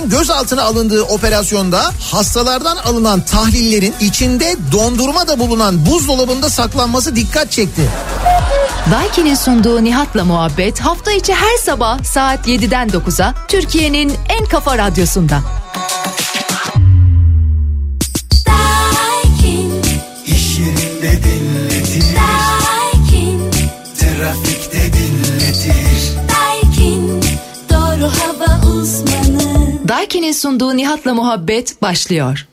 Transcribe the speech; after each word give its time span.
gözaltına 0.00 0.62
alındığı 0.62 1.02
operasyonda 1.02 1.90
hastalardan 2.00 2.76
alınan 2.76 3.20
tahlillerin 3.20 3.94
içinde 4.00 4.56
dondurma 4.72 5.28
da 5.28 5.38
bulunan 5.38 5.86
buzdolabında 5.86 6.50
saklanması 6.50 7.16
dikkat 7.16 7.50
çekti. 7.50 7.90
Daiki'nin 8.90 9.34
sunduğu 9.34 9.84
Nihat'la 9.84 10.24
muhabbet 10.24 10.80
hafta 10.80 11.12
içi 11.12 11.34
her 11.34 11.56
sabah 11.64 12.04
saat 12.04 12.48
7'den 12.48 12.88
9'a 12.88 13.34
Türkiye'nin 13.48 14.12
en 14.28 14.44
kafa 14.44 14.78
radyosunda. 14.78 15.63
Daiki'nin 30.04 30.32
sunduğu 30.32 30.76
Nihat'la 30.76 31.14
muhabbet 31.14 31.82
başlıyor. 31.82 32.46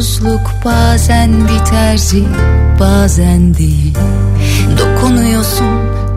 Mutsuzluk 0.00 0.50
bazen 0.64 1.30
biterci 1.48 2.24
bazen 2.80 3.54
değil. 3.54 3.94
Dokunuyorsun 4.78 5.66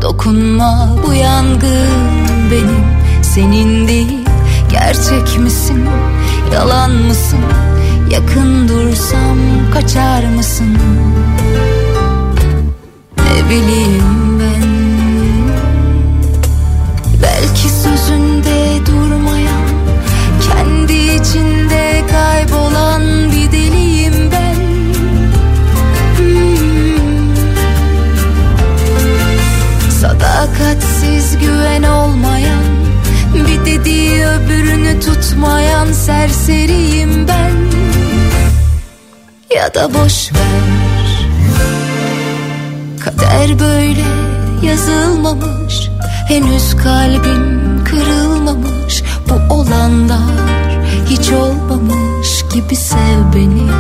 dokunma 0.02 0.90
bu 1.08 1.14
yangın 1.14 1.88
benim. 2.52 2.86
Senin 3.22 3.88
değil 3.88 4.20
Gerçek 4.72 5.40
misin? 5.40 5.86
Yalan 6.54 6.92
mısın? 6.92 7.40
Yakın 8.10 8.68
dursam 8.68 9.38
kaçar 9.74 10.24
mısın? 10.24 10.78
Ne 13.18 13.50
bileyim 13.50 14.40
ben? 14.40 14.70
Belki 17.24 17.70
sözünde 17.70 18.86
durmayan 18.86 19.64
kendi 20.48 20.94
içinde 20.94 22.04
kaybolan 22.12 23.03
Sadakatsiz 30.24 31.38
güven 31.40 31.84
olmayan 31.84 32.64
Bir 33.34 33.66
dediği 33.66 34.26
öbürünü 34.26 35.00
tutmayan 35.00 35.92
serseriyim 35.92 37.28
ben. 37.28 37.52
Ya 39.56 39.74
da 39.74 39.94
boş 39.94 40.32
ver. 40.34 41.28
Kader 43.00 43.60
böyle 43.60 44.06
yazılmamış 44.64 45.90
Henüz 46.28 46.76
kalbin 46.84 47.84
kırılmamış. 47.86 49.04
Bu 49.30 49.54
olanlar 49.54 50.80
hiç 51.10 51.32
olmamış 51.32 52.44
gibi 52.54 52.76
sev 52.76 53.34
beni. 53.36 53.72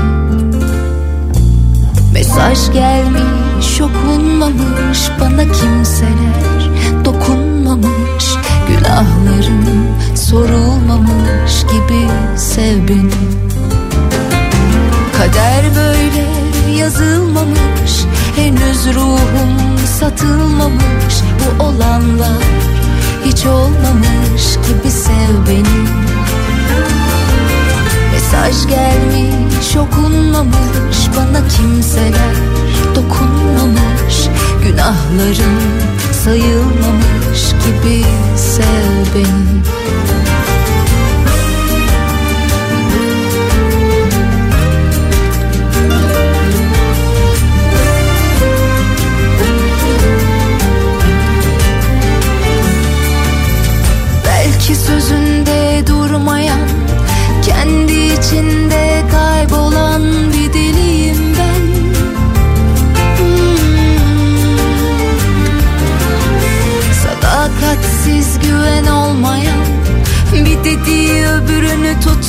Mesaj 2.14 2.74
gelmiş 2.74 3.43
okunmamış 3.72 5.00
Bana 5.19 5.44
kimseler. 5.44 6.69
Dokunmamış 7.06 8.25
Günahlarım 8.68 9.88
sorulmamış 10.16 11.62
gibi 11.62 12.07
sev 12.38 12.88
beni. 12.88 13.12
Kader 15.18 15.66
böyle 15.75 16.25
yazılmamış 16.78 18.06
Henüz 18.35 18.96
ruhum 18.96 19.78
satılmamış. 20.00 21.16
Bu 21.40 21.63
olanlar 21.63 22.44
hiç 23.25 23.45
olmamış 23.45 24.44
gibi 24.68 24.91
sev 24.91 25.47
beni. 25.47 25.84
Mesaj 28.13 28.68
gelmiş 28.68 29.78
okunmamış 29.78 30.97
Bana 31.18 31.47
kimseler 31.47 32.53
dokunmamış 33.13 34.28
Günahlarım 34.63 35.59
sayılmamış 36.24 37.51
gibi 37.66 38.06
sev 38.35 39.16
beni 39.16 39.63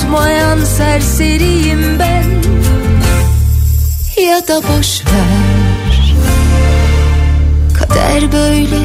tutmayan 0.05 0.65
serseriyim 0.65 1.99
ben. 1.99 2.25
Ya 4.29 4.49
da 4.49 4.57
boş 4.57 5.03
ver. 5.07 6.15
Kader 7.75 8.33
böyle 8.33 8.77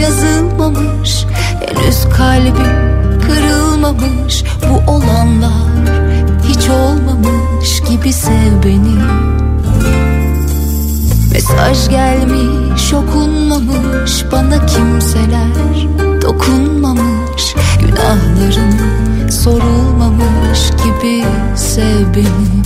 yazılmamış. 0.00 1.24
Henüz 1.66 2.08
kalbim 2.16 2.56
kırılmamış. 3.26 4.44
Bu 4.68 4.92
olanlar 4.92 5.52
hiç 6.48 6.68
olmamış 6.68 7.80
gibi 7.88 8.12
sev 8.12 8.62
beni. 8.64 8.98
Mesaj 11.32 11.88
gelmiş 11.88 12.92
okunmamış. 12.94 14.24
Bana 14.32 14.66
kimseler 14.66 15.82
dokunmamış. 16.22 17.54
Günahlarım 17.80 19.15
sorulmamış 19.32 20.60
gibi 20.84 21.24
sev 21.56 22.14
beni. 22.14 22.62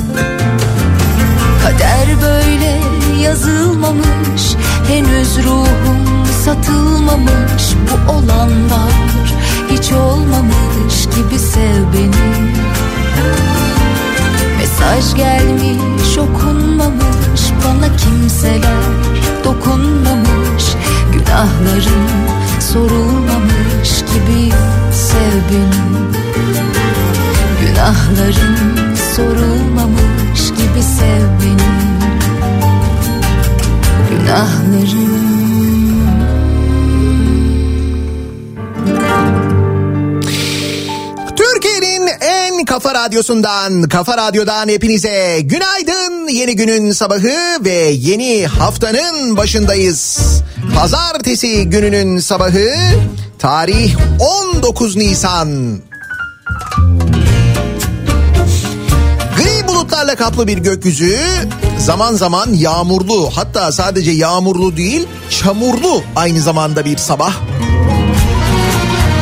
Kader 1.63 2.23
böyle 2.23 2.81
yazılmamış 3.23 4.57
Henüz 4.89 5.39
ruhum 5.45 6.27
satılmamış. 6.45 7.75
Bu 7.91 8.13
olanlar 8.13 9.35
hiç 9.71 9.93
olmamış 9.93 11.05
gibi 11.05 11.39
sev 11.39 11.83
beni. 11.93 12.51
Mesaj 14.59 15.17
gelmiş 15.17 16.19
okunmamış 16.19 17.41
Bana 17.65 17.97
kimseler 17.97 18.85
dokunmamış. 19.45 20.65
Günahlarım 21.13 22.09
sorulmamış 22.61 23.99
gibi 23.99 24.53
sev 24.93 25.37
beni 25.51 26.10
Günahların 27.71 28.97
sorulmamış 29.17 30.49
gibi 30.49 30.83
sev 30.83 31.23
beni 31.41 31.71
Günahların 34.11 35.31
Kafa 42.71 42.95
Radyosu'ndan, 42.95 43.83
Kafa 43.83 44.17
Radyo'dan 44.17 44.69
hepinize 44.69 45.41
günaydın. 45.41 46.29
Yeni 46.29 46.57
günün 46.57 46.93
sabahı 46.93 47.65
ve 47.65 47.91
yeni 47.93 48.47
haftanın 48.47 49.37
başındayız. 49.37 50.21
Pazartesi 50.75 51.71
gününün 51.71 52.19
sabahı, 52.19 52.71
tarih 53.39 53.97
19 54.55 54.97
Nisan. 54.97 55.81
Bulutlarla 60.11 60.31
kaplı 60.31 60.47
bir 60.47 60.59
gökyüzü, 60.59 61.19
zaman 61.79 62.15
zaman 62.15 62.53
yağmurlu, 62.53 63.31
hatta 63.35 63.73
sadece 63.73 64.11
yağmurlu 64.11 64.77
değil, 64.77 65.07
çamurlu 65.31 66.03
aynı 66.17 66.41
zamanda 66.41 66.85
bir 66.85 66.97
sabah. 66.97 67.33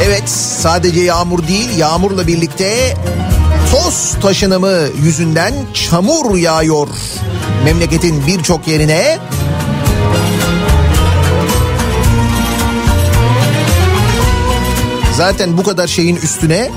Evet 0.04 0.28
sadece 0.60 1.00
yağmur 1.00 1.48
değil 1.48 1.78
yağmurla 1.78 2.26
birlikte 2.26 2.94
toz 3.72 4.16
taşınımı 4.22 4.78
yüzünden 5.02 5.54
çamur 5.74 6.36
yağıyor 6.36 6.88
memleketin 7.64 8.26
birçok 8.26 8.68
yerine. 8.68 9.18
Zaten 15.16 15.58
bu 15.58 15.62
kadar 15.62 15.86
şeyin 15.86 16.16
üstüne 16.16 16.70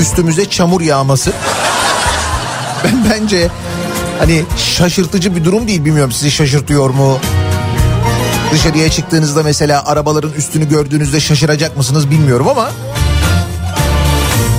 üstümüze 0.00 0.50
çamur 0.50 0.80
yağması 0.80 1.32
ben 2.84 3.10
bence 3.10 3.48
hani 4.18 4.42
şaşırtıcı 4.56 5.36
bir 5.36 5.44
durum 5.44 5.68
değil 5.68 5.84
bilmiyorum 5.84 6.12
sizi 6.12 6.30
şaşırtıyor 6.30 6.90
mu? 6.90 7.18
Dışarıya 8.52 8.88
çıktığınızda 8.90 9.42
mesela 9.42 9.86
arabaların 9.86 10.32
üstünü 10.32 10.68
gördüğünüzde 10.68 11.20
şaşıracak 11.20 11.76
mısınız 11.76 12.10
bilmiyorum 12.10 12.48
ama 12.48 12.70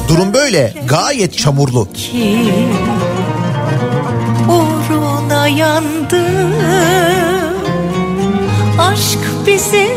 durum 0.08 0.34
böyle. 0.34 0.74
Gayet 0.88 1.38
çamurlu. 1.38 1.88
uğruna 4.50 5.48
yandım 5.48 6.54
Aşk 8.80 9.20
bizi 9.48 9.90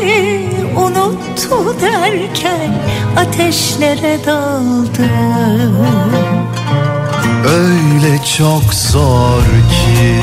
unuttu 0.77 1.75
derken 1.81 2.73
ateşlere 3.17 4.19
daldım 4.25 5.87
Öyle 7.47 8.23
çok 8.37 8.73
zor 8.73 9.41
ki 9.41 10.21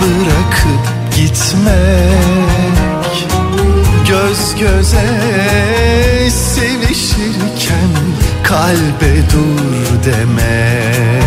Bırakıp 0.00 1.14
gitmek. 1.16 2.56
Göz 4.08 4.54
göze 4.60 5.08
sevişirken 6.30 7.90
Kalbe 8.42 9.16
dur 9.32 10.04
demek. 10.04 11.22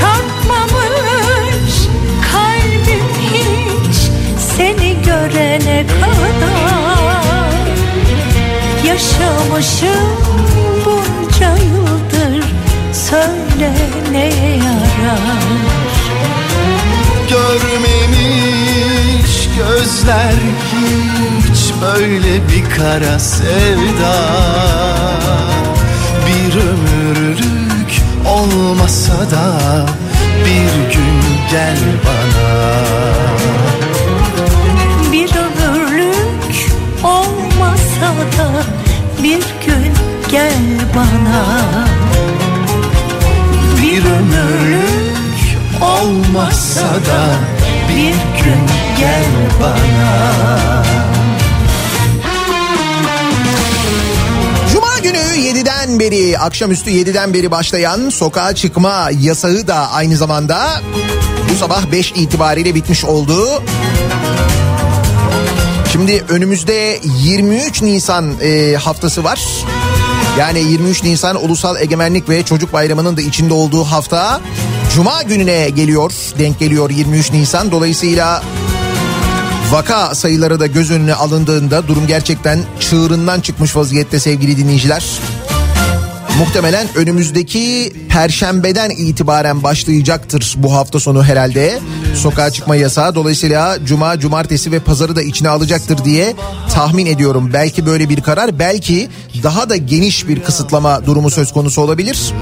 Çarpmamış 0.00 1.74
kalbim 2.32 3.04
hiç 3.20 3.96
seni 4.56 5.02
görene 5.02 5.86
kadar. 5.86 7.18
Yaşamışım 8.86 10.28
söyle 13.58 13.72
neye 14.12 14.56
yarar 14.56 15.18
Görmemiş 17.30 18.68
gözler 19.56 20.34
hiç 20.72 21.72
böyle 21.82 22.48
bir 22.48 22.70
kara 22.76 23.18
sevda. 23.18 24.14
Bir 26.26 26.54
ömürlük 26.56 28.02
olmasa 28.26 29.30
da 29.30 29.86
bir 30.44 30.94
gün 30.94 31.22
gel 31.50 31.78
bana. 32.04 32.48
Bir 35.12 35.30
ömürlük 35.30 36.70
olmasa 37.04 38.10
da 38.38 38.62
bir 39.22 39.42
gün 39.66 39.92
gel 40.30 40.54
bana 40.94 41.87
Bir 43.88 44.04
ömürlük 44.04 44.82
olmasa 45.82 46.80
da 46.80 47.36
bir 47.88 48.42
gün 48.44 48.60
gel 48.98 49.24
bana 49.60 50.82
Cuma 54.72 54.98
günü 54.98 55.16
7'den 55.16 56.00
beri 56.00 56.38
akşamüstü 56.38 56.90
7'den 56.90 57.34
beri 57.34 57.50
başlayan 57.50 58.08
sokağa 58.08 58.54
çıkma 58.54 59.10
yasağı 59.20 59.66
da 59.66 59.90
aynı 59.90 60.16
zamanda 60.16 60.82
bu 61.52 61.56
sabah 61.56 61.92
5 61.92 62.12
itibariyle 62.12 62.74
bitmiş 62.74 63.04
oldu. 63.04 63.62
Şimdi 65.92 66.24
önümüzde 66.28 67.00
23 67.22 67.82
Nisan 67.82 68.40
e, 68.42 68.76
haftası 68.76 69.24
var. 69.24 69.40
Yani 70.38 70.58
23 70.58 71.02
Nisan 71.04 71.44
Ulusal 71.44 71.76
Egemenlik 71.80 72.28
ve 72.28 72.42
Çocuk 72.42 72.72
Bayramı'nın 72.72 73.16
da 73.16 73.20
içinde 73.20 73.54
olduğu 73.54 73.84
hafta 73.84 74.40
Cuma 74.94 75.22
gününe 75.22 75.70
geliyor, 75.70 76.12
denk 76.38 76.58
geliyor 76.58 76.90
23 76.90 77.32
Nisan. 77.32 77.70
Dolayısıyla 77.70 78.42
vaka 79.70 80.14
sayıları 80.14 80.60
da 80.60 80.66
göz 80.66 80.90
önüne 80.90 81.14
alındığında 81.14 81.88
durum 81.88 82.06
gerçekten 82.06 82.64
çığırından 82.80 83.40
çıkmış 83.40 83.76
vaziyette 83.76 84.20
sevgili 84.20 84.56
dinleyiciler. 84.56 85.04
Muhtemelen 86.38 86.86
önümüzdeki 86.94 87.92
perşembeden 88.08 88.90
itibaren 88.90 89.62
başlayacaktır 89.62 90.54
bu 90.58 90.74
hafta 90.74 91.00
sonu 91.00 91.24
herhalde. 91.24 91.78
Sokağa 92.14 92.50
çıkma 92.50 92.76
yasağı 92.76 93.14
dolayısıyla 93.14 93.84
cuma, 93.84 94.18
cumartesi 94.18 94.72
ve 94.72 94.80
pazarı 94.80 95.16
da 95.16 95.22
içine 95.22 95.48
alacaktır 95.48 96.04
diye 96.04 96.34
tahmin 96.74 97.06
ediyorum. 97.06 97.50
Belki 97.52 97.86
böyle 97.86 98.08
bir 98.08 98.20
karar, 98.20 98.58
belki 98.58 99.08
daha 99.42 99.70
da 99.70 99.76
geniş 99.76 100.28
bir 100.28 100.40
kısıtlama 100.40 101.06
durumu 101.06 101.30
söz 101.30 101.52
konusu 101.52 101.82
olabilir. 101.82 102.32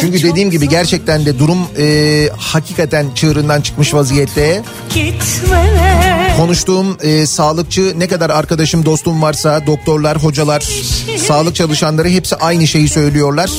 Çünkü 0.00 0.22
dediğim 0.22 0.50
gibi 0.50 0.68
gerçekten 0.68 1.26
de 1.26 1.38
durum 1.38 1.58
e, 1.78 2.28
hakikaten 2.36 3.06
çığırından 3.14 3.60
çıkmış 3.60 3.94
vaziyette. 3.94 4.62
gitme 4.94 6.07
Konuştuğum 6.38 6.96
e, 7.00 7.26
sağlıkçı 7.26 7.94
ne 7.96 8.08
kadar 8.08 8.30
arkadaşım 8.30 8.84
dostum 8.84 9.22
varsa 9.22 9.66
doktorlar, 9.66 10.22
hocalar, 10.22 10.68
sağlık 11.26 11.54
çalışanları 11.54 12.08
hepsi 12.08 12.36
aynı 12.36 12.66
şeyi 12.66 12.88
söylüyorlar. 12.88 13.50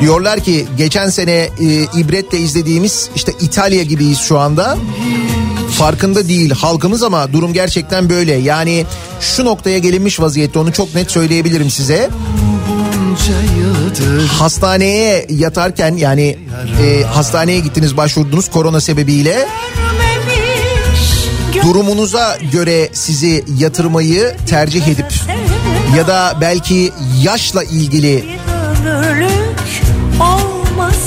Diyorlar 0.00 0.40
ki 0.40 0.66
geçen 0.76 1.08
sene 1.08 1.32
e, 1.32 1.48
ibretle 1.96 2.38
izlediğimiz 2.38 3.10
işte 3.16 3.32
İtalya 3.40 3.82
gibiyiz 3.82 4.18
şu 4.18 4.38
anda. 4.38 4.78
Farkında 5.70 6.28
değil 6.28 6.50
halkımız 6.50 7.02
ama 7.02 7.32
durum 7.32 7.52
gerçekten 7.52 8.10
böyle. 8.10 8.34
Yani 8.34 8.86
şu 9.20 9.44
noktaya 9.44 9.78
gelinmiş 9.78 10.20
vaziyette 10.20 10.58
onu 10.58 10.72
çok 10.72 10.94
net 10.94 11.10
söyleyebilirim 11.10 11.70
size. 11.70 12.10
Hastaneye 14.38 15.26
yatarken 15.28 15.96
yani 15.96 16.38
e, 16.82 17.02
hastaneye 17.02 17.60
gittiniz 17.60 17.96
başvurdunuz 17.96 18.50
korona 18.50 18.80
sebebiyle. 18.80 19.48
Durumunuza 21.62 22.38
göre 22.52 22.88
sizi 22.92 23.44
yatırmayı 23.58 24.36
tercih 24.46 24.88
edip 24.88 25.12
ya 25.96 26.06
da 26.06 26.36
belki 26.40 26.92
yaşla 27.22 27.64
ilgili 27.64 28.24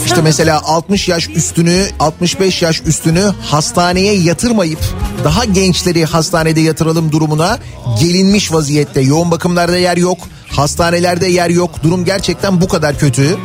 işte 0.06 0.22
mesela 0.22 0.62
60 0.66 1.10
yaş 1.10 1.30
üstünü 1.30 1.86
65 2.00 2.62
yaş 2.62 2.82
üstünü 2.86 3.34
hastaneye 3.42 4.14
yatırmayıp 4.16 4.80
daha 5.24 5.46
gençleri 5.46 6.06
hastanede 6.06 6.62
yatıralım 6.62 7.12
durumuna 7.12 7.60
gelinmiş 8.00 8.54
vaziyette. 8.54 9.02
Yoğun 9.02 9.32
bakımlarda 9.32 9.78
yer 9.78 9.98
yok, 9.98 10.18
hastanelerde 10.56 11.28
yer 11.28 11.50
yok. 11.50 11.84
Durum 11.84 12.06
gerçekten 12.06 12.62
bu 12.62 12.68
kadar 12.68 12.98
kötü. 13.00 13.38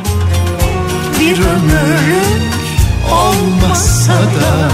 bir 1.19 1.39
ömürlük 1.39 2.53
olmasa 3.11 4.13
da 4.13 4.71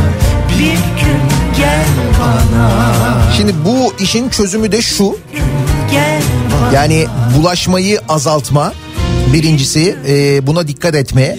bir 0.60 0.74
gün 0.74 1.43
Şimdi 3.38 3.54
bu 3.66 3.94
işin 4.00 4.30
çözümü 4.30 4.72
de 4.72 4.82
şu. 4.82 5.18
Yani 6.74 7.08
bulaşmayı 7.38 8.02
azaltma. 8.10 8.74
Birincisi 9.34 9.96
e, 10.08 10.48
buna 10.48 10.68
dikkat 10.68 10.96
etme. 10.96 11.38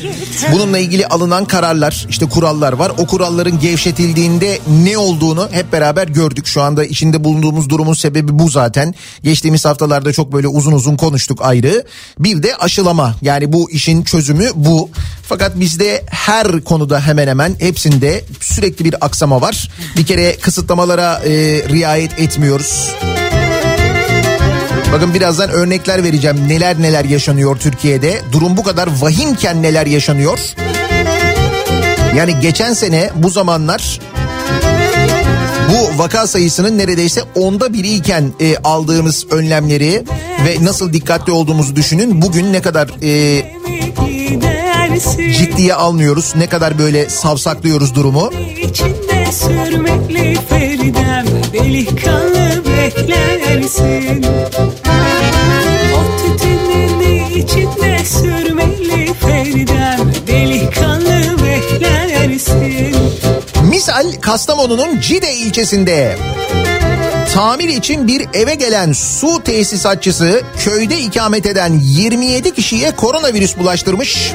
Bununla 0.53 0.79
ilgili 0.79 1.07
alınan 1.07 1.45
kararlar 1.45 2.07
işte 2.11 2.29
kurallar 2.29 2.73
var. 2.73 2.93
O 2.99 3.07
kuralların 3.07 3.61
gevşetildiğinde 3.61 4.59
ne 4.85 4.99
olduğunu 4.99 5.49
hep 5.51 5.73
beraber 5.73 6.09
gördük. 6.09 6.47
Şu 6.47 6.63
anda 6.63 6.85
içinde 6.85 7.25
bulunduğumuz 7.25 7.69
durumun 7.69 7.95
sebebi 7.95 8.39
bu 8.39 8.49
zaten. 8.49 8.95
Geçtiğimiz 9.23 9.65
haftalarda 9.65 10.13
çok 10.13 10.33
böyle 10.33 10.49
uzun 10.49 10.73
uzun 10.73 10.97
konuştuk 10.97 11.39
ayrı. 11.43 11.85
Bir 12.19 12.43
de 12.43 12.57
aşılama 12.57 13.15
yani 13.23 13.53
bu 13.53 13.71
işin 13.71 14.05
çözümü 14.05 14.49
bu. 14.55 14.91
Fakat 15.23 15.61
bizde 15.61 16.05
her 16.07 16.61
konuda 16.61 17.01
hemen 17.01 17.29
hemen 17.29 17.57
hepsinde 17.59 18.25
sürekli 18.41 18.85
bir 18.85 19.05
aksama 19.05 19.41
var. 19.41 19.71
Bir 19.97 20.07
kere 20.07 20.37
kısıtlamalara 20.37 21.23
e, 21.25 21.31
riayet 21.69 22.19
etmiyoruz. 22.19 22.95
Bakın 24.95 25.15
birazdan 25.15 25.51
örnekler 25.51 26.05
vereceğim. 26.05 26.49
Neler 26.49 26.83
neler 26.83 27.05
yaşanıyor 27.05 27.57
Türkiye'de. 27.57 28.21
Durum 28.33 28.57
bu 28.57 28.63
kadar 28.63 28.89
vahimken 29.01 29.63
neler 29.63 29.87
yaşanıyor. 29.87 30.39
Yani 32.17 32.41
geçen 32.41 32.73
sene 32.73 33.11
bu 33.15 33.31
zamanlar 33.31 34.01
bu 35.71 35.99
vaka 35.99 36.27
sayısının 36.27 36.79
neredeyse 36.79 37.23
onda 37.35 37.73
biriyken 37.73 38.33
e, 38.41 38.57
aldığımız 38.57 39.27
önlemleri 39.31 40.05
ve 40.47 40.65
nasıl 40.65 40.93
dikkatli 40.93 41.33
olduğumuzu 41.33 41.77
düşünün. 41.77 42.23
Bugün 42.23 42.53
ne 42.53 42.63
kadar 42.63 42.91
e, 43.03 43.43
ciddiye 45.39 45.75
almıyoruz, 45.75 46.33
ne 46.37 46.47
kadar 46.47 46.79
böyle 46.79 47.09
savsaklıyoruz 47.09 47.95
durumu. 47.95 48.31
İçinde 48.63 49.33
sürmekli 49.33 50.37
Feridem, 50.85 51.27
delikanlı 51.53 52.63
beklersin. 52.67 54.27
O 55.95 56.01
tütünün 56.19 57.01
içinde 57.31 58.05
sürmekli 58.05 59.15
Feridem, 59.15 60.13
delikanlı 60.27 61.37
beklersin. 61.45 62.97
Misal 63.71 64.13
Kastamonu'nun 64.21 65.01
Cide 65.01 65.35
ilçesinde 65.35 66.19
tamir 67.35 67.69
için 67.69 68.09
bir 68.09 68.27
eve 68.35 68.55
gelen 68.55 68.93
su 68.93 69.43
tesisatçısı 69.45 70.43
köyde 70.59 70.99
ikamet 71.01 71.47
eden 71.47 71.81
27 71.83 72.55
kişiye 72.55 72.91
koronavirüs 72.91 73.59
bulaştırmış. 73.59 74.33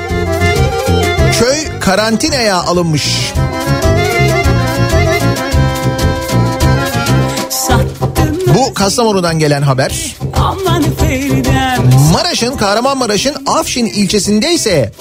Köy 1.39 1.79
karantinaya 1.79 2.58
alınmış. 2.58 3.34
Bu 8.69 8.73
Kastamonu'dan 8.73 9.39
gelen 9.39 9.61
haber. 9.61 10.15
Maraş'ın 12.13 12.57
Kahramanmaraş'ın 12.57 13.35
Afşin 13.45 13.85
ilçesinde 13.85 14.53
ise 14.53 14.91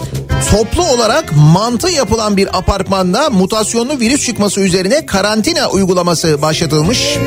toplu 0.51 0.83
olarak 0.83 1.33
mantı 1.37 1.91
yapılan 1.91 2.37
bir 2.37 2.59
apartmanda 2.59 3.31
mutasyonlu 3.31 4.01
virüs 4.01 4.27
çıkması 4.27 4.61
üzerine 4.61 5.07
karantina 5.07 5.71
uygulaması 5.71 6.43
başlatılmış. 6.43 7.19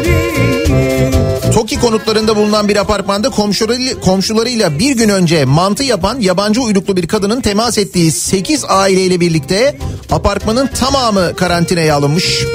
TOKİ 1.54 1.80
konutlarında 1.80 2.36
bulunan 2.36 2.68
bir 2.68 2.78
apartmanda 2.78 3.30
komşularıyla, 3.30 4.00
komşularıyla 4.00 4.80
bir 4.80 4.96
gün 4.96 5.10
önce 5.10 5.46
mantı 5.46 5.84
yapan 5.84 6.20
yabancı 6.20 6.62
uyruklu 6.62 6.98
bir 6.98 7.08
kadının 7.08 7.42
temas 7.42 7.78
ettiği 7.78 8.12
8 8.12 8.66
aileyle 8.68 9.20
birlikte 9.20 9.78
apartmanın 10.12 10.68
tamamı 10.68 11.36
karantinaya 11.36 11.96
alınmış. 11.96 12.46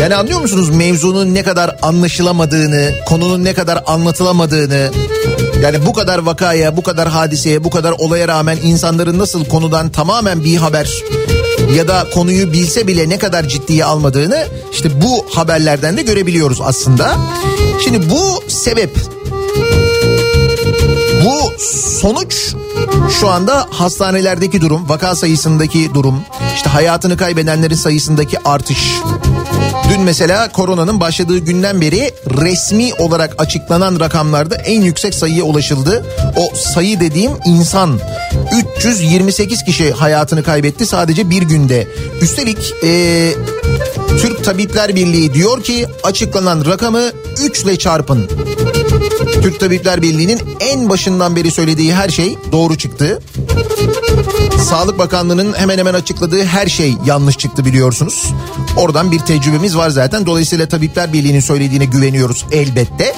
Yani 0.00 0.14
anlıyor 0.14 0.40
musunuz 0.40 0.70
mevzunun 0.70 1.34
ne 1.34 1.42
kadar 1.42 1.76
anlaşılamadığını, 1.82 2.90
konunun 3.06 3.44
ne 3.44 3.54
kadar 3.54 3.82
anlatılamadığını? 3.86 4.90
Yani 5.62 5.86
bu 5.86 5.92
kadar 5.92 6.18
vakaya, 6.18 6.76
bu 6.76 6.82
kadar 6.82 7.08
hadiseye, 7.08 7.64
bu 7.64 7.70
kadar 7.70 7.92
olaya 7.98 8.28
rağmen 8.28 8.58
insanların 8.62 9.18
nasıl 9.18 9.44
konudan 9.44 9.90
tamamen 9.90 10.44
bir 10.44 10.56
haber 10.56 11.02
ya 11.76 11.88
da 11.88 12.06
konuyu 12.14 12.52
bilse 12.52 12.86
bile 12.86 13.08
ne 13.08 13.18
kadar 13.18 13.48
ciddiye 13.48 13.84
almadığını 13.84 14.46
işte 14.72 15.02
bu 15.02 15.26
haberlerden 15.30 15.96
de 15.96 16.02
görebiliyoruz 16.02 16.60
aslında. 16.60 17.16
Şimdi 17.84 18.10
bu 18.10 18.50
sebep 18.50 18.90
bu 21.24 21.52
sonuç 22.00 22.54
şu 23.20 23.28
anda 23.28 23.66
hastanelerdeki 23.70 24.60
durum, 24.60 24.88
vaka 24.88 25.16
sayısındaki 25.16 25.94
durum, 25.94 26.22
işte 26.56 26.70
hayatını 26.70 27.16
kaybedenlerin 27.16 27.74
sayısındaki 27.74 28.38
artış. 28.48 29.00
Dün 29.90 30.00
mesela 30.00 30.52
koronanın 30.52 31.00
başladığı 31.00 31.38
günden 31.38 31.80
beri 31.80 32.14
resmi 32.40 32.94
olarak 32.94 33.34
açıklanan 33.38 34.00
rakamlarda 34.00 34.54
en 34.54 34.82
yüksek 34.82 35.14
sayıya 35.14 35.44
ulaşıldı. 35.44 36.06
O 36.36 36.56
sayı 36.56 37.00
dediğim 37.00 37.32
insan 37.44 38.00
328 38.78 39.64
kişi 39.64 39.92
hayatını 39.92 40.42
kaybetti 40.42 40.86
sadece 40.86 41.30
bir 41.30 41.42
günde. 41.42 41.88
Üstelik 42.20 42.74
ee, 42.84 43.32
Türk 44.20 44.44
Tabipler 44.44 44.96
Birliği 44.96 45.34
diyor 45.34 45.62
ki 45.62 45.86
açıklanan 46.02 46.64
rakamı 46.64 47.02
3 47.42 47.62
ile 47.62 47.78
çarpın. 47.78 48.30
Türk 49.46 49.60
Tabipler 49.60 50.02
Birliği'nin 50.02 50.40
en 50.60 50.88
başından 50.88 51.36
beri 51.36 51.50
söylediği 51.50 51.94
her 51.94 52.08
şey 52.08 52.38
doğru 52.52 52.78
çıktı. 52.78 53.22
Sağlık 54.68 54.98
Bakanlığı'nın 54.98 55.54
hemen 55.54 55.78
hemen 55.78 55.94
açıkladığı 55.94 56.44
her 56.44 56.66
şey 56.66 56.94
yanlış 57.04 57.38
çıktı 57.38 57.64
biliyorsunuz. 57.64 58.32
Oradan 58.76 59.10
bir 59.10 59.18
tecrübemiz 59.18 59.76
var 59.76 59.90
zaten. 59.90 60.26
Dolayısıyla 60.26 60.68
Tabipler 60.68 61.12
Birliği'nin 61.12 61.40
söylediğine 61.40 61.84
güveniyoruz 61.84 62.44
elbette. 62.52 63.14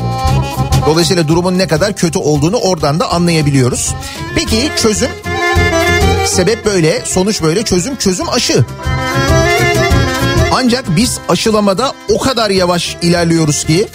Dolayısıyla 0.87 1.29
durumun 1.29 1.59
ne 1.59 1.67
kadar 1.67 1.97
kötü 1.97 2.19
olduğunu 2.19 2.57
oradan 2.57 3.01
da 3.01 3.11
anlayabiliyoruz. 3.11 3.95
Peki 4.35 4.71
çözüm? 4.83 5.11
Sebep 6.27 6.65
böyle, 6.65 7.03
sonuç 7.05 7.43
böyle, 7.43 7.63
çözüm 7.63 7.97
çözüm 7.97 8.29
aşı. 8.29 8.65
Ancak 10.53 10.97
biz 10.97 11.19
aşılamada 11.29 11.93
o 12.09 12.19
kadar 12.19 12.51
yavaş 12.51 12.97
ilerliyoruz 13.03 13.65
ki 13.65 13.89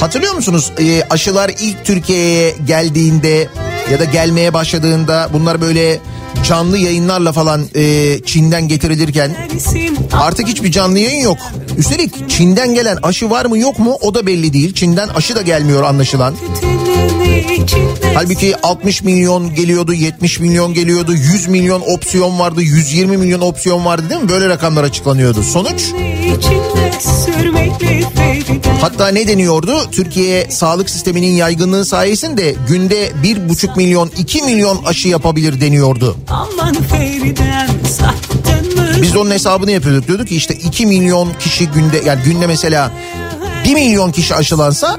hatırlıyor 0.00 0.34
musunuz 0.34 0.72
e, 0.78 1.02
aşılar 1.10 1.50
ilk 1.60 1.84
Türkiye'ye 1.84 2.54
geldiğinde 2.66 3.48
ya 3.92 3.98
da 4.00 4.04
gelmeye 4.04 4.54
başladığında 4.54 5.28
bunlar 5.32 5.60
böyle 5.60 5.98
canlı 6.48 6.78
yayınlarla 6.78 7.32
falan 7.32 7.64
e, 7.74 8.18
Çin'den 8.24 8.68
getirilirken 8.68 9.36
artık 10.12 10.48
hiçbir 10.48 10.70
canlı 10.70 10.98
yayın 10.98 11.22
yok. 11.22 11.38
Üstelik 11.78 12.30
Çin'den 12.30 12.74
gelen 12.74 12.98
aşı 13.02 13.30
var 13.30 13.44
mı 13.44 13.58
yok 13.58 13.78
mu 13.78 13.98
o 14.00 14.14
da 14.14 14.26
belli 14.26 14.52
değil. 14.52 14.74
Çin'den 14.74 15.08
aşı 15.08 15.36
da 15.36 15.42
gelmiyor 15.42 15.82
anlaşılan. 15.82 16.34
Halbuki 18.14 18.56
60 18.62 19.02
milyon 19.02 19.54
geliyordu, 19.54 19.92
70 19.92 20.40
milyon 20.40 20.74
geliyordu, 20.74 21.12
100 21.14 21.48
milyon 21.48 21.80
opsiyon 21.80 22.38
vardı, 22.38 22.62
120 22.62 23.16
milyon 23.16 23.40
opsiyon 23.40 23.84
vardı 23.84 24.10
değil 24.10 24.20
mi? 24.20 24.28
Böyle 24.28 24.48
rakamlar 24.48 24.84
açıklanıyordu. 24.84 25.42
Sonuç? 25.42 25.92
Hatta 28.80 29.08
ne 29.08 29.28
deniyordu? 29.28 29.90
Türkiye 29.92 30.50
sağlık 30.50 30.90
sisteminin 30.90 31.36
yaygınlığı 31.36 31.84
sayesinde 31.84 32.54
günde 32.68 33.08
1,5 33.08 33.76
milyon, 33.76 34.10
2 34.18 34.42
milyon 34.42 34.84
aşı 34.84 35.08
yapabilir 35.08 35.60
deniyordu. 35.60 36.16
Biz 39.02 39.16
onun 39.16 39.30
hesabını 39.30 39.70
yapıyorduk. 39.70 40.08
Diyorduk 40.08 40.28
ki 40.28 40.36
işte 40.36 40.54
2 40.54 40.86
milyon 40.86 41.32
kişi 41.40 41.66
günde 41.68 42.00
yani 42.06 42.22
günde 42.22 42.46
mesela 42.46 42.90
1 43.64 43.74
milyon 43.74 44.12
kişi 44.12 44.34
aşılansa 44.34 44.96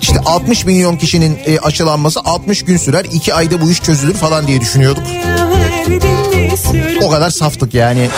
işte 0.00 0.18
60 0.26 0.64
milyon 0.64 0.96
kişinin 0.96 1.38
e, 1.46 1.58
aşılanması 1.58 2.20
60 2.20 2.62
gün 2.64 2.76
sürer. 2.76 3.04
2 3.12 3.34
ayda 3.34 3.60
bu 3.60 3.70
iş 3.70 3.82
çözülür 3.82 4.14
falan 4.14 4.46
diye 4.46 4.60
düşünüyorduk. 4.60 5.04
O 7.02 7.10
kadar 7.10 7.30
saftık 7.30 7.74
yani. 7.74 8.08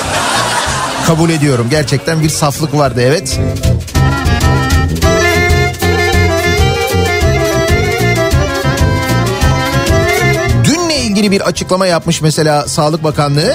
Kabul 1.07 1.31
ediyorum. 1.31 1.67
Gerçekten 1.71 2.23
bir 2.23 2.29
saflık 2.29 2.75
vardı 2.75 3.01
evet. 3.03 3.41
Dünle 10.65 10.97
ilgili 10.97 11.31
bir 11.31 11.41
açıklama 11.41 11.87
yapmış 11.87 12.21
mesela 12.21 12.69
Sağlık 12.69 13.05
Bakanlığı. 13.05 13.55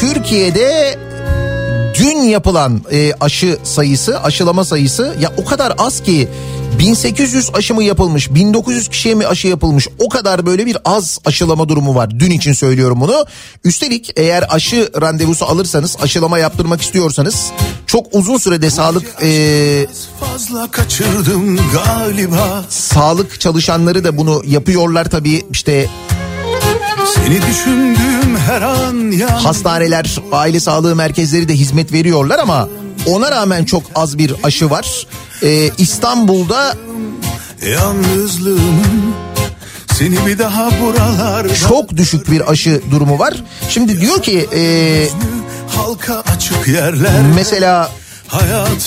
Türkiye'de 0.00 0.98
dün 1.98 2.22
yapılan 2.22 2.82
e, 2.92 3.12
aşı 3.20 3.58
sayısı, 3.64 4.22
aşılama 4.22 4.64
sayısı 4.64 5.16
ya 5.20 5.32
o 5.36 5.44
kadar 5.44 5.72
az 5.78 6.02
ki 6.02 6.28
1800 6.78 7.50
aşı 7.54 7.74
mı 7.74 7.84
yapılmış, 7.84 8.34
1900 8.34 8.88
kişiye 8.88 9.14
mi 9.14 9.26
aşı 9.26 9.48
yapılmış 9.48 9.88
o 9.98 10.08
kadar 10.08 10.46
böyle 10.46 10.66
bir 10.66 10.76
az 10.84 11.18
aşılama 11.24 11.68
durumu 11.68 11.94
var. 11.94 12.20
Dün 12.20 12.30
için 12.30 12.52
söylüyorum 12.52 13.00
bunu. 13.00 13.24
Üstelik 13.64 14.12
eğer 14.16 14.44
aşı 14.48 14.90
randevusu 15.00 15.44
alırsanız, 15.44 15.96
aşılama 16.02 16.38
yaptırmak 16.38 16.82
istiyorsanız 16.82 17.46
çok 17.86 18.06
uzun 18.12 18.38
sürede 18.38 18.70
sağlık 18.70 19.22
e, 19.22 19.86
fazla 20.20 20.70
kaçırdım 20.70 21.58
galiba. 21.72 22.64
Sağlık 22.68 23.40
çalışanları 23.40 24.04
da 24.04 24.16
bunu 24.16 24.42
yapıyorlar 24.46 25.10
tabii 25.10 25.42
işte 25.52 25.88
seni 27.14 27.42
düşündüğüm 27.46 28.36
her 28.46 28.62
an 28.62 29.10
yan... 29.10 29.28
Hastaneler, 29.28 30.16
aile 30.32 30.60
sağlığı 30.60 30.96
merkezleri 30.96 31.48
de 31.48 31.54
hizmet 31.54 31.92
veriyorlar 31.92 32.38
ama 32.38 32.68
ona 33.06 33.30
rağmen 33.30 33.64
çok 33.64 33.82
az 33.94 34.18
bir 34.18 34.34
aşı 34.42 34.70
var. 34.70 35.06
Ee, 35.42 35.70
İstanbul'da 35.78 36.76
yalnızlığım 37.66 39.14
seni 39.98 40.26
bir 40.26 40.38
daha 40.38 40.70
buralarda 40.80 41.54
çok 41.54 41.96
düşük 41.96 42.30
bir 42.30 42.50
aşı 42.50 42.82
durumu 42.90 43.18
var. 43.18 43.34
Şimdi 43.68 44.00
diyor 44.00 44.22
ki 44.22 44.48
e, 44.54 44.62
halka 45.76 46.20
açık 46.20 46.68
yerler 46.68 47.22
mesela 47.34 47.90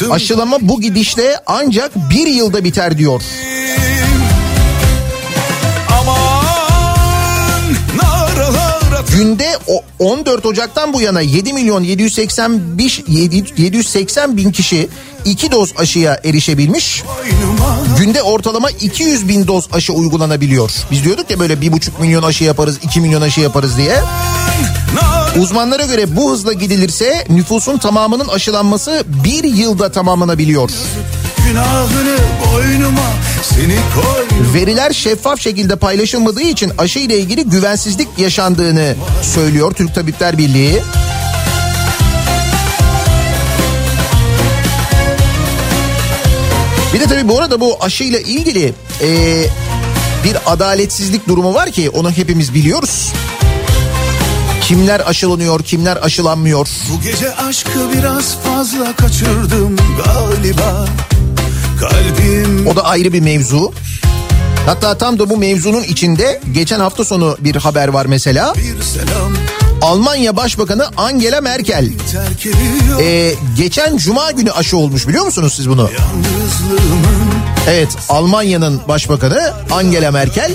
aşılama 0.10 0.58
bu 0.62 0.82
gidişle 0.82 1.40
ancak 1.46 1.92
bir 2.10 2.28
yılda 2.28 2.64
biter 2.64 2.98
diyor. 2.98 3.22
Günde 9.10 9.58
14 10.00 10.46
Ocak'tan 10.46 10.94
bu 10.94 11.02
yana 11.02 11.22
7 11.22 11.54
milyon 11.54 11.84
785 11.84 13.04
780 13.08 14.38
bin 14.38 14.52
kişi 14.52 14.90
2 15.26 15.52
doz 15.52 15.74
aşıya 15.78 16.20
erişebilmiş. 16.24 17.04
Günde 18.00 18.22
ortalama 18.22 18.70
200 18.70 19.28
bin 19.28 19.48
doz 19.48 19.68
aşı 19.74 19.94
uygulanabiliyor. 19.94 20.72
Biz 20.92 21.04
diyorduk 21.04 21.32
ya 21.32 21.40
böyle 21.40 21.54
1,5 21.54 21.90
milyon 22.02 22.24
aşı 22.24 22.44
yaparız 22.44 22.78
2 22.84 23.02
milyon 23.02 23.22
aşı 23.22 23.42
yaparız 23.42 23.78
diye. 23.78 23.96
Uzmanlara 25.40 25.86
göre 25.86 26.16
bu 26.16 26.32
hızla 26.32 26.54
gidilirse 26.54 27.26
nüfusun 27.30 27.78
tamamının 27.78 28.28
aşılanması 28.28 29.04
bir 29.24 29.44
yılda 29.44 29.92
tamamlanabiliyor. 29.92 30.72
Günahını 31.52 32.18
boynuma 32.46 33.14
seni 33.44 33.76
koy. 33.96 34.54
Veriler 34.54 34.94
şeffaf 34.94 35.40
şekilde 35.40 35.76
paylaşılmadığı 35.76 36.42
için 36.42 36.72
aşı 36.78 37.00
ile 37.00 37.20
ilgili 37.20 37.44
güvensizlik 37.44 38.08
yaşandığını 38.18 38.96
söylüyor 39.22 39.74
Türk 39.74 39.96
Tabipler 39.96 40.38
Birliği. 40.38 40.82
Bir 46.94 47.00
de 47.00 47.06
tabii 47.06 47.28
bu 47.28 47.40
arada 47.40 47.60
bu 47.60 47.78
aşıyla 47.82 48.20
ilgili 48.20 48.74
e, 49.02 49.44
bir 50.24 50.38
adaletsizlik 50.46 51.28
durumu 51.28 51.54
var 51.54 51.72
ki 51.72 51.90
onu 51.90 52.12
hepimiz 52.12 52.54
biliyoruz. 52.54 53.14
Kimler 54.62 55.00
aşılanıyor, 55.00 55.64
kimler 55.64 55.98
aşılanmıyor. 55.98 56.68
Bu 56.94 57.02
gece 57.02 57.36
aşkı 57.36 57.94
biraz 57.94 58.36
fazla 58.36 58.96
kaçırdım 58.96 59.78
galiba. 60.06 60.86
Kalbim... 61.82 62.68
O 62.68 62.76
da 62.76 62.86
ayrı 62.86 63.14
bir 63.14 63.20
mevzu. 63.20 63.74
Hatta 64.66 64.98
tam 64.98 65.20
da 65.20 65.30
bu 65.30 65.38
mevzunun 65.38 65.84
içinde 65.84 66.42
geçen 66.54 66.80
hafta 66.80 67.06
sonu 67.06 67.38
bir 67.40 67.56
haber 67.56 67.88
var 67.88 68.06
mesela. 68.06 68.54
Almanya 69.82 70.36
Başbakanı 70.36 70.86
Angela 70.98 71.42
Merkel 71.42 71.90
ee, 73.02 73.34
geçen 73.58 73.98
cuma 73.98 74.32
günü 74.32 74.52
aşı 74.52 74.78
olmuş 74.78 75.08
biliyor 75.08 75.26
musunuz 75.26 75.54
siz 75.56 75.70
bunu? 75.70 75.90
Evet 77.70 77.90
Almanya'nın 78.10 78.82
başbakanı 78.88 79.54
Angela 79.72 80.12
Merkel 80.12 80.52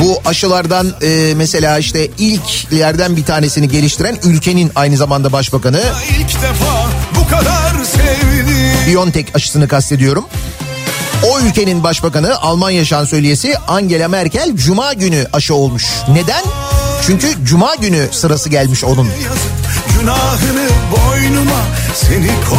bu 0.00 0.20
aşılardan 0.24 0.92
e, 1.02 1.32
mesela 1.36 1.78
işte 1.78 2.06
ilklerden 2.18 3.16
bir 3.16 3.24
tanesini 3.24 3.68
geliştiren 3.68 4.16
ülkenin 4.24 4.72
aynı 4.74 4.96
zamanda 4.96 5.32
başbakanı. 5.32 5.82
İlk 6.10 6.42
defa 6.42 6.86
bu 7.20 7.28
kadar 7.30 7.84
sevdim. 7.84 8.92
BioNTech 8.94 9.34
aşısını 9.34 9.68
kastediyorum. 9.68 10.24
O 11.22 11.40
ülkenin 11.40 11.82
başbakanı 11.82 12.38
Almanya 12.40 12.84
şansölyesi 12.84 13.58
Angela 13.58 14.08
Merkel 14.08 14.56
cuma 14.56 14.92
günü 14.92 15.26
aşı 15.32 15.54
olmuş. 15.54 15.86
Neden? 16.08 16.44
Çünkü 17.06 17.44
cuma 17.44 17.74
günü 17.74 18.08
sırası 18.12 18.48
gelmiş 18.48 18.84
onun. 18.84 19.08
Boynuma, 20.92 21.62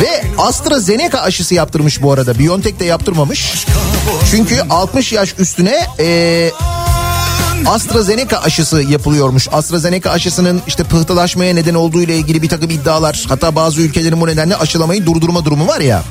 Ve 0.02 0.24
AstraZeneca 0.38 1.20
aşısı 1.20 1.56
yaptırmış 1.56 2.02
bu 2.02 2.12
arada. 2.12 2.40
BioNTech 2.40 2.80
de 2.80 2.86
yaptırmamış. 2.86 3.54
Çünkü 4.32 4.62
60 4.70 5.14
yaş 5.14 5.36
üstüne 5.40 5.88
e, 6.00 6.52
AstraZeneca 7.66 8.40
aşısı 8.40 8.82
yapılıyormuş. 8.82 9.48
AstraZeneca 9.52 10.12
aşısının 10.12 10.62
işte 10.68 10.84
pıhtılaşmaya 10.84 11.54
neden 11.54 11.74
olduğu 11.74 12.02
ile 12.02 12.18
ilgili 12.18 12.42
bir 12.42 12.50
takım 12.50 12.70
iddialar. 12.70 13.26
Hatta 13.28 13.56
bazı 13.56 13.82
ülkelerin 13.82 14.22
bu 14.22 14.28
nedenle 14.28 14.56
aşılamayı 14.56 15.06
durdurma 15.06 15.46
durumu 15.46 15.68
var 15.68 15.80
ya. 15.80 16.04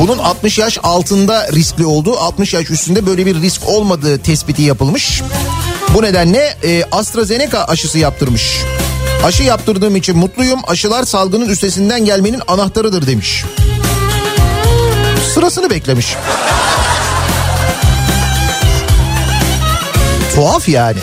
Bunun 0.00 0.18
60 0.18 0.58
yaş 0.58 0.78
altında 0.82 1.52
riskli 1.52 1.86
olduğu, 1.86 2.18
60 2.18 2.54
yaş 2.54 2.70
üstünde 2.70 3.06
böyle 3.06 3.26
bir 3.26 3.40
risk 3.42 3.68
olmadığı 3.68 4.18
tespiti 4.18 4.62
yapılmış. 4.62 5.22
Bu 5.94 6.02
nedenle 6.02 6.56
e, 6.64 6.84
AstraZeneca 6.92 7.64
aşısı 7.64 7.98
yaptırmış. 7.98 8.60
Aşı 9.24 9.42
yaptırdığım 9.42 9.96
için 9.96 10.18
mutluyum. 10.18 10.60
Aşılar 10.66 11.04
salgının 11.04 11.48
üstesinden 11.48 12.04
gelmenin 12.04 12.40
anahtarıdır 12.48 13.06
demiş. 13.06 13.44
Sırasını 15.34 15.70
beklemiş. 15.70 16.16
Tuhaf 20.34 20.68
yani. 20.68 20.98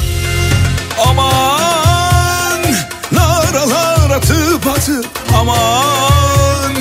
Aman 1.08 2.62
naralar 3.12 4.10
atıp 4.18 4.68
atıp 4.68 5.06
aman 5.40 6.76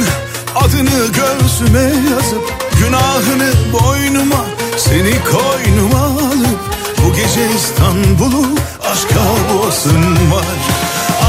adını 0.57 1.07
göğsüme 1.13 1.81
yazıp 2.11 2.55
günahını 2.79 3.53
boynuma 3.73 4.45
seni 4.77 5.13
koynuma 5.25 6.05
alıp 6.05 6.59
bu 7.05 7.13
gece 7.15 7.55
İstanbul'u 7.57 8.47
aşka 8.93 9.21
boğasın 9.55 10.03
var. 10.33 10.45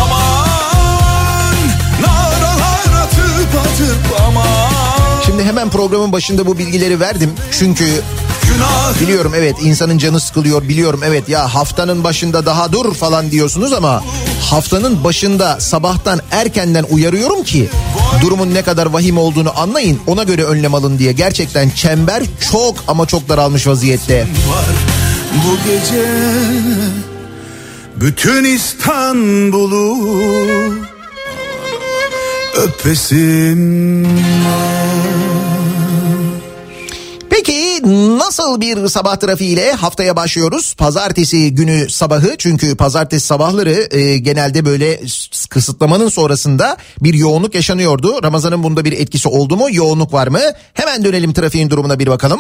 Aman 0.04 1.56
naralar 2.02 3.04
atıp 3.04 3.60
atıp 3.60 4.22
aman. 4.28 5.22
Şimdi 5.26 5.44
hemen 5.44 5.70
programın 5.70 6.12
başında 6.12 6.46
bu 6.46 6.58
bilgileri 6.58 7.00
verdim. 7.00 7.34
Çünkü 7.60 8.02
Biliyorum 9.02 9.34
evet 9.36 9.56
insanın 9.64 9.98
canı 9.98 10.20
sıkılıyor 10.20 10.68
biliyorum 10.68 11.02
evet 11.06 11.30
ya 11.30 11.54
haftanın 11.56 12.04
başında 12.04 12.46
daha 12.46 12.72
dur 12.72 12.94
falan 12.94 13.32
diyorsunuz 13.32 13.74
ama 13.74 14.04
haftanın 14.42 15.04
başında 15.04 15.60
sabahtan 15.60 16.20
erkenden 16.32 16.86
uyarıyorum 16.90 17.44
ki 17.44 17.70
durumun 18.22 18.54
ne 18.54 18.62
kadar 18.62 18.86
vahim 18.86 19.18
olduğunu 19.18 19.60
anlayın 19.60 20.00
ona 20.08 20.24
göre 20.24 20.44
önlem 20.44 20.74
alın 20.74 21.00
diye 21.00 21.12
gerçekten 21.12 21.70
çember 21.70 22.24
çok 22.52 22.76
ama 22.88 23.06
çok 23.06 23.30
daralmış 23.30 23.68
vaziyette. 23.68 24.28
Bu 25.34 25.58
gece 25.70 26.06
bütün 27.96 28.44
İstanbul'u 28.44 29.98
öpesim 32.58 34.04
var. 34.46 34.81
Nasıl 38.18 38.62
bir 38.62 38.88
sabah 38.88 39.16
trafiğiyle 39.16 39.72
haftaya 39.72 40.16
başlıyoruz? 40.16 40.74
Pazartesi 40.74 41.56
günü 41.56 41.90
sabahı 41.90 42.36
çünkü 42.38 42.76
pazartesi 42.76 43.28
sabahları 43.28 43.88
e, 43.92 44.18
genelde 44.18 44.66
böyle 44.66 45.02
kısıtlamanın 45.50 46.10
sonrasında 46.10 46.78
bir 47.02 47.14
yoğunluk 47.14 47.56
yaşanıyordu. 47.56 48.24
Ramazan'ın 48.24 48.64
bunda 48.64 48.86
bir 48.86 48.92
etkisi 48.92 49.30
oldu 49.30 49.58
mu? 49.58 49.68
Yoğunluk 49.72 50.14
var 50.14 50.28
mı? 50.28 50.40
Hemen 50.74 51.04
dönelim 51.04 51.34
trafiğin 51.34 51.70
durumuna 51.70 52.00
bir 52.00 52.08
bakalım. 52.08 52.40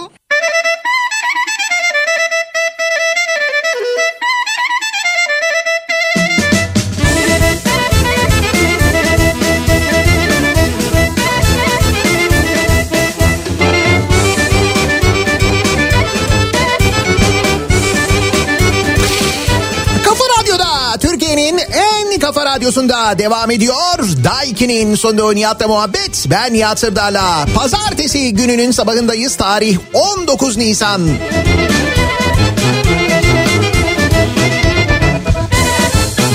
Radyosu'nda 22.71 23.19
devam 23.19 23.51
ediyor. 23.51 23.99
Daiki'nin 24.23 24.95
sonunda 24.95 25.33
Nihat'la 25.33 25.67
muhabbet. 25.67 26.25
Ben 26.29 26.53
Nihat 26.53 26.79
Sırdar'la. 26.79 27.45
Pazartesi 27.55 28.33
gününün 28.33 28.71
sabahındayız. 28.71 29.35
Tarih 29.35 29.77
19 29.93 30.57
Nisan. 30.57 31.09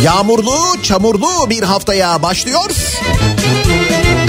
Yağmurlu, 0.04 0.82
çamurlu 0.82 1.50
bir 1.50 1.62
haftaya 1.62 2.22
başlıyor. 2.22 2.70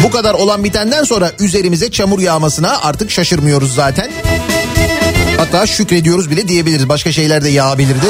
Bu 0.04 0.12
kadar 0.12 0.34
olan 0.34 0.64
bitenden 0.64 1.04
sonra 1.04 1.32
üzerimize 1.40 1.92
çamur 1.92 2.20
yağmasına 2.20 2.82
artık 2.82 3.12
şaşırmıyoruz 3.12 3.76
zaten. 3.76 4.12
Hatta 5.38 5.68
şükrediyoruz 5.68 6.32
bile 6.32 6.48
diyebiliriz. 6.48 6.90
Başka 6.90 7.12
şeyler 7.12 7.44
de 7.44 7.50
yağabilirdi. 7.50 8.08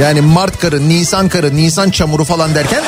Yani 0.00 0.20
Mart 0.20 0.58
karı, 0.58 0.88
Nisan 0.88 1.28
karı, 1.28 1.56
Nisan 1.56 1.90
çamuru 1.90 2.24
falan 2.24 2.54
derken 2.54 2.84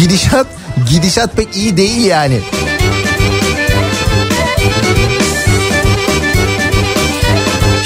gidişat 0.00 0.46
gidişat 0.90 1.36
pek 1.36 1.56
iyi 1.56 1.76
değil 1.76 2.04
yani. 2.04 2.40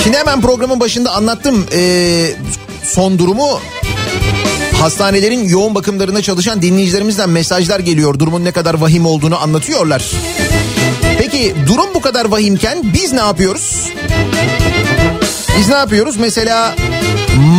Şimdi 0.03 0.17
hemen 0.17 0.41
programın 0.41 0.81
başında 0.81 1.11
anlattım 1.15 1.67
ee, 1.73 2.31
son 2.83 3.19
durumu. 3.19 3.61
Hastanelerin 4.81 5.49
yoğun 5.49 5.75
bakımlarında 5.75 6.23
çalışan 6.23 6.63
dinleyicilerimizden 6.63 7.31
mesajlar 7.31 7.81
geliyor. 7.81 8.19
Durumun 8.19 8.45
ne 8.45 8.53
kadar 8.53 8.75
vahim 8.75 9.07
olduğunu 9.07 9.43
anlatıyorlar. 9.43 10.11
Peki 11.19 11.55
durum 11.67 11.95
bu 11.95 12.01
kadar 12.01 12.25
vahimken 12.25 12.93
biz 12.95 13.13
ne 13.13 13.21
yapıyoruz? 13.21 13.91
Biz 15.59 15.69
ne 15.69 15.75
yapıyoruz? 15.75 16.17
Mesela 16.17 16.75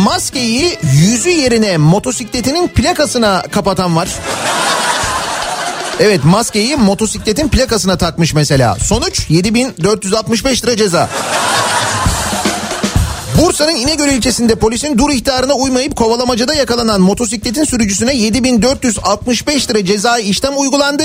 maskeyi 0.04 0.78
yüzü 0.92 1.28
yerine 1.28 1.76
motosikletinin 1.76 2.68
plakasına 2.68 3.42
kapatan 3.50 3.96
var. 3.96 4.08
Evet 6.00 6.24
maskeyi 6.24 6.76
motosikletin 6.76 7.48
plakasına 7.48 7.98
takmış 7.98 8.34
mesela. 8.34 8.76
Sonuç 8.76 9.30
7465 9.30 10.64
lira 10.64 10.76
ceza. 10.76 11.08
Bursa'nın 13.42 13.76
İnegöl 13.76 14.08
ilçesinde 14.08 14.54
polisin 14.54 14.98
dur 14.98 15.10
ihtarına 15.10 15.54
uymayıp 15.54 15.96
kovalamacada 15.96 16.54
yakalanan 16.54 17.00
motosikletin 17.00 17.64
sürücüsüne 17.64 18.16
7465 18.16 19.70
lira 19.70 19.84
ceza 19.84 20.18
işlem 20.18 20.58
uygulandı. 20.58 21.04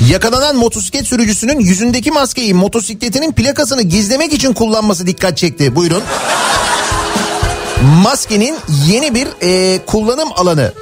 Yakalanan 0.00 0.56
motosiklet 0.56 1.06
sürücüsünün 1.06 1.60
yüzündeki 1.60 2.10
maskeyi 2.10 2.54
motosikletinin 2.54 3.32
plakasını 3.32 3.82
gizlemek 3.82 4.32
için 4.32 4.52
kullanması 4.52 5.06
dikkat 5.06 5.38
çekti. 5.38 5.76
Buyurun. 5.76 6.02
Maskenin 8.02 8.56
yeni 8.86 9.14
bir 9.14 9.28
e, 9.42 9.78
kullanım 9.86 10.28
alanı. 10.36 10.72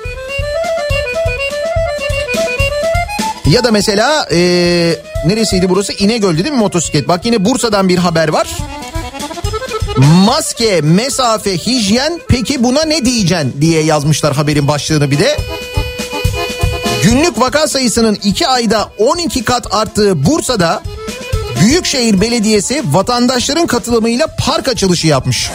Ya 3.46 3.64
da 3.64 3.70
mesela 3.70 4.28
e, 4.32 4.38
neresiydi 5.26 5.68
burası? 5.68 5.92
İnegöl'dü 5.92 6.44
değil 6.44 6.54
mi 6.54 6.60
motosiklet? 6.60 7.08
Bak 7.08 7.24
yine 7.24 7.44
Bursa'dan 7.44 7.88
bir 7.88 7.98
haber 7.98 8.28
var. 8.28 8.48
Maske, 10.26 10.80
mesafe, 10.80 11.58
hijyen 11.58 12.20
peki 12.28 12.64
buna 12.64 12.84
ne 12.84 13.04
diyeceksin 13.04 13.54
diye 13.60 13.82
yazmışlar 13.82 14.34
haberin 14.34 14.68
başlığını 14.68 15.10
bir 15.10 15.18
de. 15.18 15.36
Günlük 17.04 17.40
vaka 17.40 17.68
sayısının 17.68 18.18
2 18.22 18.48
ayda 18.48 18.88
12 18.98 19.44
kat 19.44 19.74
arttığı 19.74 20.26
Bursa'da 20.26 20.82
Büyükşehir 21.60 22.20
Belediyesi 22.20 22.82
vatandaşların 22.92 23.66
katılımıyla 23.66 24.26
park 24.38 24.68
açılışı 24.68 25.06
yapmış. 25.06 25.50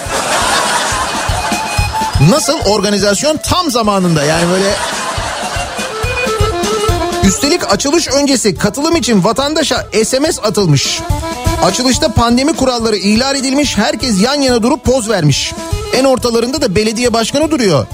Nasıl 2.29 2.59
organizasyon 2.59 3.37
tam 3.37 3.71
zamanında 3.71 4.23
yani 4.23 4.49
böyle 4.49 4.75
Üstelik 7.23 7.73
açılış 7.73 8.07
öncesi 8.07 8.55
katılım 8.55 8.95
için 8.95 9.23
vatandaşa 9.23 9.87
SMS 10.05 10.39
atılmış. 10.43 10.99
Açılışta 11.63 12.13
pandemi 12.13 12.53
kuralları 12.53 12.95
ihlal 12.95 13.35
edilmiş, 13.35 13.77
herkes 13.77 14.21
yan 14.21 14.41
yana 14.41 14.63
durup 14.63 14.83
poz 14.83 15.09
vermiş. 15.09 15.53
En 15.93 16.03
ortalarında 16.03 16.61
da 16.61 16.75
belediye 16.75 17.13
başkanı 17.13 17.51
duruyor. 17.51 17.87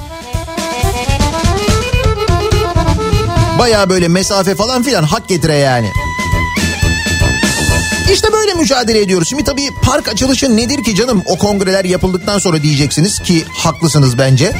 Baya 3.59 3.89
böyle 3.89 4.07
mesafe 4.07 4.55
falan 4.55 4.83
filan 4.83 5.03
hak 5.03 5.27
getire 5.27 5.55
yani. 5.55 5.91
İşte 8.13 8.33
böyle 8.33 8.53
mücadele 8.53 9.01
ediyoruz. 9.01 9.29
Şimdi 9.29 9.43
tabii 9.43 9.69
park 9.81 10.07
açılışı 10.07 10.57
nedir 10.57 10.83
ki 10.83 10.95
canım 10.95 11.23
o 11.25 11.37
kongreler 11.37 11.85
yapıldıktan 11.85 12.39
sonra 12.39 12.63
diyeceksiniz 12.63 13.19
ki 13.19 13.45
haklısınız 13.57 14.17
bence. 14.17 14.53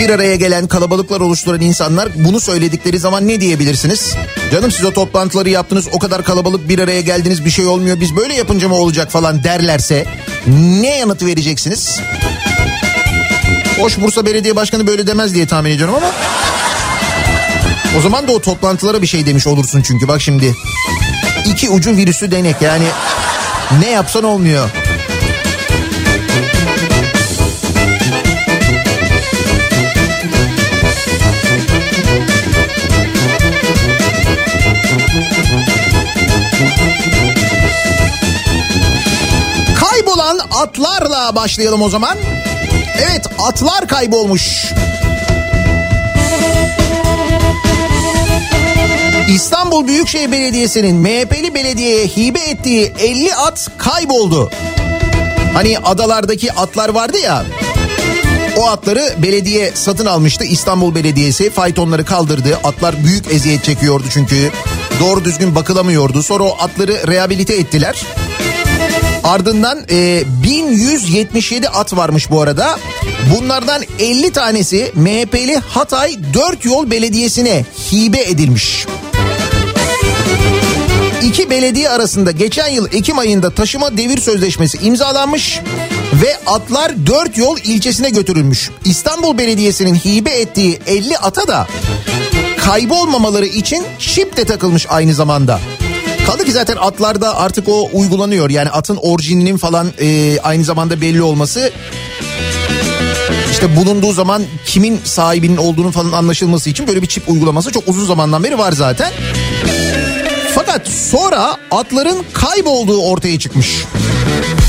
Bir 0.00 0.10
araya 0.10 0.36
gelen 0.36 0.68
kalabalıklar 0.68 1.20
oluşturan 1.20 1.60
insanlar 1.60 2.08
bunu 2.14 2.40
söyledikleri 2.40 2.98
zaman 2.98 3.28
ne 3.28 3.40
diyebilirsiniz? 3.40 4.14
Canım 4.52 4.72
siz 4.72 4.84
o 4.84 4.92
toplantıları 4.92 5.50
yaptınız 5.50 5.88
o 5.92 5.98
kadar 5.98 6.24
kalabalık 6.24 6.68
bir 6.68 6.78
araya 6.78 7.00
geldiniz 7.00 7.44
bir 7.44 7.50
şey 7.50 7.66
olmuyor 7.66 8.00
biz 8.00 8.16
böyle 8.16 8.34
yapınca 8.34 8.68
mı 8.68 8.74
olacak 8.74 9.10
falan 9.10 9.44
derlerse 9.44 10.04
ne 10.80 10.96
yanıt 10.98 11.22
vereceksiniz? 11.22 12.00
Hoş 13.80 14.00
Bursa 14.00 14.26
Belediye 14.26 14.56
Başkanı 14.56 14.86
böyle 14.86 15.06
demez 15.06 15.34
diye 15.34 15.46
tahmin 15.46 15.70
ediyorum 15.70 15.94
ama. 15.94 16.10
O 17.98 18.00
zaman 18.00 18.28
da 18.28 18.32
o 18.32 18.40
toplantılara 18.40 19.02
bir 19.02 19.06
şey 19.06 19.26
demiş 19.26 19.46
olursun 19.46 19.82
çünkü 19.82 20.08
bak 20.08 20.20
şimdi. 20.20 20.54
iki 21.46 21.70
ucu 21.70 21.96
virüsü 21.96 22.30
denek 22.30 22.62
yani 22.62 22.84
ne 23.80 23.90
yapsan 23.90 24.24
olmuyor. 24.24 24.70
Kaybolan 39.80 40.38
atlarla 40.50 41.34
başlayalım 41.36 41.82
o 41.82 41.88
zaman. 41.88 42.18
Evet 42.98 43.26
atlar 43.38 43.88
kaybolmuş. 43.88 44.72
İstanbul 49.34 49.86
Büyükşehir 49.86 50.32
Belediyesi'nin 50.32 50.96
MHP'li 50.96 51.54
belediyeye 51.54 52.06
hibe 52.06 52.40
ettiği 52.40 52.92
50 52.98 53.34
at 53.34 53.68
kayboldu. 53.78 54.50
Hani 55.54 55.78
adalardaki 55.78 56.52
atlar 56.52 56.88
vardı 56.88 57.18
ya. 57.18 57.44
O 58.56 58.68
atları 58.68 59.14
belediye 59.22 59.72
satın 59.74 60.06
almıştı. 60.06 60.44
İstanbul 60.44 60.94
Belediyesi 60.94 61.50
faytonları 61.50 62.04
kaldırdı. 62.04 62.58
Atlar 62.64 63.04
büyük 63.04 63.32
eziyet 63.32 63.64
çekiyordu 63.64 64.04
çünkü. 64.10 64.50
Doğru 65.00 65.24
düzgün 65.24 65.54
bakılamıyordu. 65.54 66.22
Sonra 66.22 66.44
o 66.44 66.56
atları 66.60 67.06
rehabilite 67.08 67.54
ettiler. 67.54 68.06
Ardından 69.28 69.78
e, 69.90 70.22
1177 70.42 71.68
at 71.68 71.96
varmış 71.96 72.30
bu 72.30 72.40
arada. 72.40 72.78
Bunlardan 73.36 73.82
50 73.98 74.30
tanesi 74.30 74.92
MHP'li 74.94 75.56
Hatay 75.56 76.16
4 76.34 76.64
Yol 76.64 76.90
Belediyesi'ne 76.90 77.64
hibe 77.92 78.20
edilmiş. 78.22 78.86
İki 81.22 81.50
belediye 81.50 81.90
arasında 81.90 82.30
geçen 82.30 82.68
yıl 82.68 82.86
Ekim 82.92 83.18
ayında 83.18 83.50
taşıma 83.50 83.96
devir 83.96 84.18
sözleşmesi 84.18 84.78
imzalanmış 84.78 85.60
ve 86.24 86.36
atlar 86.46 87.06
4 87.06 87.38
yol 87.38 87.58
ilçesine 87.58 88.10
götürülmüş. 88.10 88.70
İstanbul 88.84 89.38
Belediyesi'nin 89.38 89.94
hibe 89.94 90.30
ettiği 90.30 90.80
50 90.86 91.18
ata 91.18 91.48
da 91.48 91.68
kaybolmamaları 92.64 93.46
için 93.46 93.84
çip 93.98 94.36
de 94.36 94.44
takılmış 94.44 94.86
aynı 94.88 95.14
zamanda. 95.14 95.60
Kaldı 96.28 96.44
ki 96.44 96.52
zaten 96.52 96.76
atlarda 96.76 97.36
artık 97.36 97.68
o 97.68 97.88
uygulanıyor. 97.92 98.50
Yani 98.50 98.70
atın 98.70 98.96
orijininin 98.96 99.56
falan 99.56 99.92
e, 100.00 100.38
aynı 100.40 100.64
zamanda 100.64 101.00
belli 101.00 101.22
olması 101.22 101.72
işte 103.50 103.76
bulunduğu 103.76 104.12
zaman 104.12 104.42
kimin 104.66 105.00
sahibinin 105.04 105.56
olduğunu 105.56 105.92
falan 105.92 106.12
anlaşılması 106.12 106.70
için 106.70 106.86
böyle 106.86 107.02
bir 107.02 107.06
çip 107.06 107.28
uygulaması 107.28 107.72
çok 107.72 107.88
uzun 107.88 108.06
zamandan 108.06 108.44
beri 108.44 108.58
var 108.58 108.72
zaten. 108.72 109.12
Fakat 110.54 110.88
sonra 110.88 111.56
atların 111.70 112.24
kaybolduğu 112.32 113.02
ortaya 113.02 113.38
çıkmış. 113.38 113.84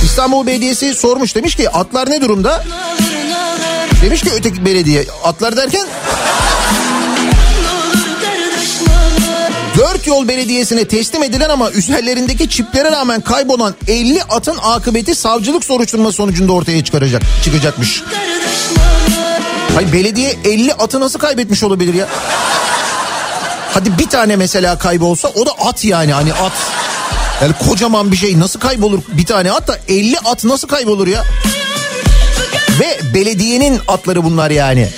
İstanbul 0.03 0.47
Belediyesi 0.47 0.93
sormuş 0.93 1.35
demiş 1.35 1.55
ki 1.55 1.69
atlar 1.69 2.09
ne 2.09 2.21
durumda? 2.21 2.63
Demiş 4.01 4.21
ki 4.21 4.29
öteki 4.35 4.65
belediye 4.65 5.05
atlar 5.23 5.57
derken 5.57 5.87
Dört 9.79 10.07
yol 10.07 10.27
belediyesine 10.27 10.85
teslim 10.85 11.23
edilen 11.23 11.49
ama 11.49 11.71
üzerlerindeki 11.71 12.49
çiplere 12.49 12.91
rağmen 12.91 13.21
kaybolan 13.21 13.75
50 13.87 14.23
atın 14.23 14.57
akıbeti 14.63 15.15
savcılık 15.15 15.65
soruşturma 15.65 16.11
sonucunda 16.11 16.53
ortaya 16.53 16.83
çıkaracak 16.83 17.21
çıkacakmış. 17.43 18.03
Hayır 19.75 19.93
belediye 19.93 20.35
50 20.45 20.73
atı 20.73 20.99
nasıl 20.99 21.19
kaybetmiş 21.19 21.63
olabilir 21.63 21.93
ya? 21.93 22.07
Hadi 23.73 23.97
bir 23.97 24.09
tane 24.09 24.35
mesela 24.35 24.77
kaybolsa 24.77 25.27
o 25.27 25.45
da 25.45 25.51
at 25.51 25.85
yani 25.85 26.13
hani 26.13 26.33
at. 26.33 26.53
Yani 27.41 27.53
kocaman 27.69 28.11
bir 28.11 28.17
şey 28.17 28.39
nasıl 28.39 28.59
kaybolur 28.59 28.99
bir 29.07 29.25
tane 29.25 29.51
at 29.51 29.67
da 29.67 29.79
50 29.87 30.19
at 30.25 30.43
nasıl 30.43 30.67
kaybolur 30.67 31.07
ya? 31.07 31.23
Ve 32.79 32.99
belediyenin 33.13 33.81
atları 33.87 34.23
bunlar 34.23 34.51
yani. 34.51 34.89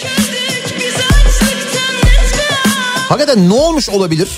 Hakikaten 3.10 3.50
ne 3.50 3.54
olmuş 3.54 3.90
olabilir? 3.90 4.30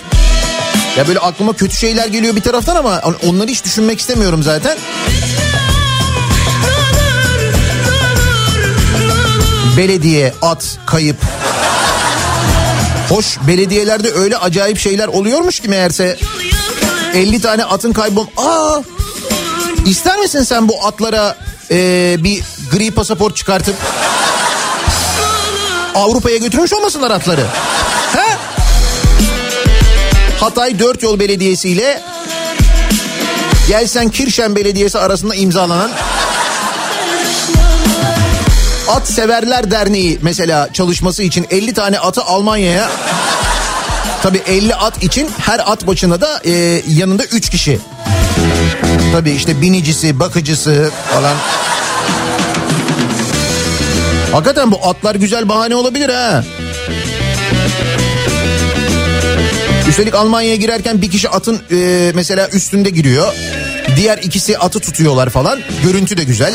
Ya 0.97 1.07
böyle 1.07 1.19
aklıma 1.19 1.53
kötü 1.53 1.75
şeyler 1.75 2.07
geliyor 2.07 2.35
bir 2.35 2.41
taraftan 2.41 2.75
ama 2.75 3.01
onları 3.27 3.47
hiç 3.47 3.63
düşünmek 3.63 3.99
istemiyorum 3.99 4.43
zaten. 4.43 4.77
Belediye, 9.77 10.33
at, 10.41 10.77
kayıp. 10.85 11.17
Hoş 13.09 13.37
belediyelerde 13.47 14.11
öyle 14.11 14.37
acayip 14.37 14.79
şeyler 14.79 15.07
oluyormuş 15.07 15.59
ki 15.59 15.69
meğerse 15.69 16.17
50 17.13 17.41
tane 17.41 17.65
atın 17.65 17.93
kaybol... 17.93 18.27
Aa! 18.37 18.81
İster 19.85 20.19
misin 20.19 20.43
sen 20.43 20.69
bu 20.69 20.85
atlara 20.87 21.37
e, 21.71 22.15
bir 22.19 22.43
gri 22.71 22.91
pasaport 22.91 23.35
çıkartıp 23.35 23.75
Avrupa'ya 25.95 26.37
götürmüş 26.37 26.73
olmasınlar 26.73 27.11
atları? 27.11 27.45
Hatay 30.43 30.79
Dört 30.79 31.03
Yol 31.03 31.19
Belediyesi 31.19 31.69
ile 31.69 32.01
Gelsen 33.67 34.09
Kirşen 34.09 34.55
Belediyesi 34.55 34.99
arasında 34.99 35.35
imzalanan 35.35 35.91
At 38.89 39.07
Severler 39.07 39.71
Derneği 39.71 40.19
mesela 40.21 40.73
çalışması 40.73 41.23
için 41.23 41.47
50 41.49 41.73
tane 41.73 41.99
atı 41.99 42.23
Almanya'ya 42.23 42.89
Tabi 44.23 44.41
50 44.47 44.75
at 44.75 45.03
için 45.03 45.29
her 45.37 45.71
at 45.71 45.87
başına 45.87 46.21
da 46.21 46.41
e, 46.45 46.81
yanında 46.87 47.23
3 47.23 47.49
kişi. 47.49 47.79
Tabi 49.11 49.31
işte 49.31 49.61
binicisi, 49.61 50.19
bakıcısı 50.19 50.91
falan. 51.13 51.35
Hakikaten 54.31 54.71
bu 54.71 54.79
atlar 54.87 55.15
güzel 55.15 55.49
bahane 55.49 55.75
olabilir 55.75 56.09
ha. 56.09 56.43
Üstelik 59.93 60.15
Almanya'ya 60.15 60.55
girerken 60.55 61.01
bir 61.01 61.11
kişi 61.11 61.29
atın 61.29 61.61
e, 61.71 62.11
mesela 62.15 62.49
üstünde 62.49 62.89
giriyor. 62.89 63.33
Diğer 63.95 64.17
ikisi 64.17 64.57
atı 64.57 64.79
tutuyorlar 64.79 65.29
falan. 65.29 65.59
Görüntü 65.83 66.17
de 66.17 66.23
güzel. 66.23 66.53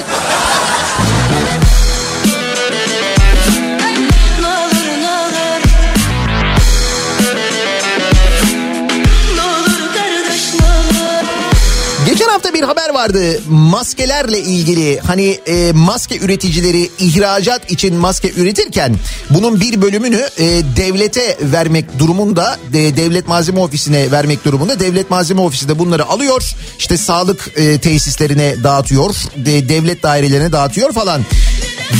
Geçen 12.29 12.41
hafta 12.41 12.55
bir 12.55 12.62
haber 12.62 12.95
vardı. 12.95 13.41
Maskelerle 13.49 14.41
ilgili 14.41 15.01
hani 15.01 15.38
e, 15.47 15.73
maske 15.73 16.19
üreticileri 16.19 16.91
ihracat 16.99 17.71
için 17.71 17.95
maske 17.95 18.33
üretirken 18.37 18.97
bunun 19.31 19.61
bir 19.61 19.83
bölümünü 19.83 20.29
e, 20.38 20.45
devlete 20.77 21.38
vermek 21.41 21.99
durumunda 21.99 22.59
e, 22.69 22.97
devlet 22.97 23.29
malzeme 23.29 23.61
ofisine 23.61 24.11
vermek 24.11 24.45
durumunda 24.45 24.81
devlet 24.81 25.11
malzeme 25.11 25.41
ofisi 25.41 25.69
de 25.69 25.79
bunları 25.79 26.07
alıyor 26.07 26.53
işte 26.79 26.97
sağlık 26.97 27.53
e, 27.57 27.79
tesislerine 27.79 28.64
dağıtıyor 28.64 29.14
de, 29.37 29.69
devlet 29.69 30.03
dairelerine 30.03 30.53
dağıtıyor 30.53 30.93
falan. 30.93 31.23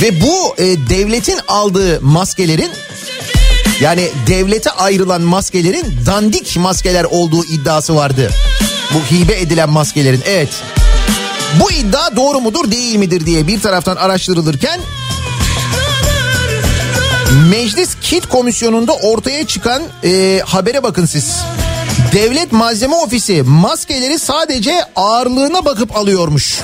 Ve 0.01 0.21
bu 0.21 0.55
e, 0.57 0.65
devletin 0.89 1.39
aldığı 1.47 2.01
maskelerin 2.01 2.71
yani 3.81 4.09
devlete 4.27 4.71
ayrılan 4.71 5.21
maskelerin 5.21 5.95
dandik 6.05 6.57
maskeler 6.57 7.03
olduğu 7.03 7.45
iddiası 7.45 7.95
vardı. 7.95 8.31
Bu 8.93 9.15
hibe 9.15 9.39
edilen 9.39 9.69
maskelerin 9.69 10.21
evet. 10.25 10.49
Bu 11.59 11.71
iddia 11.71 12.15
doğru 12.15 12.41
mudur 12.41 12.71
değil 12.71 12.95
midir 12.95 13.25
diye 13.25 13.47
bir 13.47 13.61
taraftan 13.61 13.95
araştırılırken 13.95 14.79
Meclis 17.49 17.95
Kit 18.01 18.29
Komisyonu'nda 18.29 18.93
ortaya 18.93 19.47
çıkan 19.47 19.83
e, 20.03 20.41
habere 20.45 20.83
bakın 20.83 21.05
siz. 21.05 21.35
Devlet 22.13 22.51
Malzeme 22.51 22.95
Ofisi 22.95 23.43
maskeleri 23.43 24.19
sadece 24.19 24.83
ağırlığına 24.95 25.65
bakıp 25.65 25.95
alıyormuş. 25.95 26.59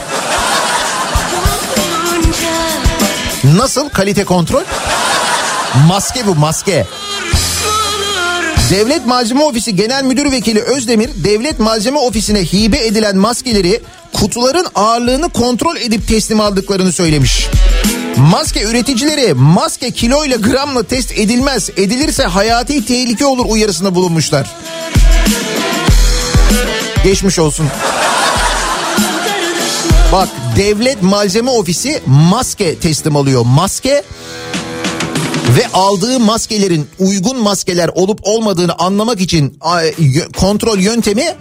Nasıl 3.43 3.89
kalite 3.89 4.23
kontrol? 4.23 4.63
Maske 5.83 6.27
bu 6.27 6.35
maske. 6.35 6.85
Devlet 8.71 9.05
Malzeme 9.05 9.43
Ofisi 9.43 9.75
Genel 9.75 10.03
Müdür 10.03 10.31
Vekili 10.31 10.61
Özdemir, 10.61 11.09
Devlet 11.23 11.59
Malzeme 11.59 11.99
Ofisi'ne 11.99 12.39
hibe 12.43 12.85
edilen 12.85 13.17
maskeleri 13.17 13.81
kutuların 14.13 14.67
ağırlığını 14.75 15.29
kontrol 15.29 15.77
edip 15.77 16.07
teslim 16.07 16.39
aldıklarını 16.39 16.91
söylemiş. 16.91 17.47
Maske 18.17 18.63
üreticileri 18.63 19.33
maske 19.33 19.91
kiloyla 19.91 20.37
gramla 20.37 20.83
test 20.83 21.11
edilmez. 21.11 21.69
Edilirse 21.69 22.23
hayati 22.23 22.85
tehlike 22.85 23.25
olur 23.25 23.45
uyarısında 23.49 23.95
bulunmuşlar. 23.95 24.51
Geçmiş 27.03 27.39
olsun. 27.39 27.67
Bak 30.11 30.29
Devlet 30.57 31.01
Malzeme 31.01 31.51
Ofisi 31.51 32.01
maske 32.05 32.75
teslim 32.75 33.15
alıyor. 33.15 33.45
Maske 33.45 34.03
ve 35.49 35.67
aldığı 35.73 36.19
maskelerin 36.19 36.87
uygun 36.99 37.39
maskeler 37.39 37.89
olup 37.95 38.19
olmadığını 38.23 38.73
anlamak 38.73 39.21
için 39.21 39.59
kontrol 40.37 40.77
yöntemi 40.79 41.35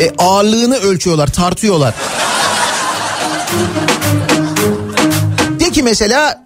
e, 0.00 0.10
ağırlığını 0.18 0.76
ölçüyorlar, 0.76 1.26
tartıyorlar. 1.26 1.94
De 5.60 5.70
ki 5.70 5.82
mesela 5.82 6.44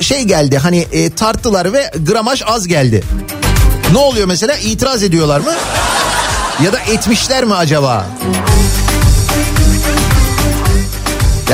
şey 0.00 0.22
geldi 0.22 0.58
hani 0.58 0.86
e, 0.92 1.10
tarttılar 1.10 1.72
ve 1.72 1.90
gramaj 2.06 2.42
az 2.46 2.68
geldi. 2.68 3.04
Ne 3.92 3.98
oluyor 3.98 4.26
mesela 4.26 4.56
itiraz 4.56 5.02
ediyorlar 5.02 5.40
mı? 5.40 5.52
Ya 6.64 6.72
da 6.72 6.80
etmişler 6.80 7.44
mi 7.44 7.54
acaba? 7.54 8.06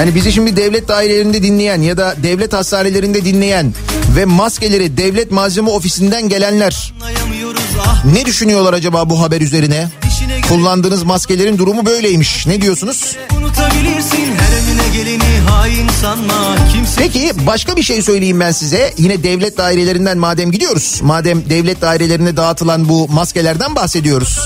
Yani 0.01 0.15
bizi 0.15 0.33
şimdi 0.33 0.57
devlet 0.57 0.89
dairelerinde 0.89 1.43
dinleyen 1.43 1.83
ya 1.83 1.97
da 1.97 2.15
devlet 2.23 2.53
hastanelerinde 2.53 3.25
dinleyen 3.25 3.75
ve 4.17 4.25
maskeleri 4.25 4.97
devlet 4.97 5.31
malzeme 5.31 5.71
ofisinden 5.71 6.29
gelenler 6.29 6.93
ne 8.15 8.25
düşünüyorlar 8.25 8.73
acaba 8.73 9.11
bu 9.11 9.21
haber 9.21 9.41
üzerine? 9.41 9.89
Kullandığınız 10.49 11.03
maskelerin 11.03 11.59
durumu 11.59 11.87
böyleymiş. 11.87 12.47
Ne 12.47 12.61
diyorsunuz? 12.61 13.17
Peki 16.99 17.33
başka 17.47 17.77
bir 17.77 17.83
şey 17.83 18.03
söyleyeyim 18.03 18.41
ben 18.41 18.53
size. 18.53 18.95
Yine 18.99 19.23
devlet 19.23 19.59
dairelerinden 19.59 20.19
madem 20.19 20.53
gidiyoruz. 20.53 21.01
Madem 21.03 21.51
devlet 21.51 21.81
dairelerine 21.81 22.37
dağıtılan 22.37 22.89
bu 22.89 23.09
maskelerden 23.09 23.77
bahsediyoruz. 23.77 24.39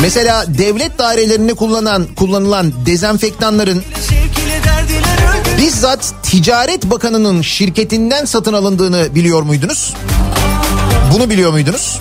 Mesela 0.00 0.44
devlet 0.48 0.98
dairelerinde 0.98 1.54
kullanan 1.54 2.06
kullanılan 2.16 2.72
dezenfektanların 2.86 3.82
bizzat 5.58 6.14
Ticaret 6.22 6.84
Bakanı'nın 6.84 7.42
şirketinden 7.42 8.24
satın 8.24 8.52
alındığını 8.52 9.14
biliyor 9.14 9.42
muydunuz? 9.42 9.94
Bunu 11.14 11.30
biliyor 11.30 11.50
muydunuz? 11.52 11.98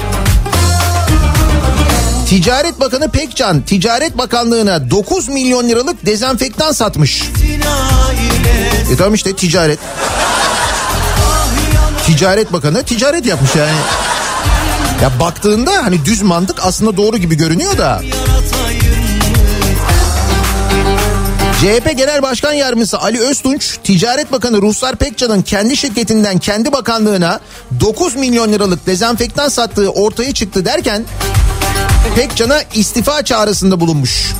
Ticaret 2.29 2.79
Bakanı 2.79 3.11
Pekcan 3.11 3.61
Ticaret 3.61 4.17
Bakanlığı'na 4.17 4.89
9 4.91 5.27
milyon 5.29 5.69
liralık 5.69 6.05
dezenfektan 6.05 6.71
satmış. 6.71 7.23
E 8.93 8.95
tamam 8.97 9.13
işte 9.13 9.35
ticaret. 9.35 9.79
Ticaret 12.05 12.53
Bakanı 12.53 12.83
ticaret 12.83 13.25
yapmış 13.25 13.55
yani. 13.55 13.71
Ya 15.01 15.19
baktığında 15.19 15.71
hani 15.83 16.05
düz 16.05 16.21
mantık 16.21 16.65
aslında 16.65 16.97
doğru 16.97 17.17
gibi 17.17 17.35
görünüyor 17.35 17.77
da. 17.77 18.01
CHP 21.61 21.97
Genel 21.97 22.21
Başkan 22.21 22.53
Yardımcısı 22.53 22.99
Ali 22.99 23.19
Öztunç, 23.19 23.77
Ticaret 23.83 24.31
Bakanı 24.31 24.61
Ruhsar 24.61 24.95
Pekcan'ın 24.95 25.41
kendi 25.41 25.77
şirketinden 25.77 26.37
kendi 26.39 26.71
bakanlığına 26.71 27.39
9 27.79 28.15
milyon 28.15 28.51
liralık 28.53 28.85
dezenfektan 28.85 29.49
sattığı 29.49 29.89
ortaya 29.89 30.33
çıktı 30.33 30.65
derken 30.65 31.05
Pekcan'a 32.15 32.61
istifa 32.73 33.25
çağrısında 33.25 33.79
bulunmuş. 33.79 34.33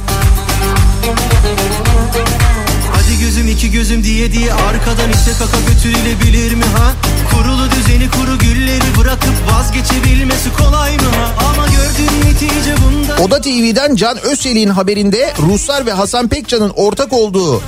Gözüm 3.27 3.47
iki 3.47 3.71
gözüm 3.71 4.03
diye 4.03 4.31
diye 4.31 4.53
arkadan 4.53 5.11
ise 5.11 5.31
kaka 5.39 5.57
götürülebilir 5.67 6.53
mi 6.53 6.63
ha? 6.63 6.93
Kurulu 7.31 7.71
düzeni 7.71 8.09
kuru 8.09 8.37
gülleri 8.37 8.97
bırakıp 8.99 9.33
vazgeçebilmesi 9.51 10.53
kolay 10.57 10.97
mı 10.97 11.03
ha? 11.03 11.45
Ama 11.49 11.67
gördüğün 11.67 12.29
netice 12.29 12.75
bunda... 12.85 13.23
Oda 13.23 13.41
TV'den 13.41 13.95
Can 13.95 14.17
Özçelik'in 14.17 14.69
haberinde 14.69 15.33
Ruslar 15.39 15.85
ve 15.85 15.91
Hasan 15.91 16.27
Pekcan'ın 16.27 16.69
ortak 16.75 17.13
olduğu 17.13 17.61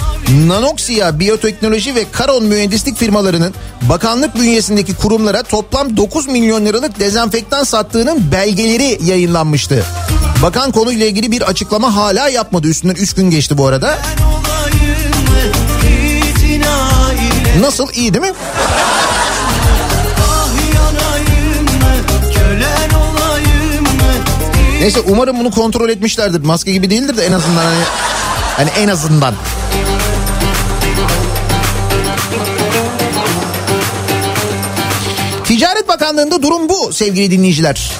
Nanoxia 0.47 1.19
Biyoteknoloji 1.19 1.95
ve 1.95 2.05
Karon 2.11 2.43
Mühendislik 2.43 2.97
firmalarının 2.97 3.53
bakanlık 3.81 4.35
bünyesindeki 4.35 4.95
kurumlara 4.95 5.43
toplam 5.43 5.97
9 5.97 6.27
milyon 6.27 6.65
liralık 6.65 6.99
dezenfektan 6.99 7.63
sattığının 7.63 8.31
belgeleri 8.31 8.99
yayınlanmıştı. 9.03 9.85
Bakan 10.43 10.71
konuyla 10.71 11.05
ilgili 11.05 11.31
bir 11.31 11.41
açıklama 11.41 11.95
hala 11.95 12.29
yapmadı. 12.29 12.67
Üstünden 12.67 12.95
3 12.95 13.13
gün 13.13 13.29
geçti 13.29 13.57
bu 13.57 13.67
arada. 13.67 13.97
Nasıl 17.57 17.93
iyi 17.93 18.13
değil 18.13 18.25
mi? 18.25 18.33
Neyse 24.81 24.99
umarım 24.99 25.39
bunu 25.39 25.51
kontrol 25.51 25.89
etmişlerdir. 25.89 26.45
Maske 26.45 26.71
gibi 26.71 26.89
değildir 26.89 27.17
de 27.17 27.25
en 27.25 27.31
azından 27.31 27.63
hani, 27.63 27.83
hani 28.57 28.69
en 28.69 28.87
azından. 28.87 29.33
Ticaret 35.43 35.87
Bakanlığı'nda 35.87 36.41
durum 36.41 36.69
bu 36.69 36.93
sevgili 36.93 37.31
dinleyiciler. 37.31 37.91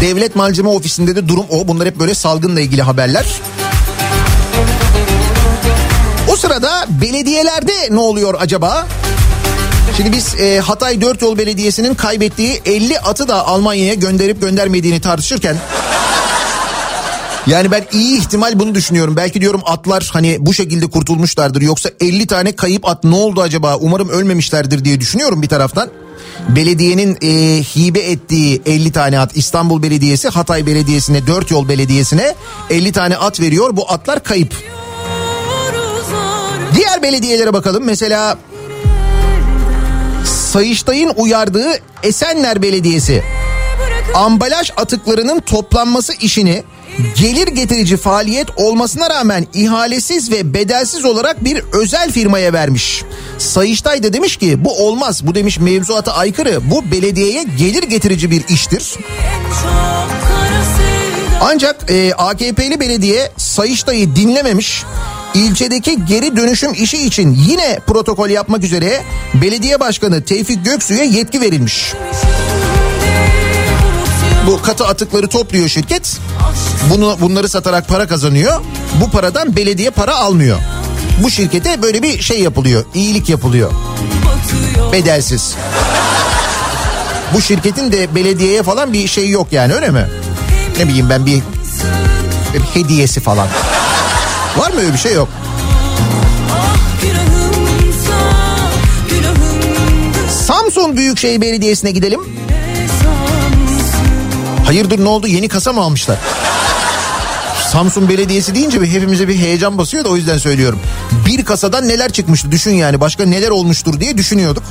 Devlet 0.00 0.36
Malzeme 0.36 0.68
Ofisi'nde 0.68 1.16
de 1.16 1.28
durum 1.28 1.46
o. 1.50 1.68
Bunlar 1.68 1.88
hep 1.88 1.98
böyle 1.98 2.14
salgınla 2.14 2.60
ilgili 2.60 2.82
haberler. 2.82 3.26
O 6.32 6.36
sırada 6.36 6.86
belediyelerde 7.02 7.72
ne 7.90 7.98
oluyor 7.98 8.34
acaba? 8.38 8.86
Şimdi 9.96 10.12
biz 10.12 10.34
e, 10.40 10.58
Hatay 10.60 11.00
Dört 11.00 11.22
Yol 11.22 11.38
Belediyesi'nin 11.38 11.94
kaybettiği 11.94 12.62
50 12.66 12.98
atı 12.98 13.28
da 13.28 13.46
Almanya'ya 13.46 13.94
gönderip 13.94 14.40
göndermediğini 14.40 15.00
tartışırken 15.00 15.56
yani 17.46 17.70
ben 17.70 17.84
iyi 17.92 18.18
ihtimal 18.18 18.58
bunu 18.58 18.74
düşünüyorum. 18.74 19.16
Belki 19.16 19.40
diyorum 19.40 19.60
atlar 19.64 20.10
hani 20.12 20.36
bu 20.40 20.54
şekilde 20.54 20.86
kurtulmuşlardır. 20.86 21.62
Yoksa 21.62 21.90
50 22.00 22.26
tane 22.26 22.56
kayıp 22.56 22.88
at 22.88 23.04
ne 23.04 23.14
oldu 23.14 23.42
acaba? 23.42 23.76
Umarım 23.76 24.08
ölmemişlerdir 24.08 24.84
diye 24.84 25.00
düşünüyorum 25.00 25.42
bir 25.42 25.48
taraftan. 25.48 25.90
Belediyenin 26.48 27.18
e, 27.22 27.62
hibe 27.62 28.00
ettiği 28.00 28.62
50 28.66 28.92
tane 28.92 29.18
at 29.18 29.36
İstanbul 29.36 29.82
Belediyesi 29.82 30.28
Hatay 30.28 30.66
Belediyesi'ne 30.66 31.26
Dört 31.26 31.50
Yol 31.50 31.68
Belediyesi'ne 31.68 32.34
50 32.70 32.92
tane 32.92 33.16
at 33.16 33.40
veriyor. 33.40 33.76
Bu 33.76 33.92
atlar 33.92 34.22
kayıp. 34.22 34.54
Diğer 36.78 37.02
belediyelere 37.02 37.52
bakalım. 37.52 37.84
Mesela 37.84 38.38
Sayıştay'ın 40.24 41.12
uyardığı 41.16 41.72
Esenler 42.02 42.62
Belediyesi 42.62 43.22
ambalaj 44.14 44.70
atıklarının 44.76 45.40
toplanması 45.40 46.12
işini 46.20 46.62
gelir 47.16 47.46
getirici 47.46 47.96
faaliyet 47.96 48.46
olmasına 48.56 49.10
rağmen 49.10 49.46
ihalesiz 49.54 50.30
ve 50.30 50.54
bedelsiz 50.54 51.04
olarak 51.04 51.44
bir 51.44 51.62
özel 51.72 52.12
firmaya 52.12 52.52
vermiş. 52.52 53.02
Sayıştay 53.38 54.02
da 54.02 54.12
demiş 54.12 54.36
ki 54.36 54.64
bu 54.64 54.86
olmaz 54.86 55.26
bu 55.26 55.34
demiş 55.34 55.58
mevzuata 55.58 56.12
aykırı 56.12 56.70
bu 56.70 56.90
belediyeye 56.90 57.42
gelir 57.58 57.82
getirici 57.82 58.30
bir 58.30 58.48
iştir. 58.48 58.94
Ancak 61.40 61.90
e, 61.90 62.14
AKP'li 62.14 62.80
belediye 62.80 63.32
Sayıştay'ı 63.36 64.16
dinlememiş. 64.16 64.84
İlçedeki 65.34 66.04
geri 66.06 66.36
dönüşüm 66.36 66.72
işi 66.74 67.06
için 67.06 67.30
yine 67.48 67.78
protokol 67.86 68.28
yapmak 68.28 68.64
üzere 68.64 69.02
belediye 69.34 69.80
başkanı 69.80 70.24
Tevfik 70.24 70.64
Göksu'ya 70.64 71.04
yetki 71.04 71.40
verilmiş. 71.40 71.94
Bu 74.46 74.62
katı 74.62 74.86
atıkları 74.86 75.28
topluyor 75.28 75.68
şirket. 75.68 76.18
Bunu 76.90 77.16
bunları 77.20 77.48
satarak 77.48 77.88
para 77.88 78.06
kazanıyor. 78.06 78.60
Bu 79.00 79.10
paradan 79.10 79.56
belediye 79.56 79.90
para 79.90 80.16
almıyor. 80.16 80.58
Bu 81.22 81.30
şirkete 81.30 81.82
böyle 81.82 82.02
bir 82.02 82.22
şey 82.22 82.40
yapılıyor. 82.40 82.84
iyilik 82.94 83.28
yapılıyor. 83.28 83.70
Bedelsiz. 84.92 85.54
Bu 87.34 87.40
şirketin 87.42 87.92
de 87.92 88.14
belediyeye 88.14 88.62
falan 88.62 88.92
bir 88.92 89.08
şey 89.08 89.30
yok 89.30 89.46
yani 89.50 89.74
öyle 89.74 89.90
mi? 89.90 90.06
Ne 90.78 90.88
bileyim 90.88 91.10
ben 91.10 91.26
bir, 91.26 91.42
bir 92.54 92.60
hediyesi 92.60 93.20
falan. 93.20 93.48
Var 94.58 94.70
mı 94.70 94.80
öyle 94.80 94.92
bir 94.92 94.98
şey 94.98 95.14
yok? 95.14 95.28
Samsun 100.46 100.96
Büyükşehir 100.96 101.40
Belediyesi'ne 101.40 101.90
gidelim. 101.90 102.20
Hayırdır 104.64 105.04
ne 105.04 105.08
oldu 105.08 105.26
yeni 105.26 105.48
kasa 105.48 105.72
mı 105.72 105.80
almışlar? 105.80 106.16
Samsun 107.72 108.08
Belediyesi 108.08 108.54
deyince 108.54 108.80
bir 108.80 108.86
hepimize 108.86 109.28
bir 109.28 109.36
heyecan 109.36 109.78
basıyor 109.78 110.04
da 110.04 110.08
o 110.08 110.16
yüzden 110.16 110.38
söylüyorum. 110.38 110.78
Bir 111.26 111.44
kasadan 111.44 111.88
neler 111.88 112.12
çıkmıştı 112.12 112.52
düşün 112.52 112.74
yani 112.74 113.00
başka 113.00 113.24
neler 113.24 113.48
olmuştur 113.48 114.00
diye 114.00 114.18
düşünüyorduk. 114.18 114.62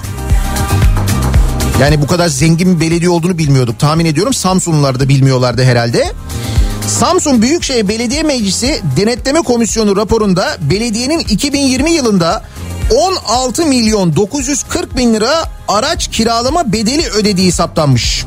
Yani 1.81 2.01
bu 2.01 2.07
kadar 2.07 2.27
zengin 2.27 2.75
bir 2.75 2.85
belediye 2.89 3.09
olduğunu 3.09 3.37
bilmiyorduk. 3.37 3.79
Tahmin 3.79 4.05
ediyorum 4.05 4.33
Samsunlular 4.33 4.99
da 4.99 5.09
bilmiyorlardı 5.09 5.63
herhalde. 5.63 6.13
Samsun 6.87 7.41
Büyükşehir 7.41 7.87
Belediye 7.87 8.23
Meclisi 8.23 8.81
Denetleme 8.97 9.41
Komisyonu 9.41 9.95
raporunda 9.95 10.57
belediyenin 10.61 11.19
2020 11.19 11.91
yılında 11.91 12.43
16 12.95 13.65
milyon 13.65 14.15
940 14.15 14.97
bin 14.97 15.13
lira 15.13 15.43
araç 15.67 16.07
kiralama 16.07 16.73
bedeli 16.73 17.09
ödediği 17.09 17.51
saptanmış. 17.51 18.25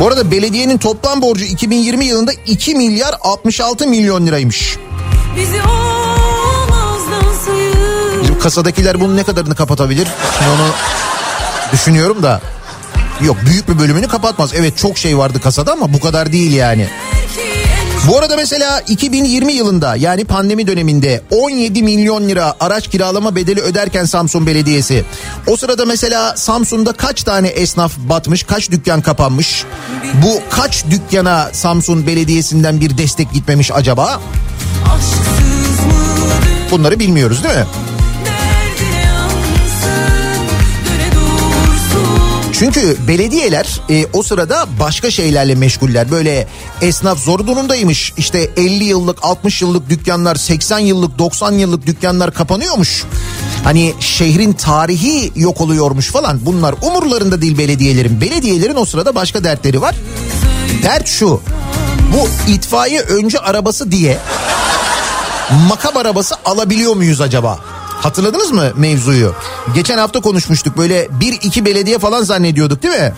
Bu 0.00 0.06
arada 0.08 0.30
belediyenin 0.30 0.78
toplam 0.78 1.22
borcu 1.22 1.44
2020 1.44 2.04
yılında 2.04 2.32
2 2.46 2.74
milyar 2.74 3.14
66 3.20 3.86
milyon 3.88 4.26
liraymış. 4.26 4.76
Bizim 8.22 8.38
kasadakiler 8.38 9.00
bunun 9.00 9.16
ne 9.16 9.24
kadarını 9.24 9.54
kapatabilir? 9.54 10.08
Şimdi 10.38 10.50
onu 10.50 10.68
düşünüyorum 11.72 12.22
da. 12.22 12.40
Yok 13.22 13.36
büyük 13.46 13.68
bir 13.68 13.78
bölümünü 13.78 14.08
kapatmaz. 14.08 14.50
Evet 14.54 14.76
çok 14.76 14.98
şey 14.98 15.18
vardı 15.18 15.40
kasada 15.40 15.72
ama 15.72 15.92
bu 15.92 16.00
kadar 16.00 16.32
değil 16.32 16.52
yani. 16.52 16.88
Bu 18.08 18.18
arada 18.18 18.36
mesela 18.36 18.80
2020 18.80 19.52
yılında 19.52 19.96
yani 19.96 20.24
pandemi 20.24 20.66
döneminde 20.66 21.22
17 21.30 21.82
milyon 21.82 22.28
lira 22.28 22.54
araç 22.60 22.88
kiralama 22.88 23.36
bedeli 23.36 23.60
öderken 23.60 24.04
Samsun 24.04 24.46
Belediyesi. 24.46 25.04
O 25.46 25.56
sırada 25.56 25.84
mesela 25.84 26.36
Samsun'da 26.36 26.92
kaç 26.92 27.22
tane 27.22 27.48
esnaf 27.48 27.96
batmış, 27.96 28.42
kaç 28.42 28.70
dükkan 28.70 29.00
kapanmış? 29.02 29.64
Bu 30.22 30.40
kaç 30.50 30.84
dükkana 30.90 31.50
Samsun 31.52 32.06
Belediyesi'nden 32.06 32.80
bir 32.80 32.98
destek 32.98 33.32
gitmemiş 33.32 33.70
acaba? 33.74 34.20
Bunları 36.70 36.98
bilmiyoruz 36.98 37.44
değil 37.44 37.54
mi? 37.54 37.64
Çünkü 42.58 42.96
belediyeler 43.08 43.80
e, 43.90 44.06
o 44.12 44.22
sırada 44.22 44.66
başka 44.80 45.10
şeylerle 45.10 45.54
meşguller. 45.54 46.10
Böyle 46.10 46.48
esnaf 46.80 47.18
zor 47.18 47.38
durumdaymış. 47.38 48.12
İşte 48.16 48.50
50 48.56 48.84
yıllık 48.84 49.18
60 49.22 49.62
yıllık 49.62 49.90
dükkanlar 49.90 50.36
80 50.36 50.78
yıllık 50.78 51.18
90 51.18 51.52
yıllık 51.52 51.86
dükkanlar 51.86 52.34
kapanıyormuş. 52.34 53.04
Hani 53.64 53.94
şehrin 54.00 54.52
tarihi 54.52 55.32
yok 55.36 55.60
oluyormuş 55.60 56.10
falan. 56.10 56.46
Bunlar 56.46 56.74
umurlarında 56.82 57.42
değil 57.42 57.58
belediyelerin. 57.58 58.20
Belediyelerin 58.20 58.76
o 58.76 58.84
sırada 58.84 59.14
başka 59.14 59.44
dertleri 59.44 59.80
var. 59.80 59.94
Dert 60.82 61.08
şu. 61.08 61.40
Bu 62.12 62.50
itfaiye 62.50 63.00
önce 63.00 63.38
arabası 63.38 63.92
diye 63.92 64.18
makam 65.68 65.96
arabası 65.96 66.34
alabiliyor 66.44 66.96
muyuz 66.96 67.20
acaba? 67.20 67.73
Hatırladınız 68.04 68.50
mı 68.50 68.72
mevzuyu? 68.76 69.34
Geçen 69.74 69.98
hafta 69.98 70.20
konuşmuştuk 70.20 70.76
böyle 70.76 71.08
bir 71.10 71.32
iki 71.32 71.64
belediye 71.64 71.98
falan 71.98 72.22
zannediyorduk 72.22 72.82
değil 72.82 72.94
mi? 72.94 73.12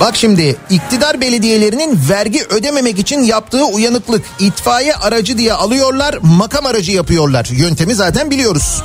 Bak 0.00 0.16
şimdi 0.16 0.56
iktidar 0.70 1.20
belediyelerinin 1.20 2.00
vergi 2.10 2.44
ödememek 2.50 2.98
için 2.98 3.20
yaptığı 3.20 3.64
uyanıklık 3.64 4.24
itfaiye 4.38 4.94
aracı 4.94 5.38
diye 5.38 5.52
alıyorlar 5.52 6.18
makam 6.22 6.66
aracı 6.66 6.92
yapıyorlar. 6.92 7.48
Yöntemi 7.52 7.94
zaten 7.94 8.30
biliyoruz. 8.30 8.82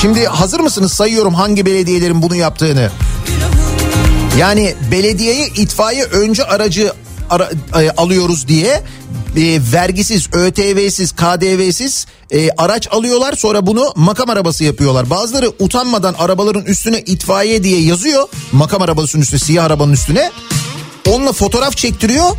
Şimdi 0.00 0.26
hazır 0.26 0.60
mısınız 0.60 0.92
sayıyorum 0.92 1.34
hangi 1.34 1.66
belediyelerin 1.66 2.22
bunu 2.22 2.36
yaptığını? 2.36 2.90
Yani 4.38 4.74
belediyeye 4.90 5.46
itfaiye 5.46 6.04
önce 6.04 6.44
aracı 6.44 6.92
ara, 7.30 7.50
e, 7.82 7.90
alıyoruz 7.90 8.48
diye 8.48 8.82
e, 9.36 9.60
vergisiz, 9.72 10.28
ÖTV'siz, 10.32 11.12
KDV'siz 11.12 12.06
e, 12.30 12.50
araç 12.50 12.88
alıyorlar 12.90 13.32
sonra 13.32 13.66
bunu 13.66 13.92
makam 13.96 14.30
arabası 14.30 14.64
yapıyorlar. 14.64 15.10
Bazıları 15.10 15.52
utanmadan 15.58 16.14
arabaların 16.18 16.64
üstüne 16.64 17.00
itfaiye 17.00 17.62
diye 17.64 17.80
yazıyor. 17.80 18.28
Makam 18.52 18.82
arabasının 18.82 19.22
üstüne, 19.22 19.40
siyah 19.40 19.64
arabanın 19.64 19.92
üstüne. 19.92 20.30
Onunla 21.08 21.32
fotoğraf 21.32 21.76
çektiriyor. 21.76 22.30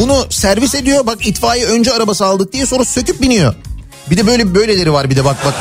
Bunu 0.00 0.26
servis 0.30 0.74
ediyor. 0.74 1.06
Bak 1.06 1.26
itfaiye 1.26 1.66
önce 1.66 1.92
arabası 1.92 2.24
aldık 2.24 2.52
diye 2.52 2.66
sonra 2.66 2.84
söküp 2.84 3.22
biniyor. 3.22 3.54
Bir 4.10 4.16
de 4.16 4.26
böyle 4.26 4.54
böyleleri 4.54 4.92
var 4.92 5.10
bir 5.10 5.16
de 5.16 5.24
bak 5.24 5.36
bak. 5.44 5.54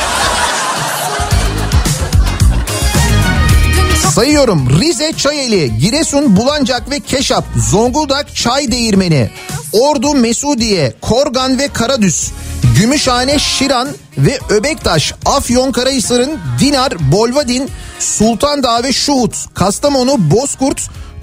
Sayıyorum 4.16 4.82
Rize 4.82 5.14
Çayeli, 5.18 5.78
Giresun 5.80 6.36
Bulancak 6.36 6.92
ve 6.92 7.00
Keşap, 7.00 7.46
Zonguldak 7.70 8.36
Çay 8.36 8.72
Değirmeni, 8.72 9.30
Ordu 9.74 10.14
Mesudiye, 10.14 10.94
Korgan 11.02 11.60
ve 11.60 11.68
Karadüs, 11.68 12.32
Gümüşhane 12.80 13.40
Şiran 13.40 13.88
ve 14.18 14.40
Öbektaş, 14.50 15.14
Afyon 15.26 15.72
Karahisar'ın 15.72 16.40
Dinar, 16.60 17.12
Bolvadin, 17.12 17.70
Sultandağ 18.00 18.84
ve 18.84 18.94
Şuhut, 18.94 19.54
Kastamonu, 19.54 20.32
Bozkurt, 20.32 20.82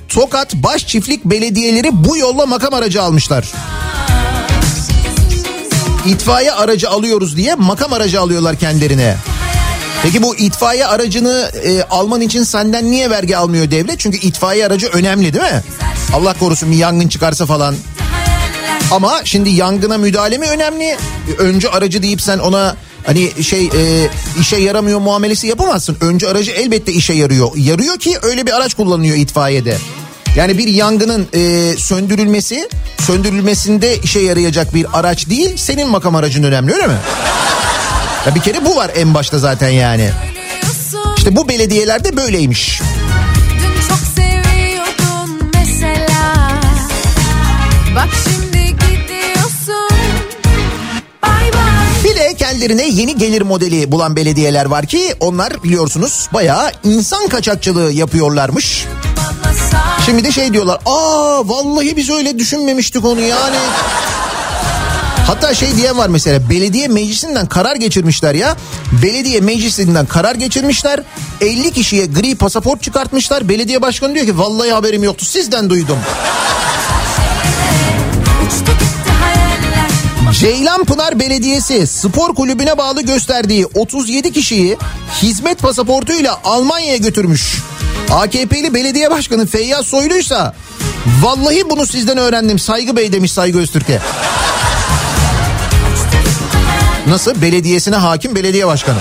Tokat 0.09 0.55
Baş 0.55 0.87
Çiftlik 0.87 1.25
Belediyeleri 1.25 2.05
bu 2.05 2.17
yolla 2.17 2.47
makam 2.47 2.75
aracı 2.75 3.03
almışlar. 3.03 3.53
İtfaiye 6.07 6.53
aracı 6.53 6.91
alıyoruz 6.91 7.37
diye 7.37 7.55
makam 7.55 7.93
aracı 7.93 8.21
alıyorlar 8.21 8.57
kendilerine. 8.57 9.17
Peki 10.03 10.23
bu 10.23 10.37
itfaiye 10.37 10.87
aracını 10.87 11.51
e, 11.65 11.83
alman 11.83 12.21
için 12.21 12.43
senden 12.43 12.91
niye 12.91 13.11
vergi 13.11 13.37
almıyor 13.37 13.71
devlet? 13.71 14.01
Çünkü 14.01 14.19
itfaiye 14.19 14.67
aracı 14.67 14.87
önemli 14.87 15.33
değil 15.33 15.45
mi? 15.45 15.63
Allah 16.15 16.35
korusun 16.39 16.71
bir 16.71 16.77
yangın 16.77 17.09
çıkarsa 17.09 17.47
falan. 17.47 17.75
Ama 18.91 19.21
şimdi 19.25 19.51
yangına 19.51 19.99
müdahale 19.99 20.39
mi 20.39 20.47
önemli? 20.47 20.97
Önce 21.39 21.69
aracı 21.69 22.03
deyip 22.03 22.23
sen 22.23 22.39
ona 22.39 22.77
hani 23.07 23.45
şey 23.45 23.65
e, 23.65 24.09
işe 24.41 24.57
yaramıyor 24.57 24.99
muamelesi 24.99 25.47
yapamazsın. 25.47 25.97
Önce 26.01 26.29
aracı 26.29 26.51
elbette 26.51 26.93
işe 26.93 27.13
yarıyor. 27.13 27.51
Yarıyor 27.57 27.99
ki 27.99 28.19
öyle 28.23 28.47
bir 28.47 28.57
araç 28.57 28.75
kullanılıyor 28.75 29.17
itfaiyede. 29.17 29.77
Yani 30.37 30.59
bir 30.59 30.69
yangının 30.69 31.29
e, 31.35 31.73
söndürülmesi, 31.79 32.69
söndürülmesinde 32.99 33.99
işe 33.99 34.21
yarayacak 34.21 34.75
bir 34.75 34.87
araç 34.93 35.29
değil, 35.29 35.57
senin 35.57 35.89
makam 35.89 36.15
aracın 36.15 36.43
önemli 36.43 36.73
öyle 36.75 36.87
mi? 36.87 36.97
Ya 38.27 38.35
bir 38.35 38.41
kere 38.41 38.65
bu 38.65 38.77
var 38.77 38.91
en 38.97 39.15
başta 39.15 39.39
zaten 39.39 39.69
yani. 39.69 40.11
İşte 41.17 41.37
bu 41.37 41.49
belediyelerde 41.49 42.17
böyleymiş. 42.17 42.81
Dün 43.59 43.89
çok 43.89 43.99
seviyordun 44.17 45.51
mesela. 45.55 46.53
Bak 47.97 48.09
şimdi 48.25 48.46
Kendilerine 52.67 53.01
yeni 53.01 53.17
gelir 53.17 53.43
modeli 53.43 53.93
bulan 53.93 54.17
belediyeler 54.17 54.65
var 54.67 54.87
ki 54.87 55.15
onlar 55.21 55.63
biliyorsunuz 55.65 56.29
bayağı 56.33 56.71
insan 56.85 57.29
kaçakçılığı 57.29 57.93
yapıyorlarmış. 57.93 58.87
Şimdi 60.07 60.25
de 60.25 60.33
şey 60.33 60.53
diyorlar 60.53 60.81
aa 60.87 61.49
vallahi 61.49 61.97
biz 61.97 62.11
öyle 62.11 62.39
düşünmemiştik 62.39 63.05
onu 63.05 63.21
yani. 63.21 63.57
Hatta 65.27 65.55
şey 65.55 65.77
diyen 65.77 65.99
var 65.99 66.09
mesela 66.09 66.51
belediye 66.51 66.89
meclisinden 66.89 67.47
karar 67.47 67.77
geçirmişler 67.77 68.35
ya. 68.35 68.57
Belediye 69.03 69.41
meclisinden 69.41 70.07
karar 70.07 70.35
geçirmişler. 70.35 71.03
50 71.41 71.73
kişiye 71.73 72.07
gri 72.07 72.35
pasaport 72.35 72.83
çıkartmışlar. 72.83 73.49
Belediye 73.49 73.83
başkanı 73.83 74.15
diyor 74.15 74.27
ki 74.27 74.39
vallahi 74.39 74.73
haberim 74.73 75.03
yoktu 75.03 75.25
sizden 75.25 75.71
duydum. 75.71 75.99
Ceylanpınar 80.41 81.21
Belediyesi 81.21 81.87
spor 81.87 82.35
kulübüne 82.35 82.79
bağlı 82.79 83.03
gösterdiği 83.03 83.67
37 83.67 84.33
kişiyi 84.33 84.77
hizmet 85.23 85.59
pasaportuyla 85.59 86.41
Almanya'ya 86.45 86.97
götürmüş. 86.97 87.63
AKP'li 88.11 88.75
belediye 88.75 89.11
başkanı 89.11 89.47
Feyyaz 89.47 89.87
Soylu'ysa 89.87 90.55
vallahi 91.21 91.71
bunu 91.71 91.87
sizden 91.87 92.19
öğrendim 92.19 92.59
Saygı 92.59 92.97
Bey 92.97 93.13
demiş 93.13 93.33
Saygı 93.33 93.59
Öztürk'e. 93.59 94.01
Nasıl? 97.07 97.43
Belediyesine 97.43 97.97
hakim 97.97 98.35
belediye 98.35 98.67
başkanı. 98.67 98.99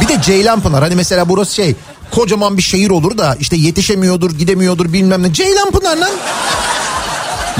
Bir 0.00 0.08
de 0.08 0.22
Ceylanpınar 0.22 0.82
hani 0.82 0.94
mesela 0.94 1.28
burası 1.28 1.54
şey 1.54 1.74
kocaman 2.10 2.56
bir 2.56 2.62
şehir 2.62 2.90
olur 2.90 3.18
da 3.18 3.36
işte 3.40 3.56
yetişemiyordur 3.56 4.30
gidemiyordur 4.30 4.92
bilmem 4.92 5.22
ne. 5.22 5.32
Ceylanpınar 5.32 5.96
lan. 5.96 6.10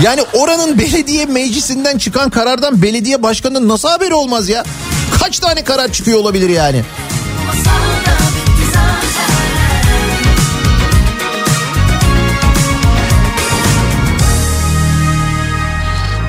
Yani 0.02 0.20
oranın 0.32 0.78
belediye 0.78 1.26
meclisinden 1.26 1.98
çıkan 1.98 2.30
karardan 2.30 2.82
belediye 2.82 3.22
başkanının 3.22 3.68
nasıl 3.68 3.88
haberi 3.88 4.14
olmaz 4.14 4.48
ya? 4.48 4.64
Kaç 5.20 5.38
tane 5.38 5.64
karar 5.64 5.92
çıkıyor 5.92 6.18
olabilir 6.18 6.48
yani? 6.48 6.82
Masada 7.46 7.95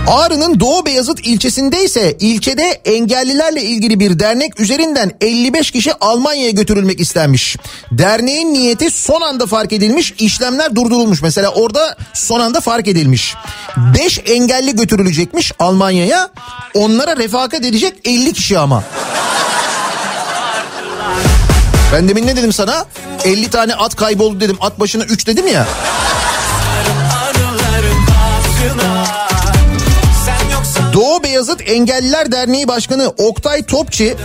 Ağrı'nın 0.07 0.59
Doğu 0.59 0.85
Beyazıt 0.85 1.19
ilçesinde 1.19 1.83
ise 1.83 2.17
ilçede 2.19 2.81
engellilerle 2.85 3.61
ilgili 3.61 3.99
bir 3.99 4.19
dernek 4.19 4.59
üzerinden 4.59 5.11
55 5.21 5.71
kişi 5.71 5.93
Almanya'ya 5.93 6.51
götürülmek 6.51 6.99
istenmiş. 6.99 7.57
Derneğin 7.91 8.53
niyeti 8.53 8.91
son 8.91 9.21
anda 9.21 9.45
fark 9.45 9.73
edilmiş, 9.73 10.13
işlemler 10.19 10.75
durdurulmuş. 10.75 11.21
Mesela 11.21 11.49
orada 11.49 11.97
son 12.13 12.39
anda 12.39 12.61
fark 12.61 12.87
edilmiş. 12.87 13.35
5 13.77 14.21
engelli 14.25 14.75
götürülecekmiş 14.75 15.51
Almanya'ya. 15.59 16.29
Onlara 16.73 17.17
refakat 17.17 17.65
edecek 17.65 17.93
50 18.05 18.33
kişi 18.33 18.59
ama. 18.59 18.83
Ben 21.93 22.09
demin 22.09 22.27
ne 22.27 22.35
dedim 22.35 22.53
sana? 22.53 22.85
50 23.25 23.49
tane 23.49 23.75
at 23.75 23.95
kayboldu 23.95 24.39
dedim. 24.39 24.57
At 24.61 24.79
başına 24.79 25.03
3 25.03 25.27
dedim 25.27 25.47
ya. 25.47 25.67
Doğu 30.97 31.23
Beyazıt 31.23 31.61
Engelliler 31.69 32.31
Derneği 32.31 32.67
Başkanı 32.67 33.07
Oktay 33.07 33.63
Topçi 33.63 34.15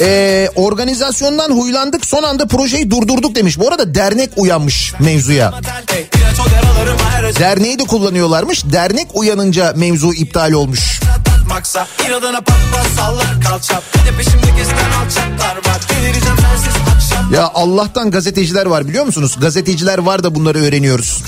e, 0.00 0.48
organizasyondan 0.54 1.50
huylandık 1.50 2.06
son 2.06 2.22
anda 2.22 2.46
projeyi 2.46 2.90
durdurduk 2.90 3.34
demiş. 3.34 3.58
Bu 3.58 3.68
arada 3.68 3.94
dernek 3.94 4.30
uyanmış 4.36 4.92
mevzuya. 5.00 5.52
Derneği 7.38 7.78
de 7.78 7.84
kullanıyorlarmış. 7.84 8.64
Dernek 8.64 9.06
uyanınca 9.14 9.72
mevzu 9.76 10.12
iptal 10.12 10.52
olmuş. 10.52 11.00
Maksa 11.48 11.86
inadına 12.08 12.40
pat 12.40 12.58
pat 12.72 12.86
sallar 12.96 13.40
kalçap 13.48 13.82
Bir 13.94 14.12
de 14.12 14.16
peşimde 14.16 14.50
gezen 14.56 14.74
alçaklar 14.74 15.56
var 15.56 15.80
Delireceğim 15.88 16.36
sensiz 16.38 16.85
Ya 17.32 17.50
Allah'tan 17.54 18.10
gazeteciler 18.10 18.66
var 18.66 18.88
biliyor 18.88 19.04
musunuz? 19.04 19.36
Gazeteciler 19.40 19.98
var 19.98 20.22
da 20.22 20.34
bunları 20.34 20.58
öğreniyoruz. 20.58 21.22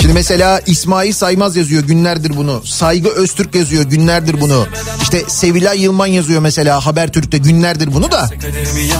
Şimdi 0.00 0.14
mesela 0.14 0.60
İsmail 0.66 1.12
Saymaz 1.12 1.56
yazıyor 1.56 1.82
günlerdir 1.82 2.36
bunu. 2.36 2.62
Saygı 2.64 3.08
Öztürk 3.08 3.54
yazıyor 3.54 3.84
günlerdir 3.84 4.40
bunu. 4.40 4.66
İşte 5.02 5.22
Sevilay 5.28 5.82
Yılman 5.82 6.06
yazıyor 6.06 6.40
mesela 6.40 6.86
Habertürk'te 6.86 7.38
günlerdir 7.38 7.94
bunu 7.94 8.10
da. 8.12 8.30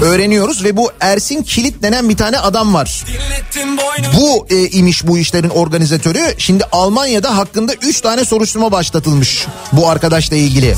Öğreniyoruz 0.03 0.65
ve 0.65 0.77
bu 0.77 0.91
Ersin 1.01 1.43
Kilit 1.43 1.83
denen 1.83 2.09
bir 2.09 2.17
tane 2.17 2.39
adam 2.39 2.75
var. 2.75 3.05
Bu 4.17 4.47
e, 4.51 4.69
imiş 4.69 5.07
bu 5.07 5.19
işlerin 5.19 5.51
organizatörü. 5.51 6.35
Şimdi 6.39 6.65
Almanya'da 6.73 7.37
hakkında 7.37 7.75
3 7.75 8.01
tane 8.01 8.25
soruşturma 8.25 8.73
başlatılmış 8.73 9.47
bu 9.73 9.89
arkadaşla 9.89 10.37
ilgili. 10.37 10.77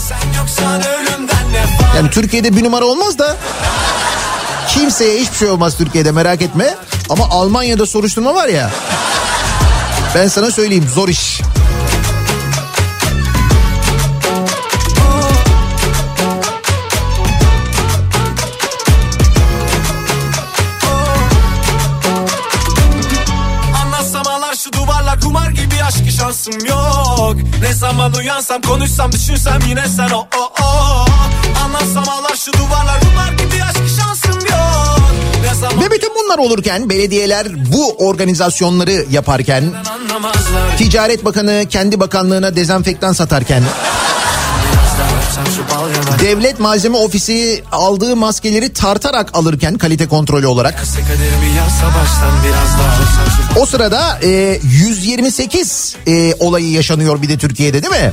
Yani 1.96 2.10
Türkiye'de 2.10 2.56
bir 2.56 2.64
numara 2.64 2.84
olmaz 2.84 3.18
da 3.18 3.36
kimseye 4.68 5.20
hiçbir 5.20 5.36
şey 5.36 5.48
olmaz 5.48 5.76
Türkiye'de 5.76 6.12
merak 6.12 6.42
etme. 6.42 6.74
Ama 7.08 7.24
Almanya'da 7.30 7.86
soruşturma 7.86 8.34
var 8.34 8.48
ya. 8.48 8.70
Ben 10.14 10.28
sana 10.28 10.50
söyleyeyim 10.50 10.88
zor 10.94 11.08
iş. 11.08 11.40
Şansım 26.26 26.66
yok 26.66 27.36
Ne 27.62 27.72
zaman 27.72 28.14
uyansam 28.14 28.62
konuşsam 28.62 29.12
düşünsem 29.12 29.58
yine 29.68 29.88
sen 29.88 30.10
o 30.10 30.18
o 30.38 30.52
o 30.62 31.06
Anlatsam 31.64 32.08
ağlar 32.08 32.36
şu 32.44 32.52
duvarlar 32.52 33.00
kumar 33.00 33.32
gibi 33.32 33.55
Ve 35.80 35.90
bütün 35.90 36.10
bunlar 36.14 36.38
olurken 36.38 36.88
belediyeler 36.90 37.46
bu 37.72 37.92
organizasyonları 37.92 39.04
yaparken 39.10 39.64
Ticaret 40.78 41.24
Bakanı 41.24 41.64
kendi 41.70 42.00
bakanlığına 42.00 42.56
dezenfektan 42.56 43.12
satarken 43.12 43.62
devlet 46.24 46.60
malzeme 46.60 46.96
ofisi 46.96 47.64
aldığı 47.72 48.16
maskeleri 48.16 48.72
tartarak 48.72 49.30
alırken 49.34 49.78
kalite 49.78 50.06
kontrolü 50.06 50.46
olarak 50.46 50.84
o 53.60 53.66
sırada 53.66 54.18
e, 54.22 54.60
128 54.62 55.96
e, 56.06 56.34
olayı 56.34 56.70
yaşanıyor 56.70 57.22
bir 57.22 57.28
de 57.28 57.38
Türkiye'de 57.38 57.82
değil 57.82 58.04
mi? 58.04 58.12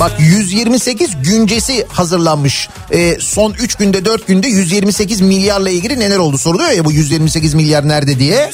Bak 0.00 0.12
128 0.18 1.10
güncesi 1.22 1.86
hazırlanmış. 1.88 2.68
E, 2.90 3.16
son 3.20 3.52
3 3.52 3.74
günde 3.74 4.04
4 4.04 4.26
günde 4.26 4.48
128 4.48 5.20
milyarla 5.20 5.70
ilgili 5.70 6.00
neler 6.00 6.18
oldu 6.18 6.38
soruluyor 6.38 6.70
ya 6.70 6.84
bu 6.84 6.92
128 6.92 7.54
milyar 7.54 7.88
nerede 7.88 8.18
diye. 8.18 8.50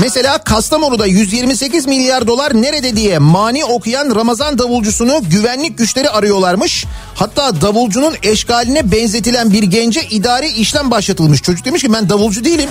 Mesela 0.00 0.38
Kastamonu'da 0.38 1.06
128 1.06 1.86
milyar 1.86 2.26
dolar 2.26 2.62
nerede 2.62 2.96
diye 2.96 3.18
mani 3.18 3.64
okuyan 3.64 4.14
Ramazan 4.14 4.58
davulcusunu 4.58 5.22
güvenlik 5.30 5.78
güçleri 5.78 6.10
arıyorlarmış. 6.10 6.84
Hatta 7.14 7.60
davulcunun 7.60 8.14
eşkaline 8.22 8.92
benzetilen 8.92 9.52
bir 9.52 9.62
gence 9.62 10.02
idari 10.02 10.48
işlem 10.48 10.90
başlatılmış. 10.90 11.42
Çocuk 11.42 11.64
demiş 11.64 11.82
ki 11.82 11.92
ben 11.92 12.08
davulcu 12.08 12.44
değilim. 12.44 12.68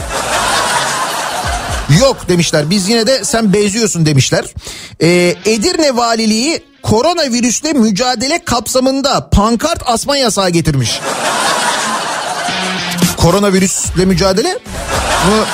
Yok 1.99 2.27
demişler 2.27 2.69
biz 2.69 2.89
yine 2.89 3.07
de 3.07 3.23
sen 3.23 3.53
benziyorsun 3.53 4.05
demişler. 4.05 4.45
Ee, 5.01 5.35
Edirne 5.45 5.95
Valiliği 5.95 6.63
koronavirüsle 6.83 7.73
mücadele 7.73 8.43
kapsamında 8.45 9.29
pankart 9.29 9.81
asma 9.85 10.17
yasağı 10.17 10.49
getirmiş. 10.49 10.99
Koronavirüsle 13.17 14.05
mücadele? 14.05 14.59
Bu 15.27 15.45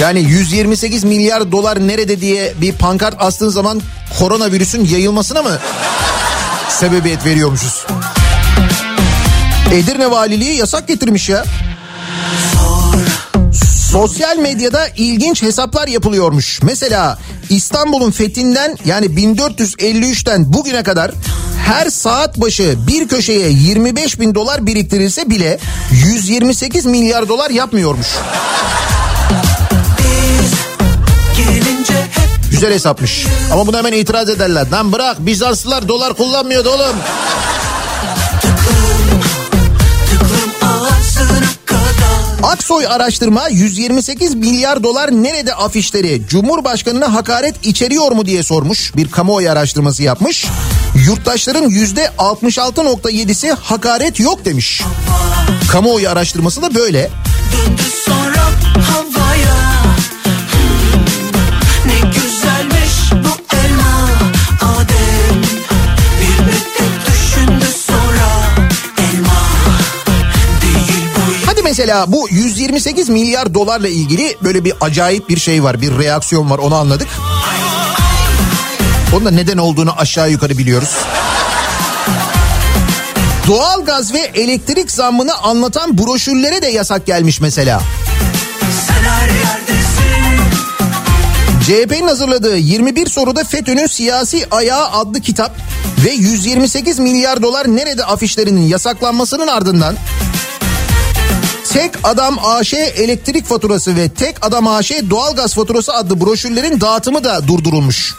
yani 0.00 0.20
128 0.20 1.04
milyar 1.04 1.52
dolar 1.52 1.88
nerede 1.88 2.20
diye 2.20 2.54
bir 2.60 2.72
pankart 2.72 3.14
astığın 3.18 3.48
zaman 3.48 3.82
koronavirüsün 4.18 4.84
yayılmasına 4.84 5.42
mı 5.42 5.58
sebebiyet 6.68 7.24
veriyormuşuz? 7.24 7.86
Edirne 9.72 10.10
Valiliği 10.10 10.56
yasak 10.56 10.88
getirmiş 10.88 11.28
ya. 11.28 11.44
Sosyal 13.90 14.36
medyada 14.36 14.88
ilginç 14.96 15.42
hesaplar 15.42 15.88
yapılıyormuş. 15.88 16.62
Mesela 16.62 17.18
İstanbul'un 17.50 18.10
fethinden 18.10 18.76
yani 18.84 19.06
1453'ten 19.06 20.52
bugüne 20.52 20.82
kadar 20.82 21.10
her 21.66 21.90
saat 21.90 22.40
başı 22.40 22.74
bir 22.88 23.08
köşeye 23.08 23.48
25 23.48 24.20
bin 24.20 24.34
dolar 24.34 24.66
biriktirilse 24.66 25.30
bile 25.30 25.58
128 25.90 26.86
milyar 26.86 27.28
dolar 27.28 27.50
yapmıyormuş. 27.50 28.06
Güzel 32.56 32.72
hesapmış. 32.72 33.26
Ama 33.52 33.66
buna 33.66 33.78
hemen 33.78 33.92
itiraz 33.92 34.28
ederler. 34.30 34.66
Lan 34.72 34.92
bırak 34.92 35.26
Bizanslılar 35.26 35.88
dolar 35.88 36.14
kullanmıyordu 36.14 36.70
oğlum. 36.70 36.96
Aksoy 42.42 42.86
araştırma 42.86 43.48
128 43.48 44.34
milyar 44.34 44.82
dolar 44.82 45.10
nerede 45.10 45.54
afişleri 45.54 46.22
Cumhurbaşkanına 46.28 47.14
hakaret 47.14 47.66
içeriyor 47.66 48.12
mu 48.12 48.26
diye 48.26 48.42
sormuş. 48.42 48.96
Bir 48.96 49.10
kamuoyu 49.10 49.50
araştırması 49.50 50.02
yapmış. 50.02 50.46
Yurttaşların 51.06 51.68
yüzde 51.68 52.10
66.7'si 52.18 53.50
hakaret 53.52 54.20
yok 54.20 54.44
demiş. 54.44 54.82
Kamuoyu 55.72 56.08
araştırması 56.08 56.62
da 56.62 56.74
böyle. 56.74 57.10
Döndü 57.52 57.82
sonra 58.06 58.35
Mesela 71.78 72.12
bu 72.12 72.28
128 72.30 73.08
milyar 73.08 73.54
dolarla 73.54 73.88
ilgili 73.88 74.36
böyle 74.42 74.64
bir 74.64 74.72
acayip 74.80 75.28
bir 75.28 75.38
şey 75.38 75.62
var. 75.62 75.80
Bir 75.80 75.98
reaksiyon 75.98 76.50
var 76.50 76.58
onu 76.58 76.74
anladık. 76.74 77.08
Onun 79.16 79.24
da 79.24 79.30
neden 79.30 79.58
olduğunu 79.58 79.92
aşağı 79.98 80.30
yukarı 80.30 80.58
biliyoruz. 80.58 80.88
Doğalgaz 83.46 84.14
ve 84.14 84.18
elektrik 84.18 84.90
zammını 84.90 85.34
anlatan 85.34 85.98
broşürlere 85.98 86.62
de 86.62 86.66
yasak 86.66 87.06
gelmiş 87.06 87.40
mesela. 87.40 87.82
CHP'nin 91.66 92.08
hazırladığı 92.08 92.56
21 92.56 93.06
soruda 93.06 93.44
FETÖ'nün 93.44 93.86
siyasi 93.86 94.46
ayağı 94.50 94.90
adlı 94.90 95.20
kitap 95.20 95.56
ve 96.04 96.10
128 96.10 96.98
milyar 96.98 97.42
dolar 97.42 97.66
nerede 97.66 98.04
afişlerinin 98.04 98.68
yasaklanmasının 98.68 99.46
ardından 99.46 99.96
Tek 101.76 101.92
Adam 102.04 102.38
AŞ 102.44 102.74
elektrik 102.74 103.46
faturası 103.46 103.96
ve 103.96 104.08
Tek 104.08 104.46
Adam 104.46 104.66
AŞ 104.68 104.92
doğalgaz 105.10 105.54
faturası 105.54 105.94
adlı 105.94 106.20
broşürlerin 106.20 106.80
dağıtımı 106.80 107.24
da 107.24 107.48
durdurulmuş. 107.48 108.14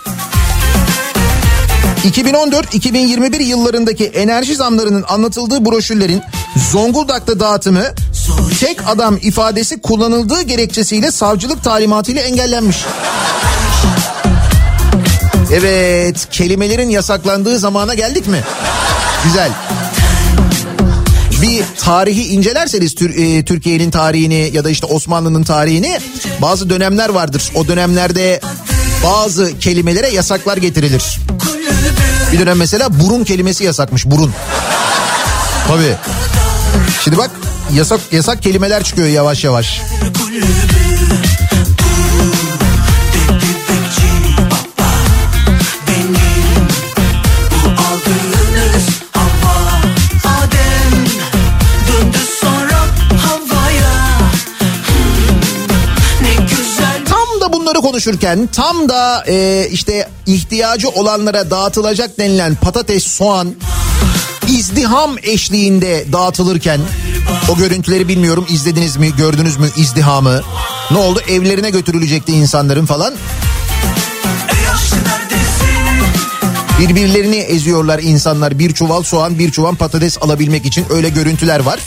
2014-2021 2.09 3.43
yıllarındaki 3.43 4.05
enerji 4.05 4.55
zamlarının 4.55 5.05
anlatıldığı 5.07 5.65
broşürlerin 5.65 6.21
Zonguldak'ta 6.71 7.39
dağıtımı 7.39 7.83
tek 8.59 8.89
adam 8.89 9.17
ifadesi 9.21 9.81
kullanıldığı 9.81 10.41
gerekçesiyle 10.41 11.11
savcılık 11.11 11.63
talimatıyla 11.63 12.21
engellenmiş. 12.21 12.85
Evet 15.53 16.27
kelimelerin 16.31 16.89
yasaklandığı 16.89 17.59
zamana 17.59 17.93
geldik 17.93 18.27
mi? 18.27 18.43
Güzel. 19.23 19.51
Bir 21.41 21.63
tarihi 21.79 22.23
incelerseniz 22.23 22.95
e, 23.01 23.45
Türkiye'nin 23.45 23.91
tarihini 23.91 24.49
ya 24.53 24.63
da 24.63 24.69
işte 24.69 24.85
Osmanlı'nın 24.85 25.43
tarihini 25.43 25.99
bazı 26.41 26.69
dönemler 26.69 27.09
vardır. 27.09 27.51
O 27.55 27.67
dönemlerde 27.67 28.41
bazı 29.03 29.59
kelimelere 29.59 30.09
yasaklar 30.09 30.57
getirilir. 30.57 31.19
Bir 32.33 32.39
dönem 32.39 32.57
mesela 32.57 32.99
burun 32.99 33.23
kelimesi 33.23 33.63
yasakmış 33.63 34.05
burun. 34.05 34.33
Tabii. 35.67 35.95
Şimdi 37.03 37.17
bak 37.17 37.31
yasak 37.73 37.99
yasak 38.11 38.43
kelimeler 38.43 38.83
çıkıyor 38.83 39.07
yavaş 39.07 39.43
yavaş. 39.43 39.81
Konuşurken 57.97 58.47
tam 58.47 58.89
da 58.89 59.23
e, 59.27 59.67
işte 59.71 60.09
ihtiyacı 60.25 60.89
olanlara 60.89 61.49
dağıtılacak 61.49 62.17
denilen 62.17 62.55
patates, 62.55 63.03
soğan 63.03 63.55
izdiham 64.47 65.15
eşliğinde 65.23 66.05
dağıtılırken 66.11 66.79
o 67.51 67.57
görüntüleri 67.57 68.07
bilmiyorum 68.07 68.45
izlediniz 68.49 68.97
mi 68.97 69.15
gördünüz 69.17 69.57
mü 69.57 69.69
izdihamı 69.77 70.41
ne 70.91 70.97
oldu 70.97 71.21
evlerine 71.29 71.69
götürülecekti 71.69 72.31
insanların 72.31 72.85
falan 72.85 73.13
birbirlerini 76.79 77.37
eziyorlar 77.37 77.99
insanlar 77.99 78.59
bir 78.59 78.73
çuval 78.73 79.03
soğan 79.03 79.39
bir 79.39 79.51
çuval 79.51 79.75
patates 79.75 80.17
alabilmek 80.21 80.65
için 80.65 80.85
öyle 80.89 81.09
görüntüler 81.09 81.59
var. 81.59 81.79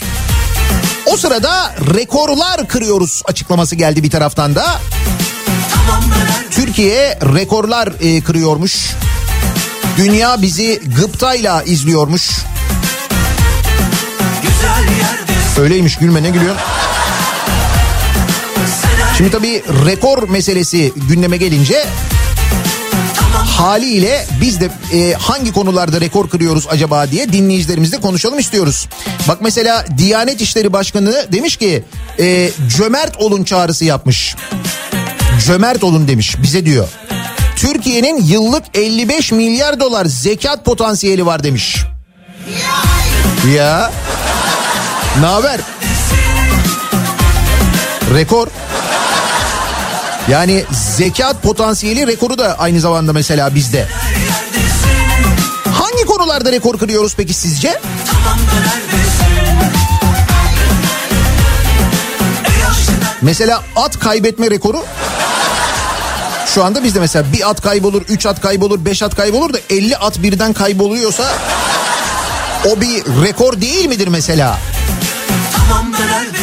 O 1.05 1.17
sırada 1.17 1.75
rekorlar 1.93 2.67
kırıyoruz 2.67 3.21
açıklaması 3.25 3.75
geldi 3.75 4.03
bir 4.03 4.09
taraftan 4.09 4.55
da. 4.55 4.81
Türkiye 6.51 7.19
rekorlar 7.35 7.93
e, 8.01 8.21
kırıyormuş. 8.21 8.91
Dünya 9.97 10.41
bizi 10.41 10.81
gıptayla 10.97 11.63
izliyormuş. 11.63 12.29
Öyleymiş 15.59 15.97
gülme 15.97 16.23
ne 16.23 16.29
gülüyorsun? 16.29 16.61
Şimdi 19.17 19.31
tabii 19.31 19.63
rekor 19.85 20.29
meselesi 20.29 20.93
gündeme 21.09 21.37
gelince 21.37 21.85
haliyle 23.61 24.25
biz 24.41 24.61
de 24.61 24.69
e, 24.93 25.13
hangi 25.13 25.53
konularda 25.53 26.01
rekor 26.01 26.29
kırıyoruz 26.29 26.67
acaba 26.69 27.11
diye 27.11 27.33
dinleyicilerimizle 27.33 28.01
konuşalım 28.01 28.39
istiyoruz. 28.39 28.87
Bak 29.27 29.37
mesela 29.41 29.85
Diyanet 29.97 30.41
İşleri 30.41 30.73
Başkanı 30.73 31.25
demiş 31.31 31.57
ki 31.57 31.83
e, 32.19 32.49
cömert 32.77 33.17
olun 33.17 33.43
çağrısı 33.43 33.85
yapmış. 33.85 34.35
Cömert 35.45 35.83
olun 35.83 36.07
demiş 36.07 36.35
bize 36.41 36.65
diyor. 36.65 36.87
Türkiye'nin 37.55 38.21
yıllık 38.23 38.63
55 38.73 39.31
milyar 39.31 39.79
dolar 39.79 40.05
zekat 40.05 40.65
potansiyeli 40.65 41.25
var 41.25 41.43
demiş. 41.43 41.77
Ya. 43.55 43.91
Ne 45.19 45.25
haber? 45.25 45.59
Rekor. 48.13 48.47
Yani 50.29 50.63
zekat 50.71 51.43
potansiyeli 51.43 52.07
rekoru 52.07 52.37
da 52.37 52.59
aynı 52.59 52.79
zamanda 52.79 53.13
mesela 53.13 53.55
bizde. 53.55 53.87
Hangi 55.73 56.05
konularda 56.05 56.51
rekor 56.51 56.77
kırıyoruz 56.77 57.15
peki 57.15 57.33
sizce? 57.33 57.79
Mesela 63.21 63.63
at 63.75 63.99
kaybetme 63.99 64.51
rekoru 64.51 64.85
şu 66.53 66.63
anda 66.63 66.83
bizde 66.83 66.99
mesela 66.99 67.25
bir 67.33 67.49
at 67.49 67.61
kaybolur, 67.61 68.01
üç 68.01 68.25
at 68.25 68.41
kaybolur, 68.41 68.85
beş 68.85 69.03
at 69.03 69.15
kaybolur 69.15 69.53
da 69.53 69.57
50 69.69 69.97
at 69.97 70.23
birden 70.23 70.53
kayboluyorsa 70.53 71.33
o 72.65 72.81
bir 72.81 73.03
rekor 73.25 73.61
değil 73.61 73.85
midir 73.85 74.07
mesela? 74.07 74.57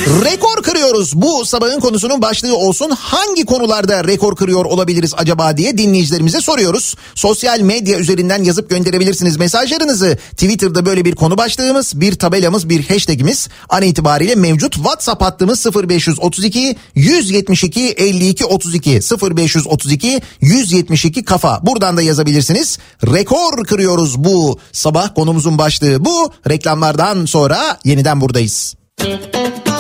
Rekor 0.09 0.63
kırıyoruz. 0.63 1.13
Bu 1.15 1.45
sabahın 1.45 1.81
konusunun 1.81 2.23
başlığı 2.23 2.57
olsun. 2.57 2.91
Hangi 2.91 3.45
konularda 3.45 4.05
rekor 4.05 4.37
kırıyor 4.37 4.65
olabiliriz 4.65 5.15
acaba 5.17 5.57
diye 5.57 5.79
dinleyicilerimize 5.79 6.41
soruyoruz. 6.41 6.95
Sosyal 7.15 7.61
medya 7.61 7.99
üzerinden 7.99 8.45
yazıp 8.45 8.71
gönderebilirsiniz 8.71 9.37
mesajlarınızı. 9.37 10.19
Twitter'da 10.31 10.87
böyle 10.87 11.05
bir 11.05 11.15
konu 11.15 11.39
başlığımız, 11.39 12.01
bir 12.01 12.15
tabelamız, 12.15 12.69
bir 12.69 12.89
hashtagimiz 12.89 13.49
an 13.69 13.83
itibariyle 13.83 14.35
mevcut. 14.35 14.75
WhatsApp 14.75 15.23
hattımız 15.23 15.67
0532 15.67 16.77
172 16.95 17.81
52 17.81 18.45
32 18.45 19.01
0532 19.37 20.21
172 20.41 21.25
kafa. 21.25 21.61
Buradan 21.63 21.97
da 21.97 22.03
yazabilirsiniz. 22.03 22.79
Rekor 23.07 23.65
kırıyoruz 23.65 24.19
bu 24.19 24.59
sabah 24.73 25.15
konumuzun 25.15 25.59
başlığı 25.59 26.05
bu. 26.05 26.33
Reklamlardan 26.49 27.25
sonra 27.27 27.79
yeniden 27.85 28.21
buradayız. 28.21 28.75
Kafa 28.99 29.78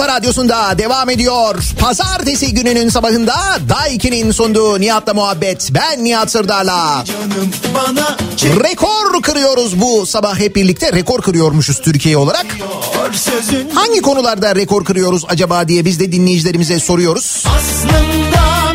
kafa 0.00 0.12
radyosunda 0.12 0.78
devam 0.78 1.10
ediyor. 1.10 1.56
Pazartesi 1.78 2.54
gününün 2.54 2.88
sabahında 2.88 3.34
Daiki'nin 3.68 4.30
sunduğu 4.30 4.80
Nihat'la 4.80 5.14
muhabbet. 5.14 5.68
Ben 5.74 6.04
Nihat 6.04 6.30
Sırdar'la. 6.30 7.04
Rekor 8.42 9.22
kırıyoruz 9.22 9.80
bu 9.80 10.06
sabah 10.06 10.38
hep 10.38 10.56
birlikte. 10.56 10.92
Rekor 10.92 11.22
kırıyormuşuz 11.22 11.80
Türkiye 11.80 12.16
olarak. 12.16 12.46
Hangi 13.74 14.00
konularda 14.02 14.56
rekor 14.56 14.84
kırıyoruz 14.84 15.24
acaba 15.28 15.68
diye 15.68 15.84
biz 15.84 16.00
de 16.00 16.12
dinleyicilerimize 16.12 16.80
soruyoruz. 16.80 17.44
Aslında 17.56 18.00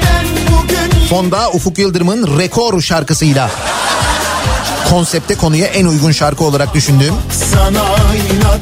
ben 0.01 0.25
bugün 0.53 1.07
Fonda 1.09 1.51
Ufuk 1.51 1.77
Yıldırım'ın 1.77 2.39
rekor 2.39 2.81
şarkısıyla 2.81 3.51
konsepte 4.89 5.35
konuya 5.35 5.67
en 5.67 5.85
uygun 5.85 6.11
şarkı 6.11 6.43
olarak 6.43 6.73
düşündüğüm. 6.73 7.13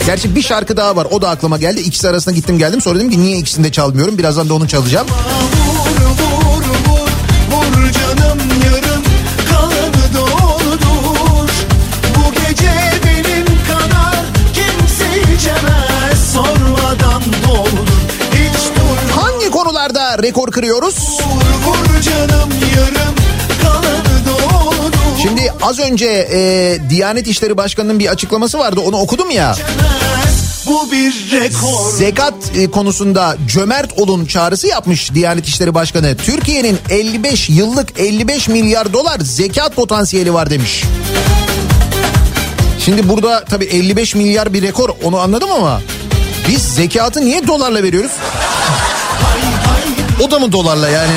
Gerçi 0.06 0.36
bir 0.36 0.42
şarkı 0.42 0.78
daha 0.78 0.96
var 0.96 1.08
o 1.12 1.22
da 1.22 1.30
aklıma 1.30 1.58
geldi. 1.58 1.82
İkisi 1.82 2.10
arasında 2.10 2.36
gittim 2.36 2.58
geldim 2.58 2.82
sonra 2.82 3.00
dedim 3.00 3.12
ki 3.12 3.22
niye 3.22 3.38
ikisini 3.38 3.64
de 3.64 3.72
çalmıyorum. 3.72 4.18
Birazdan 4.18 4.50
da 4.50 4.54
onu 4.54 4.68
çalacağım. 4.68 5.08
Hangi 19.16 19.50
konularda 19.52 20.24
rekor 20.24 20.52
kırıyoruz? 20.52 20.96
vur 20.96 21.66
vur 21.66 22.02
canım 22.02 22.50
yarım 22.78 23.23
Az 25.64 25.80
önce 25.80 26.28
e, 26.32 26.78
Diyanet 26.90 27.28
İşleri 27.28 27.58
Başkanı'nın 27.58 28.00
bir 28.00 28.08
açıklaması 28.08 28.60
vardı 28.60 28.80
onu 28.80 28.98
okudum 28.98 29.32
ya. 29.32 29.56
Bu 30.66 30.92
bir 30.92 31.32
rekor 31.32 31.92
Zekat 31.98 32.34
e, 32.56 32.72
konusunda 32.72 33.38
cömert 33.48 34.00
olun 34.00 34.26
çağrısı 34.26 34.68
yapmış 34.68 35.14
Diyanet 35.14 35.48
İşleri 35.48 35.74
Başkanı. 35.74 36.18
Türkiye'nin 36.18 36.78
55 36.90 37.50
yıllık 37.50 38.00
55 38.00 38.48
milyar 38.48 38.94
dolar 38.94 39.20
zekat 39.20 39.76
potansiyeli 39.76 40.34
var 40.34 40.50
demiş. 40.50 40.84
Şimdi 42.80 43.10
burada 43.10 43.46
tabii 43.46 43.66
55 43.66 44.16
milyar 44.16 44.54
bir 44.54 44.62
rekor 44.62 44.90
onu 45.04 45.18
anladım 45.18 45.52
ama 45.52 45.82
biz 46.48 46.62
zekatı 46.62 47.26
niye 47.26 47.48
dolarla 47.48 47.84
veriyoruz? 47.84 48.12
O 50.22 50.32
da 50.32 50.40
mı 50.40 50.52
dolarla 50.52 50.90
yani? 50.90 51.14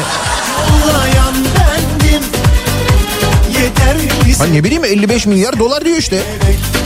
Ha 4.39 4.45
ne 4.45 4.65
bileyim 4.65 4.85
55 4.85 5.27
milyar 5.27 5.59
dolar 5.59 5.85
diyor 5.85 5.97
işte. 5.97 6.23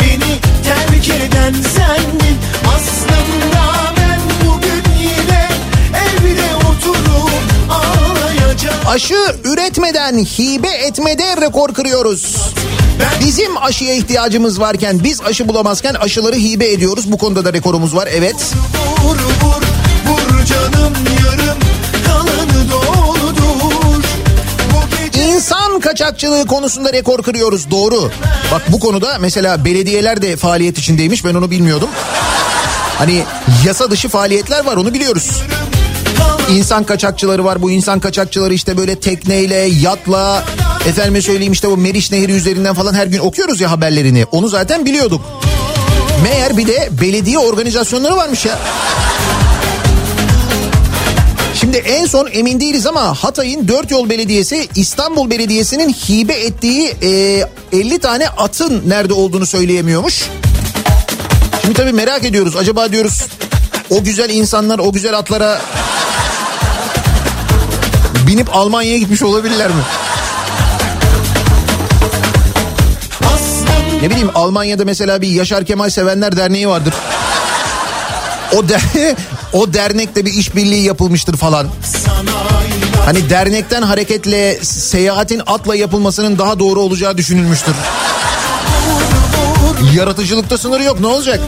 Beni 0.01 0.39
terk 0.65 1.09
eden 1.09 1.53
sendin 1.53 2.37
Aslında 2.75 3.63
ben 3.97 4.21
bugün 4.47 4.83
yine 5.01 5.49
Evde 5.89 6.55
oturup 6.57 7.31
ağlayacağım 7.71 8.77
Aşı 8.87 9.37
üretmeden 9.45 10.19
hibe 10.19 10.69
etmede 10.69 11.37
rekor 11.41 11.75
kırıyoruz. 11.75 12.37
Bizim 13.21 13.57
aşıya 13.57 13.95
ihtiyacımız 13.95 14.61
varken 14.61 15.05
biz 15.05 15.21
aşı 15.21 15.49
bulamazken 15.49 15.95
aşıları 15.95 16.37
hibe 16.37 16.73
ediyoruz. 16.73 17.13
Bu 17.13 17.19
konuda 17.19 17.45
da 17.45 17.53
rekorumuz 17.53 17.97
var 17.97 18.09
evet. 18.13 18.37
Vur 19.05 19.17
vur 19.17 19.63
vur 20.07 20.45
canım 20.45 20.95
kaçakçılığı 25.91 26.47
konusunda 26.47 26.93
rekor 26.93 27.23
kırıyoruz 27.23 27.71
doğru. 27.71 28.11
Bak 28.53 28.63
bu 28.69 28.81
konuda 28.81 29.17
mesela 29.21 29.65
belediyeler 29.65 30.23
de 30.23 30.37
faaliyet 30.37 30.79
içindeymiş 30.79 31.25
ben 31.25 31.35
onu 31.35 31.51
bilmiyordum. 31.51 31.89
Hani 32.99 33.23
yasa 33.67 33.91
dışı 33.91 34.09
faaliyetler 34.09 34.65
var 34.65 34.77
onu 34.77 34.95
biliyoruz. 34.95 35.43
İnsan 36.51 36.85
kaçakçıları 36.85 37.45
var 37.45 37.63
bu 37.63 37.71
insan 37.71 38.01
kaçakçıları 38.01 38.55
işte 38.55 38.77
böyle 38.77 39.01
tekneyle 39.01 39.57
yatla 39.57 40.45
efendime 40.87 41.23
söyleyeyim 41.23 41.53
işte 41.53 41.69
bu 41.69 41.77
Meriç 41.77 42.13
Nehri 42.13 42.33
üzerinden 42.33 42.75
falan 42.75 42.95
her 42.95 43.07
gün 43.07 43.19
okuyoruz 43.19 43.61
ya 43.61 43.71
haberlerini 43.71 44.25
onu 44.33 44.49
zaten 44.49 44.87
biliyorduk. 44.87 45.21
Meğer 46.23 46.57
bir 46.57 46.67
de 46.67 46.89
belediye 47.01 47.39
organizasyonları 47.39 48.17
varmış 48.17 48.47
ya. 48.47 48.59
Şimdi 51.61 51.77
en 51.77 52.07
son 52.07 52.29
emin 52.33 52.61
değiliz 52.61 52.87
ama 52.87 53.15
Hatay'ın 53.15 53.69
Dört 53.69 53.91
Yol 53.91 54.09
Belediyesi 54.11 54.69
İstanbul 54.75 55.31
Belediyesi'nin 55.31 55.93
hibe 55.93 56.33
ettiği 56.33 56.95
e, 57.03 57.79
50 57.79 57.99
tane 57.99 58.29
atın 58.29 58.83
nerede 58.87 59.13
olduğunu 59.13 59.47
söyleyemiyormuş. 59.47 60.25
Şimdi 61.63 61.75
tabii 61.75 61.93
merak 61.93 62.25
ediyoruz. 62.25 62.57
Acaba 62.57 62.93
diyoruz 62.93 63.27
o 63.91 64.05
güzel 64.05 64.31
insanlar 64.31 64.79
o 64.79 64.93
güzel 64.93 65.19
atlara 65.19 65.61
binip 68.27 68.57
Almanya'ya 68.57 68.99
gitmiş 68.99 69.23
olabilirler 69.23 69.69
mi? 69.69 69.83
Ne 74.03 74.11
bileyim 74.11 74.31
Almanya'da 74.35 74.85
mesela 74.85 75.23
bir 75.23 75.29
Yaşar 75.29 75.65
Kemal 75.65 75.91
Sevenler 75.91 76.37
Derneği 76.37 76.69
vardır. 76.69 76.95
O 78.57 78.69
der 78.69 78.83
o 79.53 79.73
dernekte 79.73 80.27
bir 80.27 80.33
işbirliği 80.33 80.83
yapılmıştır 80.85 81.37
falan. 81.37 81.67
Hani 83.05 83.31
dernekten 83.31 83.83
hareketle 83.83 84.59
seyahatin 84.65 85.43
atla 85.47 85.77
yapılmasının 85.77 86.39
daha 86.39 86.59
doğru 86.59 86.81
olacağı 86.81 87.17
düşünülmüştür. 87.17 87.75
Yaratıcılıkta 89.95 90.59
sınır 90.59 90.81
yok 90.81 91.01
ne 91.01 91.07
olacak? 91.07 91.41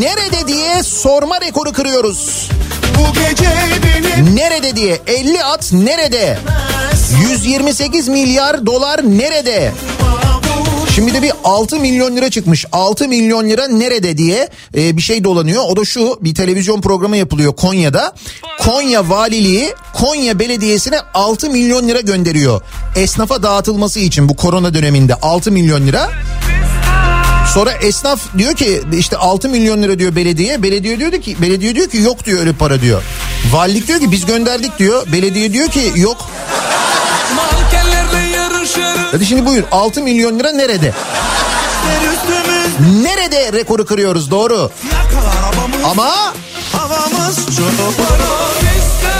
Nerede 0.00 0.48
diye 0.48 0.82
sorma 0.82 1.40
rekoru 1.40 1.72
kırıyoruz. 1.72 2.48
Nerede 4.34 4.76
diye 4.76 5.00
50 5.06 5.44
at 5.44 5.72
nerede? 5.72 6.38
128 7.30 8.08
milyar 8.08 8.66
dolar 8.66 9.00
nerede? 9.04 9.72
Şimdi 10.94 11.14
de 11.14 11.22
bir 11.22 11.32
6 11.44 11.78
milyon 11.78 12.16
lira 12.16 12.30
çıkmış. 12.30 12.66
6 12.72 13.08
milyon 13.08 13.48
lira 13.48 13.68
nerede 13.68 14.18
diye 14.18 14.48
e, 14.76 14.96
bir 14.96 15.02
şey 15.02 15.24
dolanıyor. 15.24 15.62
O 15.68 15.76
da 15.76 15.84
şu 15.84 16.18
bir 16.20 16.34
televizyon 16.34 16.80
programı 16.80 17.16
yapılıyor 17.16 17.56
Konya'da. 17.56 18.14
Konya 18.60 19.08
Valiliği 19.10 19.74
Konya 19.94 20.38
Belediyesi'ne 20.38 20.96
6 21.14 21.50
milyon 21.50 21.88
lira 21.88 22.00
gönderiyor. 22.00 22.60
Esnafa 22.96 23.42
dağıtılması 23.42 24.00
için 24.00 24.28
bu 24.28 24.36
korona 24.36 24.74
döneminde 24.74 25.14
6 25.14 25.52
milyon 25.52 25.86
lira. 25.86 26.10
Sonra 27.46 27.72
esnaf 27.72 28.20
diyor 28.38 28.54
ki 28.54 28.82
işte 28.92 29.16
6 29.16 29.48
milyon 29.48 29.82
lira 29.82 29.98
diyor 29.98 30.16
belediye. 30.16 30.62
Belediye 30.62 30.98
diyor 30.98 31.12
ki 31.12 31.36
belediye 31.42 31.74
diyor 31.74 31.88
ki 31.88 31.98
yok 31.98 32.24
diyor 32.24 32.40
öyle 32.40 32.52
para 32.52 32.80
diyor. 32.80 33.02
Valilik 33.52 33.88
diyor 33.88 34.00
ki 34.00 34.12
biz 34.12 34.26
gönderdik 34.26 34.78
diyor. 34.78 35.06
Belediye 35.12 35.52
diyor 35.52 35.68
ki 35.68 35.92
yok. 35.96 36.30
Hadi 39.12 39.26
şimdi 39.26 39.46
buyur 39.46 39.64
6 39.72 40.02
milyon 40.02 40.38
lira 40.38 40.52
nerede? 40.52 40.92
Nerede 43.02 43.52
rekoru 43.52 43.86
kırıyoruz 43.86 44.30
doğru. 44.30 44.70
Ama 45.84 46.34
Havamız 46.72 47.36
çok 47.36 47.96
Para 47.96 48.34
bizde, 48.60 49.14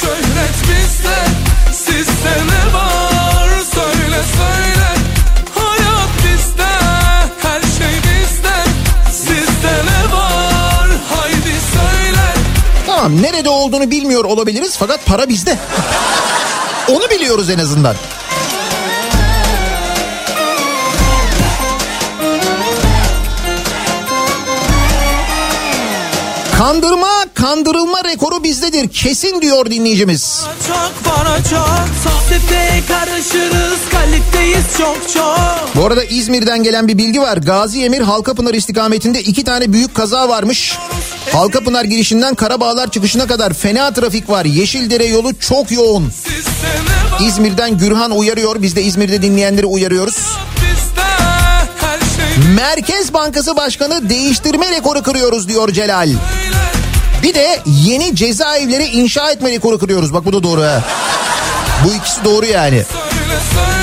şöhret 0.00 0.56
bizde 0.68 1.16
Sizde 1.72 2.30
ne 2.30 2.74
var 2.74 3.01
tamam 13.12 13.22
nerede 13.22 13.48
olduğunu 13.48 13.90
bilmiyor 13.90 14.24
olabiliriz 14.24 14.76
fakat 14.78 15.06
para 15.06 15.28
bizde. 15.28 15.58
Onu 16.88 17.10
biliyoruz 17.10 17.50
en 17.50 17.58
azından. 17.58 17.96
Kandırma, 26.58 27.24
kandırılma 27.34 28.04
rekoru 28.04 28.44
bizdedir. 28.44 28.88
Kesin 28.88 29.40
diyor 29.42 29.70
dinleyicimiz. 29.70 30.42
Çok 30.68 31.04
para 31.04 31.36
çok 31.36 31.92
karışırız 32.88 33.78
kaliteyiz 33.90 34.64
çok 34.78 34.96
çok 35.14 35.76
Bu 35.76 35.86
arada 35.86 36.04
İzmir'den 36.04 36.62
gelen 36.62 36.88
bir 36.88 36.98
bilgi 36.98 37.20
var. 37.20 37.36
Gazi 37.36 37.84
Emir 37.84 38.00
Halkapınar 38.00 38.54
istikametinde 38.54 39.20
iki 39.20 39.44
tane 39.44 39.72
büyük 39.72 39.94
kaza 39.94 40.28
varmış. 40.28 40.78
Halkapınar 41.32 41.84
girişinden 41.84 42.34
Karabağlar 42.34 42.90
çıkışına 42.90 43.26
kadar 43.26 43.52
fena 43.52 43.92
trafik 43.92 44.30
var. 44.30 44.44
Yeşildere 44.44 45.06
yolu 45.06 45.38
çok 45.38 45.72
yoğun. 45.72 46.12
İzmir'den 47.26 47.78
Gürhan 47.78 48.10
uyarıyor. 48.10 48.62
Biz 48.62 48.76
de 48.76 48.82
İzmir'de 48.82 49.22
dinleyenleri 49.22 49.66
uyarıyoruz. 49.66 50.16
Merkez 52.56 53.14
Bankası 53.14 53.56
Başkanı 53.56 54.08
değiştirme 54.08 54.70
rekoru 54.70 55.02
kırıyoruz 55.02 55.48
diyor 55.48 55.72
Celal. 55.72 56.10
Bir 57.22 57.34
de 57.34 57.58
yeni 57.66 58.16
cezaevleri 58.16 58.84
inşa 58.84 59.30
etme 59.30 59.50
rekoru 59.50 59.78
kırıyoruz. 59.78 60.14
Bak 60.14 60.24
bu 60.24 60.32
da 60.32 60.42
doğru 60.42 60.62
ha. 60.62 60.82
Bu 61.84 61.94
ikisi 61.94 62.24
doğru 62.24 62.46
yani. 62.46 62.84
Söyle 62.92 63.38
söyle 63.54 63.81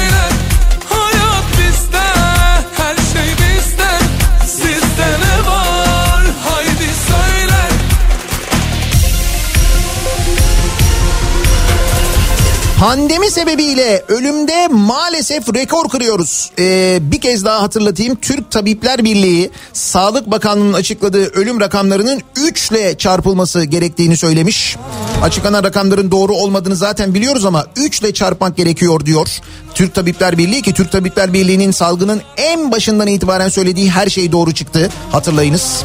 Pandemi 12.79 13.31
sebebiyle 13.31 14.03
ölümde 14.07 14.67
maalesef 14.67 15.55
rekor 15.55 15.89
kırıyoruz. 15.89 16.51
Ee, 16.59 16.99
bir 17.01 17.21
kez 17.21 17.45
daha 17.45 17.61
hatırlatayım. 17.61 18.15
Türk 18.15 18.51
Tabipler 18.51 19.03
Birliği 19.03 19.51
Sağlık 19.73 20.31
Bakanlığı'nın 20.31 20.73
açıkladığı 20.73 21.25
ölüm 21.25 21.59
rakamlarının 21.59 22.21
3 22.35 22.71
ile 22.71 22.97
çarpılması 22.97 23.63
gerektiğini 23.63 24.17
söylemiş. 24.17 24.77
Açıklanan 25.23 25.63
rakamların 25.63 26.11
doğru 26.11 26.33
olmadığını 26.35 26.75
zaten 26.75 27.13
biliyoruz 27.13 27.45
ama 27.45 27.65
3 27.75 27.99
ile 27.99 28.13
çarpmak 28.13 28.57
gerekiyor 28.57 29.05
diyor. 29.05 29.27
Türk 29.75 29.95
Tabipler 29.95 30.37
Birliği 30.37 30.61
ki 30.61 30.73
Türk 30.73 30.91
Tabipler 30.91 31.33
Birliği'nin 31.33 31.71
salgının 31.71 32.21
en 32.37 32.71
başından 32.71 33.07
itibaren 33.07 33.49
söylediği 33.49 33.91
her 33.91 34.07
şey 34.07 34.31
doğru 34.31 34.53
çıktı. 34.53 34.89
Hatırlayınız. 35.11 35.83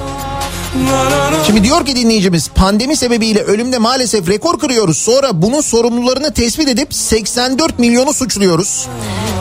Şimdi 1.46 1.64
diyor 1.64 1.86
ki 1.86 1.96
dinleyicimiz 1.96 2.48
pandemi 2.48 2.96
sebebiyle 2.96 3.42
ölümde 3.42 3.78
maalesef 3.78 4.28
rekor 4.28 4.58
kırıyoruz. 4.58 4.98
Sonra 4.98 5.42
bunun 5.42 5.60
sorumlularını 5.60 6.32
tespit 6.32 6.68
edip 6.68 6.94
84 6.94 7.78
milyonu 7.78 8.12
suçluyoruz. 8.14 8.86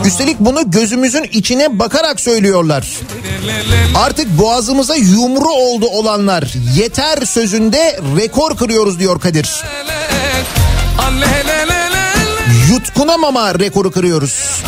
Üstelik 0.06 0.40
bunu 0.40 0.72
gözümüzün 0.72 1.24
içine 1.24 1.80
bakarak 1.80 2.20
söylüyorlar. 2.20 2.88
Artık 3.96 4.40
boğazımıza 4.40 4.96
yumru 4.96 5.50
oldu 5.50 5.86
olanlar. 5.86 6.54
Yeter 6.76 7.26
sözünde 7.26 8.00
rekor 8.18 8.58
kırıyoruz 8.58 9.00
diyor 9.00 9.20
Kadir. 9.20 9.50
Yutkunamama 12.72 13.60
rekoru 13.60 13.92
kırıyoruz. 13.92 14.64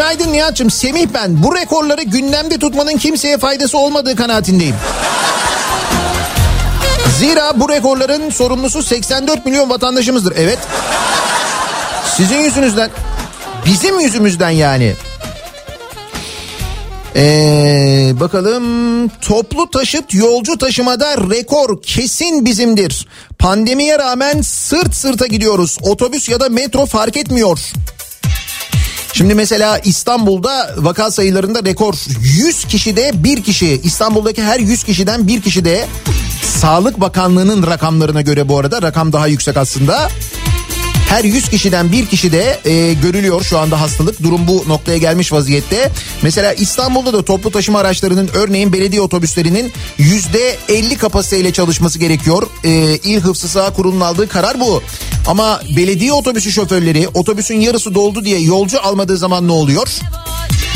Günaydın 0.00 0.32
Nihat'cığım 0.32 0.70
Semih 0.70 1.06
ben. 1.14 1.42
Bu 1.42 1.56
rekorları 1.56 2.02
gündemde 2.02 2.58
tutmanın 2.58 2.96
kimseye 2.96 3.38
faydası 3.38 3.78
olmadığı 3.78 4.16
kanaatindeyim. 4.16 4.74
Zira 7.18 7.60
bu 7.60 7.68
rekorların 7.68 8.30
sorumlusu 8.30 8.82
84 8.82 9.46
milyon 9.46 9.70
vatandaşımızdır. 9.70 10.34
Evet. 10.36 10.58
Sizin 12.16 12.38
yüzünüzden. 12.38 12.90
Bizim 13.66 14.00
yüzümüzden 14.00 14.50
yani. 14.50 14.94
Ee, 17.16 18.12
bakalım 18.20 19.08
toplu 19.08 19.70
taşıt 19.70 20.14
yolcu 20.14 20.58
taşımada 20.58 21.16
rekor 21.16 21.82
kesin 21.82 22.44
bizimdir. 22.44 23.08
Pandemiye 23.38 23.98
rağmen 23.98 24.42
sırt 24.42 24.94
sırta 24.94 25.26
gidiyoruz. 25.26 25.78
Otobüs 25.82 26.28
ya 26.28 26.40
da 26.40 26.48
metro 26.48 26.86
fark 26.86 27.16
etmiyor. 27.16 27.72
Şimdi 29.12 29.34
mesela 29.34 29.78
İstanbul'da 29.78 30.74
vaka 30.76 31.10
sayılarında 31.10 31.64
rekor 31.64 31.94
100 32.22 32.64
kişide 32.64 33.10
bir 33.14 33.42
kişi 33.42 33.80
İstanbul'daki 33.84 34.42
her 34.42 34.60
100 34.60 34.84
kişiden 34.84 35.28
bir 35.28 35.42
kişi 35.42 35.64
de 35.64 35.86
Sağlık 36.60 37.00
Bakanlığı'nın 37.00 37.66
rakamlarına 37.66 38.22
göre 38.22 38.48
bu 38.48 38.58
arada 38.58 38.82
rakam 38.82 39.12
daha 39.12 39.26
yüksek 39.26 39.56
aslında. 39.56 40.08
Her 41.10 41.24
100 41.24 41.48
kişiden 41.48 41.92
bir 41.92 42.06
kişi 42.06 42.32
de 42.32 42.60
e, 42.64 42.92
görülüyor 42.92 43.42
şu 43.42 43.58
anda 43.58 43.80
hastalık. 43.80 44.22
Durum 44.22 44.46
bu 44.46 44.64
noktaya 44.68 44.98
gelmiş 44.98 45.32
vaziyette. 45.32 45.90
Mesela 46.22 46.52
İstanbul'da 46.52 47.12
da 47.12 47.24
toplu 47.24 47.50
taşıma 47.50 47.78
araçlarının 47.78 48.30
örneğin 48.34 48.72
belediye 48.72 49.00
otobüslerinin 49.00 49.72
yüzde 49.98 50.56
50 50.68 50.96
kapasiteyle 50.96 51.52
çalışması 51.52 51.98
gerekiyor. 51.98 52.42
E, 52.64 52.70
İl 52.96 53.20
Hıfzı 53.20 53.48
Sağ 53.48 53.72
Kurulu'nun 53.72 54.00
aldığı 54.00 54.28
karar 54.28 54.60
bu. 54.60 54.82
Ama 55.26 55.62
belediye 55.76 56.12
otobüsü 56.12 56.52
şoförleri 56.52 57.08
otobüsün 57.08 57.60
yarısı 57.60 57.94
doldu 57.94 58.24
diye 58.24 58.40
yolcu 58.40 58.82
almadığı 58.82 59.16
zaman 59.16 59.48
ne 59.48 59.52
oluyor? 59.52 59.88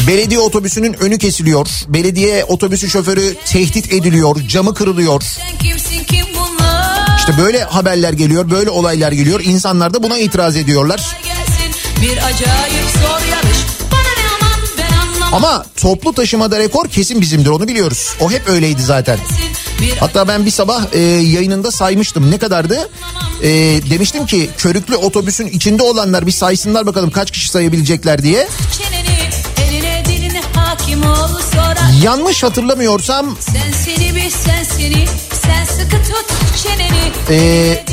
Belediye 0.06 0.40
otobüsünün 0.40 0.92
önü 0.92 1.18
kesiliyor. 1.18 1.68
Belediye 1.88 2.44
otobüsü 2.44 2.90
şoförü 2.90 3.36
tehdit 3.46 3.92
ediliyor. 3.92 4.36
Camı 4.48 4.74
kırılıyor. 4.74 5.22
Sen 5.22 5.58
kimsin 5.58 6.04
kim? 6.04 6.33
İşte 7.28 7.42
böyle 7.42 7.64
haberler 7.64 8.12
geliyor, 8.12 8.50
böyle 8.50 8.70
olaylar 8.70 9.12
geliyor. 9.12 9.40
İnsanlar 9.44 9.94
da 9.94 10.02
buna 10.02 10.18
itiraz 10.18 10.56
ediyorlar. 10.56 11.16
Ama 15.32 15.64
toplu 15.76 16.12
taşımada 16.12 16.58
rekor 16.58 16.88
kesin 16.88 17.20
bizimdir 17.20 17.50
onu 17.50 17.68
biliyoruz. 17.68 18.14
O 18.20 18.30
hep 18.30 18.48
öyleydi 18.48 18.82
zaten. 18.82 19.18
Hatta 20.00 20.28
ben 20.28 20.46
bir 20.46 20.50
sabah 20.50 20.84
e, 20.92 20.98
yayınında 21.00 21.70
saymıştım. 21.70 22.30
Ne 22.30 22.38
kadardı? 22.38 22.90
E, 23.42 23.48
demiştim 23.90 24.26
ki 24.26 24.50
körüklü 24.58 24.96
otobüsün 24.96 25.46
içinde 25.46 25.82
olanlar 25.82 26.26
bir 26.26 26.32
saysınlar 26.32 26.86
bakalım 26.86 27.10
kaç 27.10 27.30
kişi 27.30 27.48
sayabilecekler 27.48 28.22
diye. 28.22 28.48
çeneni 28.78 29.13
tut 36.28 36.62
çeneni. 36.62 37.12
Ee. 37.30 37.84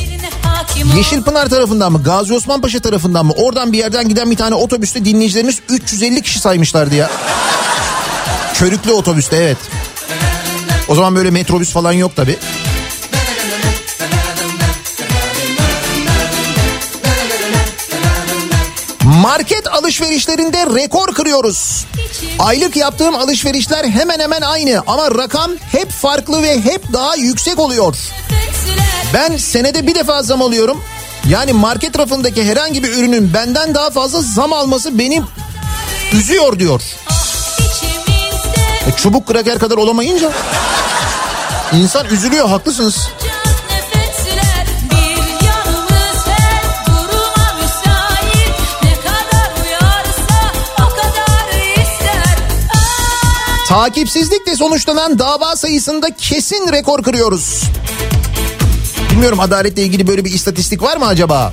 Yeşilpınar 0.95 1.49
tarafından 1.49 1.91
mı 1.91 2.03
Gazi 2.03 2.33
Osman 2.33 2.61
Paşa 2.61 2.79
tarafından 2.79 3.25
mı 3.25 3.33
oradan 3.33 3.73
bir 3.73 3.77
yerden 3.77 4.09
giden 4.09 4.31
bir 4.31 4.35
tane 4.35 4.55
otobüste 4.55 5.05
dinleyicilerimiz 5.05 5.59
350 5.69 6.21
kişi 6.21 6.39
saymışlardı 6.39 6.95
ya. 6.95 7.09
Körüklü 8.53 8.91
otobüste 8.91 9.35
evet. 9.35 9.57
O 10.87 10.95
zaman 10.95 11.15
böyle 11.15 11.31
metrobüs 11.31 11.71
falan 11.71 11.91
yok 11.91 12.15
tabi. 12.15 12.37
Market 19.21 19.67
alışverişlerinde 19.67 20.65
rekor 20.65 21.13
kırıyoruz. 21.13 21.85
Aylık 22.39 22.75
yaptığım 22.75 23.15
alışverişler 23.15 23.85
hemen 23.85 24.19
hemen 24.19 24.41
aynı 24.41 24.83
ama 24.87 25.11
rakam 25.11 25.51
hep 25.71 25.91
farklı 25.91 26.43
ve 26.43 26.61
hep 26.61 26.93
daha 26.93 27.15
yüksek 27.15 27.59
oluyor. 27.59 27.95
Ben 29.13 29.37
senede 29.37 29.87
bir 29.87 29.95
defa 29.95 30.23
zam 30.23 30.41
alıyorum. 30.41 30.83
Yani 31.29 31.53
market 31.53 31.99
rafındaki 31.99 32.43
herhangi 32.43 32.83
bir 32.83 32.89
ürünün 32.89 33.33
benden 33.33 33.75
daha 33.75 33.89
fazla 33.89 34.21
zam 34.21 34.53
alması 34.53 34.99
beni 34.99 35.21
üzüyor 36.13 36.59
diyor. 36.59 36.81
E, 38.87 38.91
çubuk 38.97 39.27
kraker 39.27 39.59
kadar 39.59 39.77
olamayınca 39.77 40.31
insan 41.73 42.07
üzülüyor 42.07 42.49
haklısınız. 42.49 43.09
Takipsizlikle 53.71 54.55
sonuçlanan 54.55 55.19
dava 55.19 55.55
sayısında 55.55 56.15
kesin 56.15 56.71
rekor 56.71 57.03
kırıyoruz. 57.03 57.63
Bilmiyorum 59.11 59.39
adaletle 59.39 59.83
ilgili 59.83 60.07
böyle 60.07 60.25
bir 60.25 60.33
istatistik 60.33 60.83
var 60.83 60.97
mı 60.97 61.05
acaba? 61.05 61.51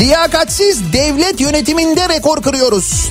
Liyakatsiz 0.00 0.92
devlet 0.92 1.40
yönetiminde 1.40 2.08
rekor 2.08 2.42
kırıyoruz. 2.42 3.10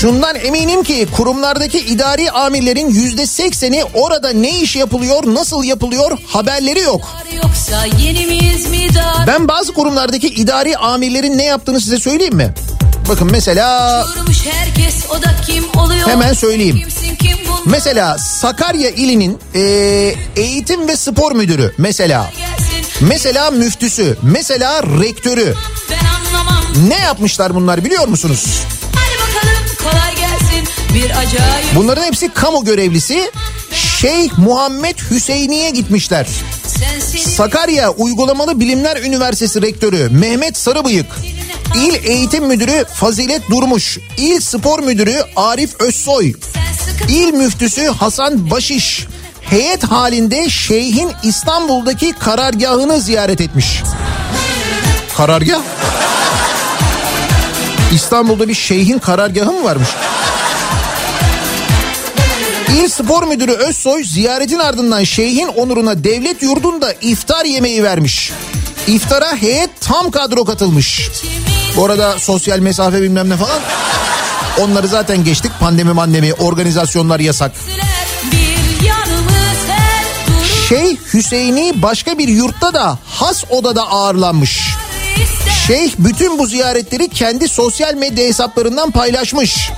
Şundan 0.00 0.36
eminim 0.36 0.82
ki 0.82 1.06
kurumlardaki 1.16 1.78
idari 1.78 2.30
amirlerin 2.30 2.90
yüzde 2.90 3.26
sekseni 3.26 3.84
orada 3.94 4.30
ne 4.30 4.60
iş 4.60 4.76
yapılıyor, 4.76 5.34
nasıl 5.34 5.64
yapılıyor 5.64 6.18
haberleri 6.26 6.80
yok. 6.80 7.00
Ben 9.26 9.48
bazı 9.48 9.72
kurumlardaki 9.74 10.28
idari 10.28 10.76
amirlerin 10.76 11.38
ne 11.38 11.44
yaptığını 11.44 11.80
size 11.80 11.98
söyleyeyim 11.98 12.34
mi? 12.34 12.54
Bakın 13.08 13.28
mesela 13.30 14.06
herkes 14.52 14.94
o 15.10 15.22
da 15.22 15.34
kim 15.46 15.64
oluyor? 15.76 16.08
Hemen 16.08 16.32
söyleyeyim. 16.32 16.76
Kimsin 16.80 17.16
kim 17.16 17.36
mesela 17.66 18.18
Sakarya 18.18 18.90
ilinin 18.90 19.38
e, 19.54 19.60
eğitim 20.36 20.88
ve 20.88 20.96
spor 20.96 21.32
müdürü 21.32 21.74
mesela 21.78 22.30
mesela 23.00 23.50
müftüsü 23.50 24.16
mesela 24.22 24.82
rektörü 24.82 25.54
ne 26.88 26.98
yapmışlar 26.98 27.54
bunlar 27.54 27.84
biliyor 27.84 28.08
musunuz? 28.08 28.46
Hadi 28.94 29.14
bakalım 29.20 29.64
kolay 29.82 30.14
gelsin. 30.16 30.68
Bir 30.94 31.10
acayip 31.10 31.74
Bunların 31.74 32.02
hepsi 32.04 32.28
kamu 32.28 32.64
görevlisi 32.64 33.30
Şeyh 34.00 34.38
Muhammed 34.38 34.98
Hüseyni'ye 35.10 35.70
gitmişler. 35.70 36.26
Sakarya 37.36 37.90
Uygulamalı 37.90 38.60
Bilimler 38.60 38.96
Üniversitesi 38.96 39.62
Rektörü 39.62 40.08
Mehmet 40.08 40.56
Sarıbıyık, 40.56 41.06
İl 41.76 41.94
Eğitim 42.04 42.46
Müdürü 42.46 42.84
Fazilet 42.94 43.50
Durmuş, 43.50 43.98
İl 44.18 44.40
Spor 44.40 44.80
Müdürü 44.82 45.22
Arif 45.36 45.80
Özsoy, 45.80 46.34
İl 47.08 47.32
Müftüsü 47.32 47.86
Hasan 47.86 48.50
Başiş, 48.50 49.06
heyet 49.42 49.84
halinde 49.84 50.50
Şeyh'in 50.50 51.12
İstanbul'daki 51.22 52.12
karargahını 52.12 53.00
ziyaret 53.00 53.40
etmiş. 53.40 53.82
Karargah? 55.16 55.60
İstanbul'da 57.92 58.48
bir 58.48 58.54
şeyhin 58.54 58.98
karargahı 58.98 59.52
mı 59.52 59.64
varmış? 59.64 59.88
İl 62.74 62.88
Spor 62.88 63.22
Müdürü 63.22 63.52
Özsoy 63.52 64.04
ziyaretin 64.04 64.58
ardından 64.58 65.04
şeyhin 65.04 65.46
onuruna 65.46 66.04
devlet 66.04 66.42
yurdunda 66.42 66.92
iftar 66.92 67.44
yemeği 67.44 67.82
vermiş. 67.82 68.32
İftara 68.86 69.36
heyet 69.36 69.70
tam 69.80 70.10
kadro 70.10 70.44
katılmış. 70.44 71.10
Bu 71.76 71.84
arada 71.84 72.18
sosyal 72.18 72.58
mesafe 72.58 73.02
bilmem 73.02 73.30
ne 73.30 73.36
falan. 73.36 73.60
Onları 74.60 74.88
zaten 74.88 75.24
geçtik. 75.24 75.52
Pandemi 75.60 75.92
mandemi 75.92 76.34
organizasyonlar 76.34 77.20
yasak. 77.20 77.52
Şeyh 80.68 80.96
Hüseyin'i 81.14 81.82
başka 81.82 82.18
bir 82.18 82.28
yurtta 82.28 82.74
da 82.74 82.98
has 83.06 83.44
odada 83.50 83.82
ağırlanmış. 83.90 84.74
Şeyh 85.66 85.92
bütün 85.98 86.38
bu 86.38 86.46
ziyaretleri 86.46 87.08
kendi 87.08 87.48
sosyal 87.48 87.94
medya 87.94 88.24
hesaplarından 88.24 88.90
paylaşmış. 88.90 89.70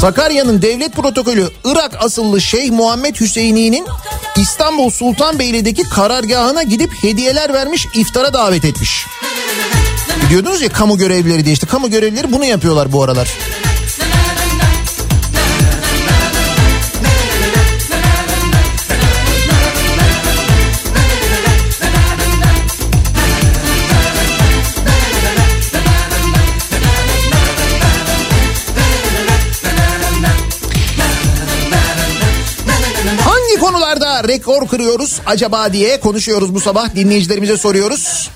Sakarya'nın 0.00 0.62
devlet 0.62 0.92
protokolü 0.92 1.50
Irak 1.64 2.04
asıllı 2.04 2.40
Şeyh 2.40 2.70
Muhammed 2.70 3.16
Hüseyini'nin 3.20 3.86
İstanbul 4.36 4.90
Sultanbeyli'deki 4.90 5.82
karargahına 5.82 6.62
gidip 6.62 6.90
hediyeler 7.02 7.52
vermiş 7.52 7.86
iftara 7.94 8.32
davet 8.32 8.64
etmiş. 8.64 9.06
Diyordunuz 10.30 10.62
ya 10.62 10.68
kamu 10.68 10.98
görevlileri 10.98 11.44
diye 11.44 11.52
işte 11.52 11.66
kamu 11.66 11.90
görevlileri 11.90 12.32
bunu 12.32 12.44
yapıyorlar 12.44 12.92
bu 12.92 13.02
aralar. 13.02 13.28
Rekor 34.28 34.68
kırıyoruz 34.68 35.20
acaba 35.26 35.72
diye 35.72 36.00
konuşuyoruz 36.00 36.54
bu 36.54 36.60
sabah 36.60 36.94
dinleyicilerimize 36.94 37.56
soruyoruz. 37.56 38.30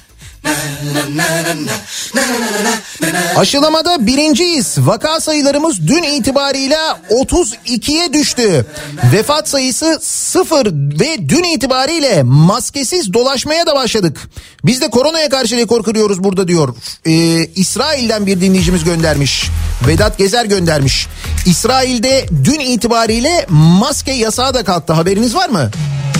Aşılamada 3.37 4.07
birinciyiz. 4.07 4.77
Vaka 4.79 5.21
sayılarımız 5.21 5.89
dün 5.89 6.03
itibarıyla 6.03 7.01
32'ye 7.11 8.13
düştü. 8.13 8.67
Vefat 9.13 9.49
sayısı 9.49 9.99
sıfır 10.03 10.67
ve 11.01 11.29
dün 11.29 11.43
itibariyle 11.43 12.23
maskesiz 12.23 13.13
dolaşmaya 13.13 13.67
da 13.67 13.75
başladık. 13.75 14.21
Biz 14.65 14.81
de 14.81 14.91
koronaya 14.91 15.29
karşı 15.29 15.57
rekor 15.57 15.83
kırıyoruz 15.83 16.25
burada 16.25 16.49
diyor. 16.49 16.75
Ee, 17.07 17.13
İsrail'den 17.47 18.27
bir 18.27 18.41
dinleyicimiz 18.41 18.85
göndermiş. 18.85 19.51
Vedat 19.89 20.19
Gezer 20.19 20.45
göndermiş. 20.45 21.07
İsrail'de 21.47 22.27
dün 22.45 22.61
itibariyle 22.61 23.47
maske 23.49 24.13
yasağı 24.13 24.55
da 24.55 24.65
kalktı. 24.65 24.93
Haberiniz 24.93 25.35
var 25.35 25.49
mı? 25.49 25.71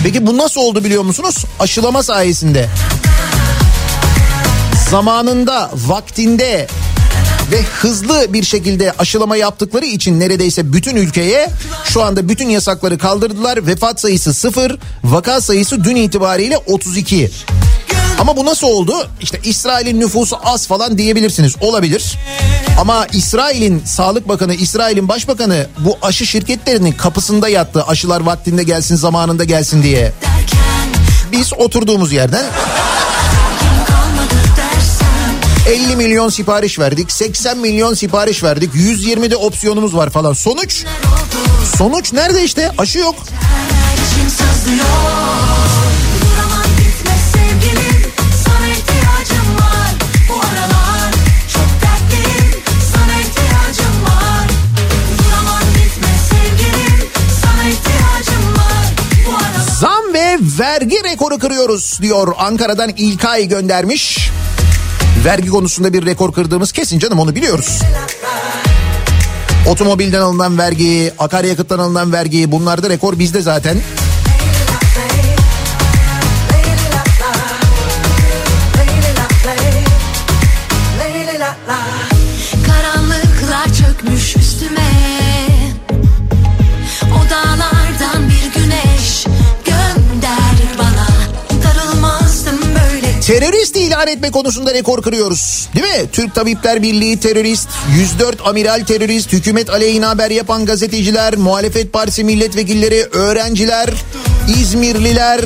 Peki 0.03 0.27
bu 0.27 0.37
nasıl 0.37 0.61
oldu 0.61 0.83
biliyor 0.83 1.03
musunuz? 1.03 1.45
Aşılama 1.59 2.03
sayesinde 2.03 2.69
zamanında, 4.91 5.71
vaktinde 5.75 6.67
ve 7.51 7.61
hızlı 7.61 8.33
bir 8.33 8.43
şekilde 8.43 8.91
aşılama 8.91 9.35
yaptıkları 9.35 9.85
için 9.85 10.19
neredeyse 10.19 10.73
bütün 10.73 10.95
ülkeye 10.95 11.49
şu 11.85 12.03
anda 12.03 12.29
bütün 12.29 12.49
yasakları 12.49 12.97
kaldırdılar. 12.97 13.67
Vefat 13.67 14.01
sayısı 14.01 14.33
sıfır, 14.33 14.77
vaka 15.03 15.41
sayısı 15.41 15.83
dün 15.83 15.95
itibariyle 15.95 16.57
32. 16.57 17.31
Ama 18.19 18.37
bu 18.37 18.45
nasıl 18.45 18.67
oldu? 18.67 19.09
İşte 19.21 19.39
İsrail'in 19.43 19.99
nüfusu 19.99 20.37
az 20.43 20.67
falan 20.67 20.97
diyebilirsiniz. 20.97 21.55
Olabilir. 21.61 22.17
Ama 22.79 23.07
İsrail'in 23.13 23.83
Sağlık 23.85 24.27
Bakanı, 24.27 24.53
İsrail'in 24.53 25.09
Başbakanı 25.09 25.67
bu 25.79 25.97
aşı 26.01 26.25
şirketlerinin 26.25 26.91
kapısında 26.91 27.49
yattı. 27.49 27.83
Aşılar 27.83 28.21
vaktinde 28.21 28.63
gelsin, 28.63 28.95
zamanında 28.95 29.43
gelsin 29.43 29.83
diye. 29.83 30.13
Biz 31.31 31.53
oturduğumuz 31.53 32.11
yerden 32.11 32.45
50 35.67 35.95
milyon 35.95 36.29
sipariş 36.29 36.79
verdik, 36.79 37.11
80 37.11 37.57
milyon 37.57 37.93
sipariş 37.93 38.43
verdik, 38.43 38.69
120 38.73 39.31
de 39.31 39.35
opsiyonumuz 39.35 39.95
var 39.95 40.09
falan. 40.09 40.33
Sonuç? 40.33 40.85
Sonuç 41.77 42.13
nerede 42.13 42.43
işte? 42.43 42.71
Aşı 42.77 42.99
yok. 42.99 43.15
Zam 59.79 60.13
ve 60.13 60.37
vergi 60.59 61.03
rekoru 61.03 61.39
kırıyoruz 61.39 61.99
diyor 62.01 62.33
Ankara'dan 62.37 62.89
İlkay 62.97 63.47
göndermiş. 63.47 64.31
Vergi 65.25 65.47
konusunda 65.47 65.93
bir 65.93 66.05
rekor 66.05 66.33
kırdığımız 66.33 66.71
kesin 66.71 66.99
canım 66.99 67.19
onu 67.19 67.35
biliyoruz. 67.35 67.81
Otomobilden 69.67 70.21
alınan 70.21 70.57
vergi, 70.57 71.11
akaryakıttan 71.19 71.79
alınan 71.79 72.13
vergi 72.13 72.51
bunlarda 72.51 72.89
rekor 72.89 73.19
bizde 73.19 73.41
zaten. 73.41 73.77
Terörist 93.25 93.75
ilan 93.75 94.07
etme 94.07 94.31
konusunda 94.31 94.73
rekor 94.73 95.01
kırıyoruz. 95.01 95.69
Değil 95.75 95.85
mi? 95.85 96.09
Türk 96.11 96.35
Tabipler 96.35 96.81
Birliği 96.81 97.19
terörist, 97.19 97.69
104 97.97 98.47
amiral 98.47 98.85
terörist, 98.85 99.33
hükümet 99.33 99.69
aleyhine 99.69 100.05
haber 100.05 100.31
yapan 100.31 100.65
gazeteciler, 100.65 101.35
muhalefet 101.35 101.93
partisi 101.93 102.23
milletvekilleri, 102.23 103.03
öğrenciler, 103.11 103.89
İzmirliler. 104.59 105.41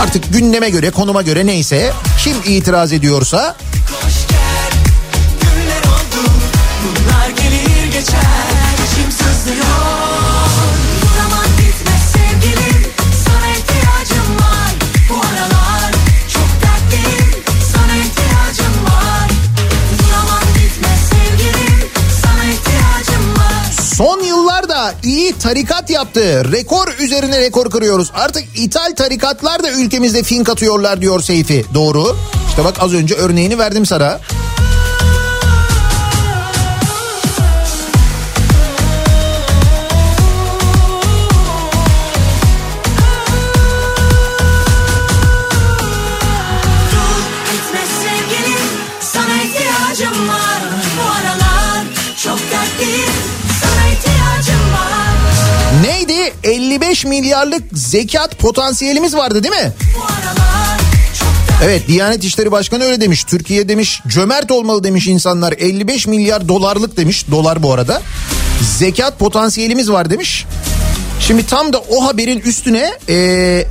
Artık 0.00 0.32
gündeme 0.32 0.70
göre, 0.70 0.90
konuma 0.90 1.22
göre 1.22 1.46
neyse 1.46 1.92
kim 2.24 2.36
itiraz 2.44 2.92
ediyorsa 2.92 3.56
Bunlar 6.84 7.28
gelir 7.28 7.92
geçer 7.92 8.24
İçim 8.92 9.12
sızlıyor 9.12 10.07
Son 23.98 24.20
yıllarda 24.20 24.94
iyi 25.04 25.32
tarikat 25.32 25.90
yaptı. 25.90 26.52
Rekor 26.52 26.88
üzerine 26.98 27.40
rekor 27.40 27.70
kırıyoruz. 27.70 28.10
Artık 28.14 28.44
ithal 28.58 28.94
tarikatlar 28.96 29.62
da 29.62 29.70
ülkemizde 29.70 30.22
fink 30.22 30.48
atıyorlar 30.48 31.00
diyor 31.00 31.20
Seyfi. 31.20 31.64
Doğru. 31.74 32.16
İşte 32.48 32.64
bak 32.64 32.74
az 32.80 32.94
önce 32.94 33.14
örneğini 33.14 33.58
verdim 33.58 33.86
sana. 33.86 34.20
55 56.82 57.04
milyarlık 57.04 57.62
zekat 57.72 58.38
potansiyelimiz 58.38 59.14
vardı 59.16 59.42
değil 59.42 59.54
mi? 59.54 59.72
Evet 61.64 61.88
Diyanet 61.88 62.24
İşleri 62.24 62.52
Başkanı 62.52 62.84
öyle 62.84 63.00
demiş. 63.00 63.24
Türkiye 63.24 63.68
demiş 63.68 64.02
cömert 64.08 64.50
olmalı 64.50 64.84
demiş 64.84 65.06
insanlar. 65.06 65.52
55 65.52 66.06
milyar 66.06 66.48
dolarlık 66.48 66.96
demiş. 66.96 67.30
Dolar 67.30 67.62
bu 67.62 67.72
arada. 67.72 68.02
Zekat 68.78 69.18
potansiyelimiz 69.18 69.90
var 69.90 70.10
demiş. 70.10 70.46
Şimdi 71.20 71.46
tam 71.46 71.72
da 71.72 71.78
o 71.78 72.06
haberin 72.06 72.40
üstüne 72.40 72.92
eee 73.08 73.66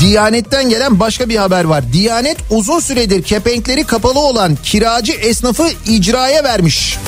Diyanet'ten 0.00 0.68
gelen 0.68 1.00
başka 1.00 1.28
bir 1.28 1.36
haber 1.36 1.64
var. 1.64 1.92
Diyanet 1.92 2.36
uzun 2.50 2.80
süredir 2.80 3.22
kepenkleri 3.22 3.84
kapalı 3.84 4.18
olan 4.18 4.58
kiracı 4.62 5.12
esnafı 5.12 5.70
icraya 5.86 6.44
vermiş. 6.44 6.98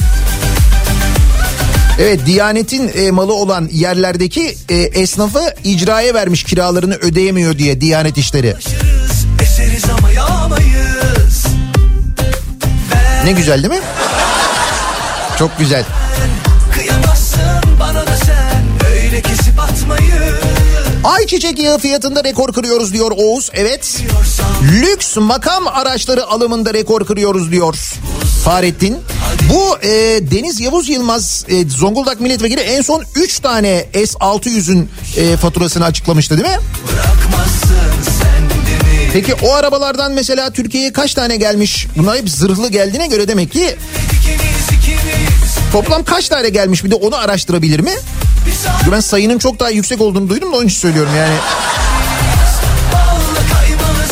Evet 1.98 2.26
Diyanet'in 2.26 2.90
e, 2.94 3.10
malı 3.10 3.34
olan 3.34 3.68
yerlerdeki 3.72 4.56
e, 4.68 4.74
esnafı 4.74 5.54
icraya 5.64 6.14
vermiş 6.14 6.44
kiralarını 6.44 6.94
ödeyemiyor 6.94 7.58
diye 7.58 7.80
Diyanet 7.80 8.18
işleri. 8.18 8.54
Ne 13.24 13.32
güzel 13.32 13.62
değil 13.62 13.80
mi? 13.80 13.86
Çok 15.38 15.58
güzel. 15.58 15.84
Ayçiçek 21.04 21.58
yağı 21.58 21.78
fiyatında 21.78 22.24
rekor 22.24 22.52
kırıyoruz 22.52 22.92
diyor 22.92 23.10
Oğuz. 23.16 23.50
Evet. 23.52 23.96
Lüks 24.72 25.16
makam 25.16 25.66
araçları 25.66 26.26
alımında 26.26 26.74
rekor 26.74 27.06
kırıyoruz 27.06 27.50
diyor 27.50 27.74
Fahrettin. 28.44 28.98
Bu 29.52 29.78
e, 29.82 29.88
Deniz 30.30 30.60
Yavuz 30.60 30.88
Yılmaz 30.88 31.44
e, 31.48 31.68
Zonguldak 31.68 32.20
Milletvekili 32.20 32.60
en 32.60 32.82
son 32.82 33.04
3 33.16 33.38
tane 33.38 33.86
S600'ün 33.94 34.90
e, 35.16 35.36
faturasını 35.36 35.84
açıklamıştı 35.84 36.38
değil 36.38 36.48
mi? 36.48 36.60
Peki 39.12 39.34
o 39.34 39.52
arabalardan 39.52 40.12
mesela 40.12 40.50
Türkiye'ye 40.50 40.92
kaç 40.92 41.14
tane 41.14 41.36
gelmiş? 41.36 41.86
Bunlar 41.96 42.18
hep 42.18 42.30
zırhlı 42.30 42.68
geldiğine 42.68 43.06
göre 43.06 43.28
demek 43.28 43.52
ki 43.52 43.76
Toplam 45.72 46.04
kaç 46.04 46.28
tane 46.28 46.48
gelmiş 46.48 46.84
bir 46.84 46.90
de 46.90 46.94
onu 46.94 47.16
araştırabilir 47.16 47.80
mi? 47.80 47.92
Ben 48.92 49.00
sayının 49.00 49.38
çok 49.38 49.60
daha 49.60 49.70
yüksek 49.70 50.00
olduğunu 50.00 50.28
duydum 50.28 50.52
da 50.52 50.56
onun 50.56 50.66
için 50.66 50.78
söylüyorum 50.78 51.12
yani. 51.16 51.34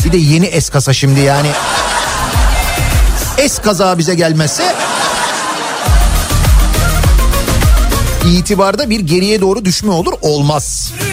Bir 0.04 0.12
de 0.12 0.16
yeni 0.16 0.46
es 0.46 0.68
kasa 0.68 0.92
şimdi 0.92 1.20
yani. 1.20 1.48
Es 3.38 3.58
kaza 3.58 3.98
bize 3.98 4.14
gelmezse 4.14 4.74
itibarda 8.26 8.90
bir 8.90 9.00
geriye 9.00 9.40
doğru 9.40 9.64
düşme 9.64 9.92
olur 9.92 10.12
olmaz. 10.22 10.92
Sürüleri 10.98 11.09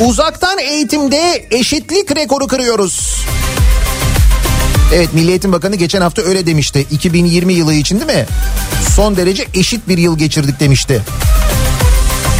Uzaktan 0.00 0.58
eğitimde 0.58 1.46
eşitlik 1.50 2.16
rekoru 2.16 2.46
kırıyoruz. 2.46 3.24
Evet 4.94 5.14
Milli 5.14 5.30
Eğitim 5.30 5.52
Bakanı 5.52 5.76
geçen 5.76 6.00
hafta 6.00 6.22
öyle 6.22 6.46
demişti. 6.46 6.86
2020 6.90 7.52
yılı 7.52 7.74
için 7.74 8.00
değil 8.00 8.18
mi? 8.18 8.26
Son 8.96 9.16
derece 9.16 9.46
eşit 9.54 9.88
bir 9.88 9.98
yıl 9.98 10.18
geçirdik 10.18 10.60
demişti. 10.60 11.02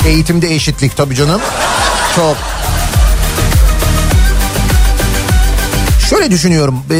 Eğitimde 0.06 0.54
eşitlik 0.54 0.96
tabii 0.96 1.14
canım. 1.14 1.40
Çok. 2.16 2.36
Şöyle 6.10 6.30
düşünüyorum. 6.30 6.84
ee, 6.90 6.96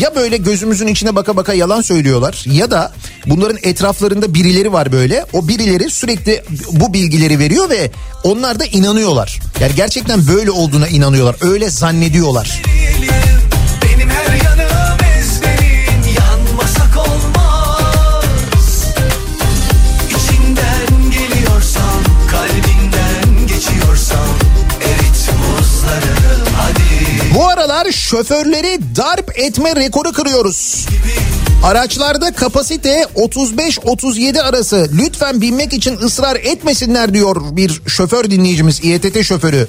ya 0.00 0.14
böyle 0.16 0.36
gözümüzün 0.36 0.86
içine 0.86 1.14
baka 1.14 1.36
baka 1.36 1.54
yalan 1.54 1.80
söylüyorlar 1.80 2.44
ya 2.46 2.70
da 2.70 2.92
bunların 3.26 3.58
etraflarında 3.62 4.34
birileri 4.34 4.72
var 4.72 4.92
böyle. 4.92 5.24
O 5.32 5.48
birileri 5.48 5.90
sürekli 5.90 6.42
bu 6.72 6.92
bilgileri 6.92 7.38
veriyor 7.38 7.70
ve 7.70 7.90
onlar 8.24 8.60
da 8.60 8.64
inanıyorlar. 8.64 9.40
Yani 9.60 9.72
gerçekten 9.76 10.28
böyle 10.28 10.50
olduğuna 10.50 10.88
inanıyorlar. 10.88 11.36
Öyle 11.40 11.70
zannediyorlar. 11.70 12.62
Aralar 27.62 27.92
şoförleri 27.92 28.78
darp 28.96 29.38
etme 29.38 29.76
rekoru 29.76 30.12
kırıyoruz. 30.12 30.86
Araçlarda 31.64 32.32
kapasite 32.32 33.06
35-37 33.16 34.42
arası. 34.42 34.88
Lütfen 34.92 35.40
binmek 35.40 35.72
için 35.72 35.96
ısrar 35.96 36.36
etmesinler 36.36 37.14
diyor 37.14 37.36
bir 37.50 37.82
şoför 37.86 38.30
dinleyicimiz 38.30 38.84
İETT 38.84 39.24
şoförü. 39.24 39.68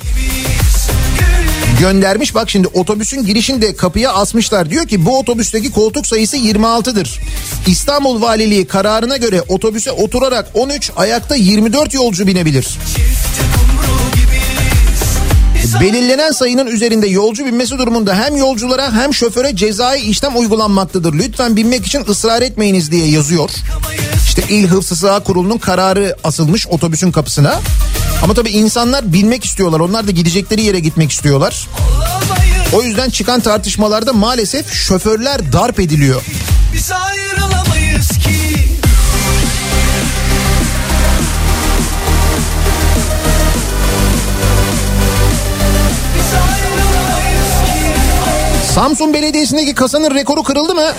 Göndermiş 1.80 2.36
bak 2.36 2.50
şimdi 2.50 2.68
otobüsün 2.68 3.26
girişinde 3.26 3.76
kapıya 3.76 4.14
asmışlar. 4.14 4.70
Diyor 4.70 4.88
ki 4.88 5.06
bu 5.06 5.20
otobüsteki 5.20 5.72
koltuk 5.72 6.08
sayısı 6.08 6.38
26'dır. 6.38 7.20
İstanbul 7.68 8.22
Valiliği 8.22 8.68
kararına 8.68 9.18
göre 9.18 9.42
otobüse 9.48 9.92
oturarak 9.92 10.50
13 10.54 10.92
ayakta 10.96 11.36
24 11.36 11.94
yolcu 11.94 12.28
binebilir. 12.28 12.68
Belirlenen 15.82 16.32
sayının 16.32 16.68
üzerinde 16.68 17.08
yolcu 17.08 17.46
binmesi 17.46 17.78
durumunda 17.78 18.16
hem 18.16 18.38
yolculara 18.38 18.92
hem 18.92 19.14
şoföre 19.14 19.56
cezai 19.56 20.02
işlem 20.02 20.38
uygulanmaktadır. 20.38 21.14
Lütfen 21.14 21.56
binmek 21.56 21.86
için 21.86 22.06
ısrar 22.10 22.42
etmeyiniz 22.42 22.92
diye 22.92 23.08
yazıyor. 23.08 23.50
İşte 24.26 24.44
İl 24.50 24.68
Hıfzı 24.68 24.96
Sıha 24.96 25.20
Kurulu'nun 25.20 25.58
kararı 25.58 26.16
asılmış 26.24 26.68
otobüsün 26.68 27.12
kapısına. 27.12 27.60
Ama 28.24 28.34
tabii 28.34 28.50
insanlar 28.50 29.14
binmek 29.14 29.46
istiyorlar. 29.46 29.80
Onlar 29.80 30.08
da 30.08 30.12
gidecekleri 30.12 30.62
yere 30.64 30.80
gitmek 30.80 31.12
istiyorlar. 31.12 31.68
O 32.74 32.84
yüzden 32.84 33.10
çıkan 33.10 33.40
tartışmalarda 33.40 34.14
maalesef 34.14 34.74
şoförler 34.74 35.54
darp 35.54 35.80
ediliyor. 35.80 36.22
Biz 36.74 36.92
ayrılamayız 36.92 38.08
ki 38.10 38.43
Samsun 48.76 49.14
Belediyesi'ndeki 49.14 49.76
kasanın 49.76 50.16
rekoru 50.16 50.44
kırıldı 50.44 50.76
mı? 50.76 50.92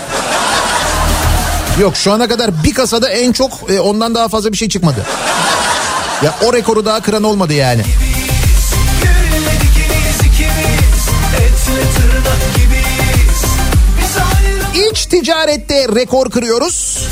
Yok 1.80 1.96
şu 1.96 2.12
ana 2.12 2.28
kadar 2.28 2.64
bir 2.64 2.74
kasada 2.74 3.08
en 3.08 3.32
çok 3.32 3.70
e, 3.70 3.80
ondan 3.80 4.14
daha 4.14 4.28
fazla 4.28 4.52
bir 4.52 4.56
şey 4.56 4.68
çıkmadı. 4.68 5.06
Ya 6.24 6.34
o 6.44 6.52
rekoru 6.52 6.84
daha 6.84 7.00
kıran 7.00 7.22
olmadı 7.22 7.52
yani. 7.52 7.82
İç 14.90 15.06
ticarette 15.06 15.88
rekor 15.88 16.30
kırıyoruz. 16.30 17.08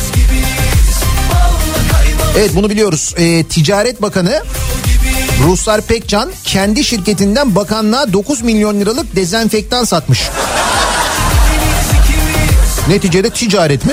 Evet 2.39 2.51
bunu 2.55 2.71
biliyoruz. 2.71 3.15
E, 3.17 3.45
Ticaret 3.45 4.03
Bakanı 4.03 4.43
Ruslar 5.41 5.81
Pekcan 5.81 6.31
kendi 6.45 6.85
şirketinden 6.85 7.55
bakanlığa 7.55 8.13
9 8.13 8.43
milyon 8.43 8.81
liralık 8.81 9.17
dezenfektan 9.17 9.85
satmış. 9.85 10.21
Neticede 12.89 13.31
ticaret 13.31 13.85
mi? 13.87 13.93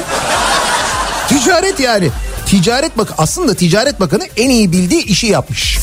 Ticaret 1.28 1.80
yani. 1.80 2.10
Ticaret 2.46 2.98
bak 2.98 3.14
aslında 3.18 3.54
Ticaret 3.54 4.00
Bakanı 4.00 4.24
en 4.38 4.50
iyi 4.50 4.72
bildiği 4.72 5.04
işi 5.04 5.28
yapmış. 5.28 5.80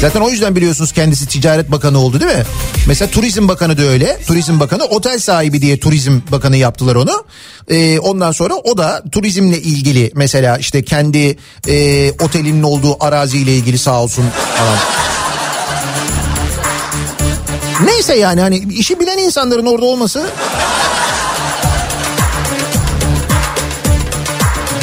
Zaten 0.00 0.20
o 0.20 0.30
yüzden 0.30 0.56
biliyorsunuz 0.56 0.92
kendisi 0.92 1.26
Ticaret 1.26 1.70
Bakanı 1.70 1.98
oldu 1.98 2.20
değil 2.20 2.36
mi? 2.36 2.44
Mesela 2.86 3.10
Turizm 3.10 3.48
Bakanı 3.48 3.78
da 3.78 3.82
öyle. 3.82 4.18
Turizm 4.26 4.60
Bakanı 4.60 4.84
otel 4.84 5.18
sahibi 5.18 5.62
diye 5.62 5.80
Turizm 5.80 6.20
Bakanı 6.32 6.56
yaptılar 6.56 6.96
onu. 6.96 7.24
Ee, 7.68 7.98
ondan 7.98 8.32
sonra 8.32 8.54
o 8.54 8.78
da 8.78 9.02
turizmle 9.12 9.60
ilgili 9.60 10.12
mesela 10.14 10.58
işte 10.58 10.84
kendi 10.84 11.36
e, 11.68 12.10
otelinin 12.12 12.62
olduğu 12.62 13.04
araziyle 13.04 13.56
ilgili 13.56 13.78
sağ 13.78 14.02
olsun 14.02 14.24
falan. 14.56 14.78
Neyse 17.84 18.16
yani 18.16 18.40
hani 18.40 18.58
işi 18.58 19.00
bilen 19.00 19.18
insanların 19.18 19.66
orada 19.66 19.86
olması 19.86 20.26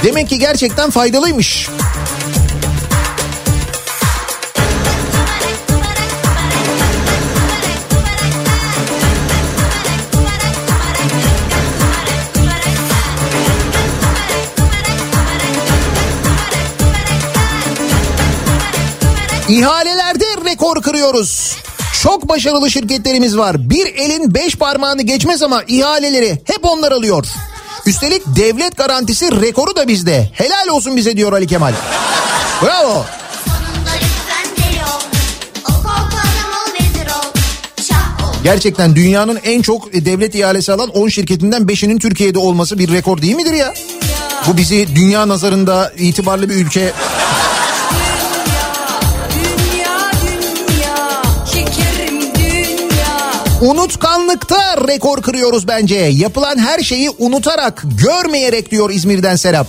demek 0.04 0.30
ki 0.30 0.40
gerçekten 0.40 0.90
faydalıymış. 0.90 1.70
İhalelerde 19.50 20.26
rekor 20.46 20.82
kırıyoruz. 20.82 21.58
Çok 22.04 22.30
başarılı 22.30 22.72
şirketlerimiz 22.72 23.38
var. 23.38 23.70
Bir 23.70 23.86
elin 23.86 24.34
beş 24.34 24.56
parmağını 24.56 25.02
geçmez 25.02 25.44
ama 25.44 25.64
ihaleleri 25.68 26.42
hep 26.46 26.60
onlar 26.62 26.92
alıyor. 26.92 27.26
Üstelik 27.86 28.22
devlet 28.26 28.78
garantisi 28.78 29.42
rekoru 29.42 29.76
da 29.76 29.88
bizde. 29.88 30.30
Helal 30.34 30.68
olsun 30.68 30.98
bize 30.98 31.18
diyor 31.18 31.34
Ali 31.34 31.48
Kemal. 31.48 31.74
Bravo. 32.64 33.06
Gerçekten 38.44 38.96
dünyanın 38.96 39.40
en 39.44 39.62
çok 39.62 39.94
devlet 39.94 40.36
ihalesi 40.36 40.74
alan 40.74 40.90
10 40.90 41.10
şirketinden 41.10 41.62
5'inin 41.62 42.00
Türkiye'de 42.00 42.40
olması 42.40 42.80
bir 42.80 42.92
rekor 42.92 43.22
değil 43.22 43.36
midir 43.36 43.54
ya? 43.54 43.74
Bu 44.48 44.58
bizi 44.58 44.96
dünya 44.96 45.28
nazarında 45.28 45.94
itibarlı 45.98 46.50
bir 46.50 46.56
ülke 46.56 46.94
Unutkanlıkta 53.62 54.88
rekor 54.88 55.22
kırıyoruz 55.22 55.68
bence. 55.68 55.96
Yapılan 55.96 56.58
her 56.58 56.80
şeyi 56.80 57.10
unutarak, 57.10 57.84
görmeyerek 58.04 58.72
diyor 58.72 58.90
İzmir'den 58.90 59.36
Serap. 59.36 59.68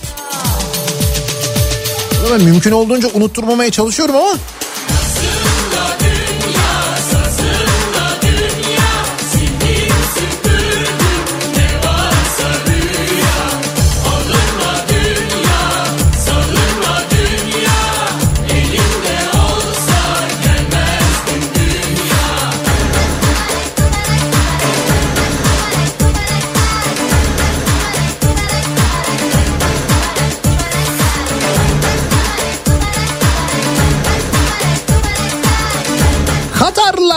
Ben 2.31 2.41
mümkün 2.43 2.71
olduğunca 2.71 3.09
unutturmamaya 3.13 3.71
çalışıyorum 3.71 4.15
ama 4.15 4.35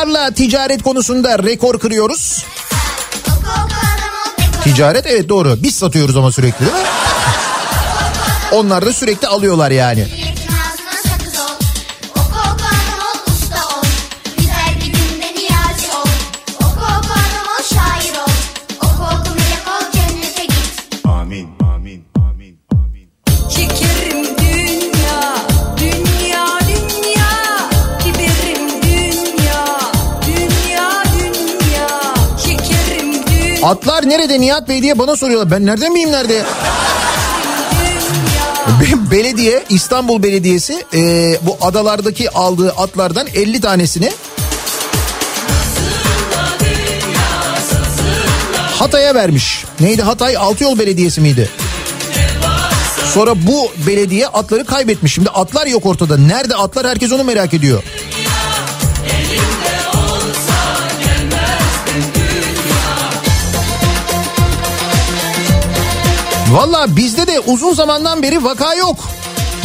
Twitter'la 0.02 0.30
ticaret 0.30 0.82
konusunda 0.82 1.38
rekor 1.38 1.78
kırıyoruz. 1.78 2.44
Ticaret 4.64 5.06
evet 5.06 5.28
doğru. 5.28 5.56
Biz 5.62 5.76
satıyoruz 5.76 6.16
ama 6.16 6.32
sürekli 6.32 6.60
değil 6.60 6.72
mi? 6.72 6.78
Onlar 8.52 8.86
da 8.86 8.92
sürekli 8.92 9.28
alıyorlar 9.28 9.70
yani. 9.70 10.21
Atlar 33.72 34.08
nerede 34.08 34.40
Nihat 34.40 34.68
Bey 34.68 34.82
diye 34.82 34.98
bana 34.98 35.16
soruyorlar. 35.16 35.50
Ben 35.50 35.66
nereden 35.66 35.90
bileyim 35.94 36.12
nerede? 36.12 36.42
Be- 38.80 39.10
Belediye 39.10 39.62
İstanbul 39.68 40.22
Belediyesi 40.22 40.84
e, 40.94 41.00
bu 41.42 41.56
adalardaki 41.60 42.30
aldığı 42.30 42.70
atlardan 42.70 43.26
50 43.34 43.60
tanesini 43.60 44.12
Hatay'a 48.78 49.14
vermiş. 49.14 49.64
Neydi 49.80 50.02
Hatay 50.02 50.36
Altıyol 50.36 50.78
Belediyesi 50.78 51.20
miydi? 51.20 51.48
Sonra 53.14 53.46
bu 53.46 53.70
belediye 53.86 54.26
atları 54.26 54.64
kaybetmiş. 54.64 55.14
Şimdi 55.14 55.28
atlar 55.30 55.66
yok 55.66 55.86
ortada. 55.86 56.16
Nerede 56.18 56.54
atlar 56.56 56.86
herkes 56.86 57.12
onu 57.12 57.24
merak 57.24 57.54
ediyor. 57.54 57.82
Valla 66.52 66.96
bizde 66.96 67.26
de 67.26 67.40
uzun 67.40 67.74
zamandan 67.74 68.22
beri 68.22 68.44
vaka 68.44 68.74
yok. 68.74 68.96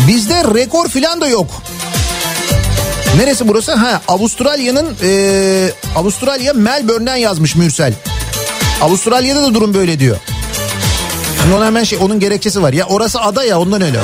Bizde 0.07 0.43
rekor 0.43 0.88
filan 0.88 1.21
da 1.21 1.27
yok. 1.27 1.47
Neresi 3.17 3.47
burası? 3.47 3.73
Ha 3.73 4.01
Avustralya'nın 4.07 4.97
e, 5.03 5.71
Avustralya 5.95 6.53
Melbourne'den 6.53 7.15
yazmış 7.15 7.55
Mürsel. 7.55 7.93
Avustralya'da 8.81 9.43
da 9.43 9.53
durum 9.53 9.73
böyle 9.73 9.99
diyor. 9.99 10.17
Şimdi 11.41 11.55
ona 11.55 11.65
hemen 11.65 11.83
şey 11.83 11.99
onun 12.01 12.19
gerekçesi 12.19 12.61
var. 12.61 12.73
Ya 12.73 12.85
orası 12.85 13.21
ada 13.21 13.43
ya 13.43 13.59
ondan 13.59 13.81
öyle. 13.81 13.99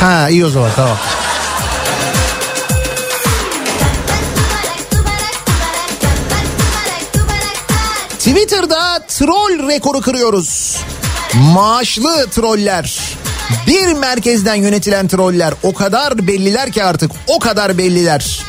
Ha 0.00 0.28
iyi 0.28 0.46
o 0.46 0.50
zaman 0.50 0.70
tamam. 0.76 0.96
Twitter'da 8.18 8.89
troll 9.20 9.68
rekoru 9.68 10.00
kırıyoruz. 10.00 10.76
Maaşlı 11.34 12.26
troller. 12.30 13.00
Bir 13.66 13.92
merkezden 13.92 14.54
yönetilen 14.54 15.08
troller 15.08 15.54
o 15.62 15.74
kadar 15.74 16.26
belliler 16.26 16.72
ki 16.72 16.84
artık 16.84 17.10
o 17.26 17.38
kadar 17.38 17.78
belliler. 17.78 18.40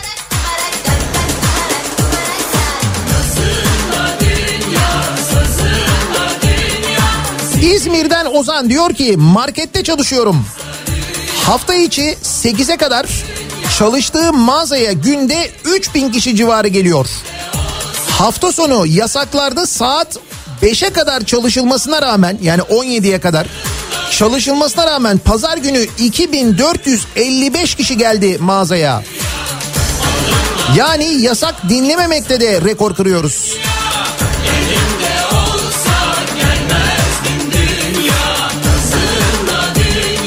İzmir'den 7.61 8.25
Ozan 8.25 8.69
diyor 8.69 8.93
ki 8.93 9.17
markette 9.17 9.83
çalışıyorum. 9.83 10.45
Hafta 11.45 11.73
içi 11.73 12.17
8'e 12.23 12.77
kadar 12.77 13.05
çalıştığım 13.77 14.37
mağazaya 14.37 14.91
günde 14.91 15.51
3000 15.65 16.11
kişi 16.11 16.35
civarı 16.35 16.67
geliyor. 16.67 17.07
Hafta 18.09 18.51
sonu 18.51 18.85
yasaklarda 18.87 19.65
saat 19.65 20.19
5'e 20.63 20.89
kadar 20.89 21.23
çalışılmasına 21.23 22.01
rağmen 22.01 22.37
yani 22.41 22.61
17'ye 22.61 23.19
kadar 23.19 23.47
çalışılmasına 24.11 24.87
rağmen 24.87 25.17
pazar 25.17 25.57
günü 25.57 25.85
2455 25.97 27.75
kişi 27.75 27.97
geldi 27.97 28.37
mağazaya. 28.39 29.03
Yani 30.75 31.21
yasak 31.21 31.69
dinlememekte 31.69 32.41
de 32.41 32.61
rekor 32.61 32.95
kırıyoruz. 32.95 33.57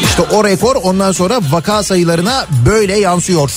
İşte 0.05 0.22
o 0.22 0.45
rekor 0.45 0.76
ondan 0.76 1.12
sonra 1.12 1.41
vaka 1.51 1.82
sayılarına 1.82 2.47
böyle 2.66 2.99
yansıyor. 2.99 3.51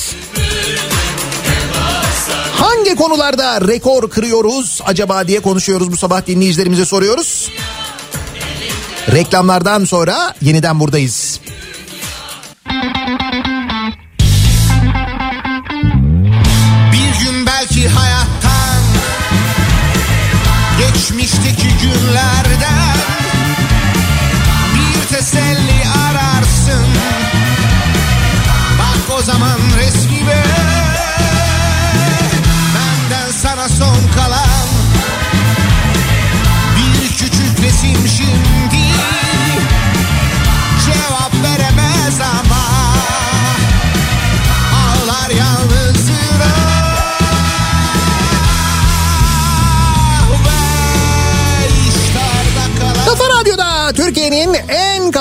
Hangi 2.60 2.96
konularda 2.96 3.62
rekor 3.68 4.10
kırıyoruz 4.10 4.82
acaba 4.86 5.28
diye 5.28 5.40
konuşuyoruz 5.40 5.92
bu 5.92 5.98
sabah 5.98 6.28
dinleyicilerimize 6.28 6.86
soruyoruz. 6.86 7.52
Reklamlardan 9.12 9.86
sonra 9.86 10.34
yeniden 10.42 10.80
buradayız. 10.80 11.40
Bir 16.92 17.26
gün 17.26 17.46
belki 17.46 17.88
hayattan 17.88 18.84
Geçmişteki 20.80 21.68
günlerden 21.82 22.47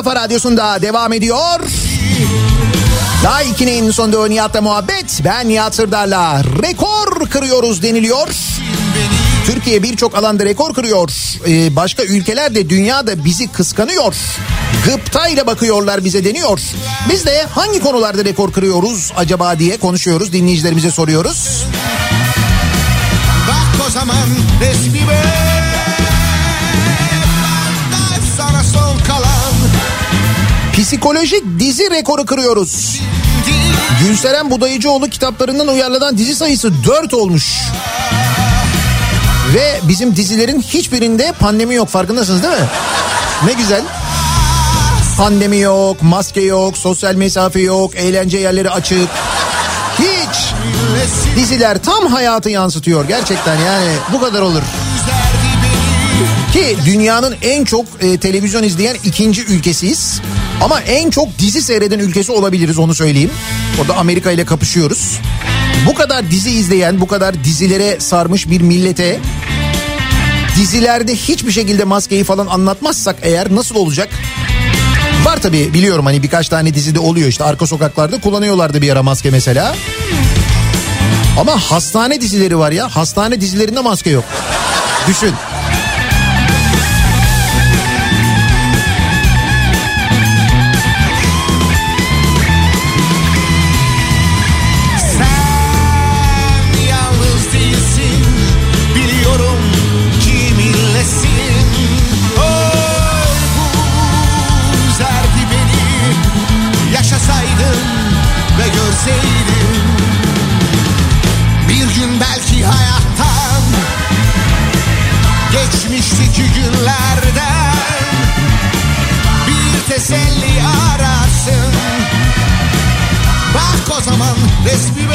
kafa 0.06 0.20
radyosunda 0.20 0.82
devam 0.82 1.12
ediyor. 1.12 1.60
Daha 3.24 3.42
2'nin 3.42 3.90
sonunda 3.90 4.28
Nihat'la 4.28 4.60
muhabbet. 4.62 5.20
Ben 5.24 5.48
Nihat 5.48 5.74
Sırdar'la 5.74 6.42
rekor 6.62 7.28
kırıyoruz 7.30 7.82
deniliyor. 7.82 8.28
Türkiye 9.46 9.82
birçok 9.82 10.14
alanda 10.14 10.44
rekor 10.44 10.74
kırıyor. 10.74 11.10
Ee, 11.48 11.76
başka 11.76 12.02
ülkeler 12.02 12.54
de 12.54 12.70
dünyada 12.70 13.24
bizi 13.24 13.52
kıskanıyor. 13.52 14.14
Gıptayla 14.84 15.46
bakıyorlar 15.46 16.04
bize 16.04 16.24
deniyor. 16.24 16.60
Biz 17.10 17.26
de 17.26 17.46
hangi 17.50 17.80
konularda 17.80 18.24
rekor 18.24 18.52
kırıyoruz 18.52 19.12
acaba 19.16 19.58
diye 19.58 19.76
konuşuyoruz. 19.76 20.32
Dinleyicilerimize 20.32 20.90
soruyoruz. 20.90 21.64
Bak 23.48 23.86
o 23.86 23.90
zaman 23.90 24.28
resmime 24.60 25.22
Benden 25.36 25.55
Psikolojik 30.86 31.42
dizi 31.58 31.90
rekoru 31.90 32.26
kırıyoruz. 32.26 33.00
Gülseren 34.00 34.50
Budayıcıoğlu 34.50 35.08
kitaplarından 35.08 35.68
uyarlanan 35.68 36.18
dizi 36.18 36.34
sayısı 36.34 36.72
4 36.84 37.14
olmuş. 37.14 37.58
Ve 39.54 39.80
bizim 39.82 40.16
dizilerin 40.16 40.60
hiçbirinde 40.60 41.32
pandemi 41.40 41.74
yok 41.74 41.88
farkındasınız 41.88 42.42
değil 42.42 42.54
mi? 42.54 42.68
Ne 43.46 43.52
güzel. 43.52 43.82
Pandemi 45.16 45.58
yok, 45.58 46.02
maske 46.02 46.40
yok, 46.40 46.78
sosyal 46.78 47.14
mesafe 47.14 47.60
yok, 47.60 47.96
eğlence 47.96 48.38
yerleri 48.38 48.70
açık. 48.70 49.08
Hiç. 49.98 50.54
Diziler 51.36 51.82
tam 51.82 52.06
hayatı 52.06 52.50
yansıtıyor 52.50 53.08
gerçekten 53.08 53.56
yani 53.60 53.92
bu 54.12 54.20
kadar 54.20 54.40
olur. 54.40 54.62
Ki 56.52 56.76
dünyanın 56.86 57.36
en 57.42 57.64
çok 57.64 57.86
e, 58.00 58.18
televizyon 58.18 58.62
izleyen 58.62 58.96
ikinci 59.04 59.44
ülkesiyiz. 59.44 60.20
Ama 60.62 60.80
en 60.80 61.10
çok 61.10 61.38
dizi 61.38 61.62
seyreden 61.62 61.98
ülkesi 61.98 62.32
olabiliriz 62.32 62.78
onu 62.78 62.94
söyleyeyim. 62.94 63.30
Orada 63.80 63.96
Amerika 63.96 64.30
ile 64.30 64.44
kapışıyoruz. 64.44 65.20
Bu 65.86 65.94
kadar 65.94 66.30
dizi 66.30 66.50
izleyen, 66.50 67.00
bu 67.00 67.06
kadar 67.06 67.44
dizilere 67.44 68.00
sarmış 68.00 68.50
bir 68.50 68.60
millete 68.60 69.20
dizilerde 70.56 71.14
hiçbir 71.14 71.52
şekilde 71.52 71.84
maskeyi 71.84 72.24
falan 72.24 72.46
anlatmazsak 72.46 73.16
eğer 73.22 73.54
nasıl 73.54 73.74
olacak? 73.74 74.08
Var 75.24 75.42
tabii 75.42 75.74
biliyorum 75.74 76.06
hani 76.06 76.22
birkaç 76.22 76.48
tane 76.48 76.74
dizide 76.74 76.98
oluyor 76.98 77.28
işte 77.28 77.44
arka 77.44 77.66
sokaklarda 77.66 78.20
kullanıyorlardı 78.20 78.82
bir 78.82 78.90
ara 78.92 79.02
maske 79.02 79.30
mesela. 79.30 79.76
Ama 81.40 81.58
hastane 81.58 82.20
dizileri 82.20 82.58
var 82.58 82.72
ya 82.72 82.96
hastane 82.96 83.40
dizilerinde 83.40 83.80
maske 83.80 84.10
yok. 84.10 84.24
Düşün. 85.08 85.32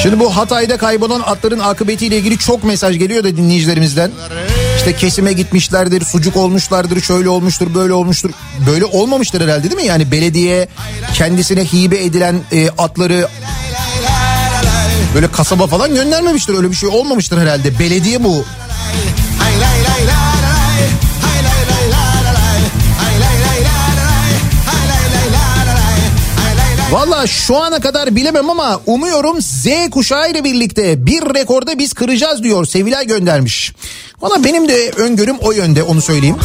Şimdi 0.04 0.20
bu 0.20 0.36
Hatay'da 0.38 0.78
kaybolan 0.78 1.20
atların 1.26 1.60
akıbetiyle 1.60 2.18
ilgili 2.18 2.38
çok 2.38 2.64
mesaj 2.64 3.00
geliyor 3.00 3.24
da 3.24 3.38
dinleyicilerimizden. 3.38 4.12
İşte 4.78 4.96
kesime 4.96 5.34
gitmişlerdir, 5.34 6.06
sucuk 6.06 6.38
olmuşlardır, 6.38 7.02
şöyle 7.02 7.30
olmuştur, 7.30 7.76
böyle 7.76 7.94
olmuştur. 7.94 8.32
Böyle 8.68 8.86
olmamıştır 8.86 9.42
herhalde 9.42 9.64
değil 9.64 9.76
mi? 9.82 9.88
Yani 9.88 10.12
belediye 10.12 10.68
kendisine 11.14 11.66
hibe 11.66 12.04
edilen 12.04 12.40
e, 12.52 12.70
atları 12.70 13.28
böyle 15.16 15.28
kasaba 15.32 15.68
falan 15.68 15.96
göndermemiştir. 15.96 16.54
Öyle 16.54 16.72
bir 16.72 16.76
şey 16.76 16.90
olmamıştır 16.90 17.38
herhalde. 17.38 17.80
Belediye 17.80 18.24
bu. 18.24 18.46
Valla 26.92 27.28
şu 27.28 27.58
ana 27.58 27.80
kadar 27.80 28.16
bilemem 28.16 28.50
ama 28.50 28.82
umuyorum 28.86 29.42
Z 29.42 29.68
kuşağı 29.92 30.32
ile 30.32 30.44
birlikte 30.44 31.06
bir 31.06 31.22
rekorda 31.22 31.80
biz 31.80 31.94
kıracağız 31.94 32.44
diyor. 32.44 32.66
Sevilay 32.66 33.08
göndermiş. 33.08 33.74
Valla 34.22 34.44
benim 34.44 34.70
de 34.70 34.92
öngörüm 34.92 35.38
o 35.38 35.52
yönde 35.52 35.84
onu 35.84 36.02
söyleyeyim. 36.02 36.36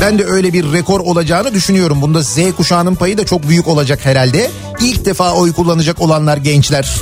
Ben 0.00 0.18
de 0.18 0.24
öyle 0.24 0.52
bir 0.52 0.72
rekor 0.72 1.00
olacağını 1.00 1.54
düşünüyorum. 1.54 2.02
Bunda 2.02 2.22
Z 2.22 2.38
kuşağının 2.56 2.94
payı 2.94 3.18
da 3.18 3.26
çok 3.26 3.48
büyük 3.48 3.68
olacak 3.68 4.00
herhalde. 4.04 4.50
İlk 4.80 5.04
defa 5.04 5.32
oy 5.32 5.52
kullanacak 5.52 6.00
olanlar 6.00 6.36
gençler. 6.36 6.94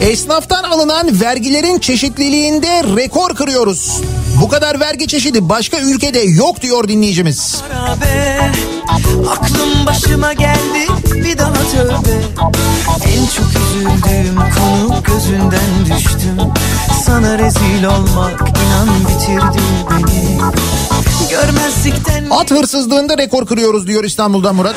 Esnaftan 0.00 0.62
alınan 0.62 1.20
vergilerin 1.20 1.78
çeşitliliğinde 1.78 2.84
rekor 2.96 3.34
kırıyoruz. 3.34 4.00
Bu 4.40 4.48
kadar 4.48 4.80
vergi 4.80 5.06
çeşidi 5.06 5.48
başka 5.48 5.78
ülkede 5.80 6.18
yok 6.18 6.62
diyor 6.62 6.88
dinleyicimiz. 6.88 7.62
Beraber 7.70 8.50
aklım 9.30 9.86
başıma 9.86 10.32
geldi 10.32 10.86
bir 11.14 11.38
daha 11.38 11.52
tövbe 11.52 12.16
En 13.04 13.26
çok 13.26 13.46
üzüldüğüm 13.50 14.36
konu 14.36 15.02
gözünden 15.02 15.98
düştüm 15.98 16.36
Sana 17.04 17.38
rezil 17.38 17.84
olmak 17.84 18.40
inan 18.40 18.88
bitirdi 19.00 19.62
beni 19.90 20.38
Görmezlikten 21.30 22.24
At 22.30 22.50
hırsızlığında 22.50 23.18
rekor 23.18 23.46
kırıyoruz 23.46 23.86
diyor 23.86 24.04
İstanbul'dan 24.04 24.54
Murat. 24.54 24.76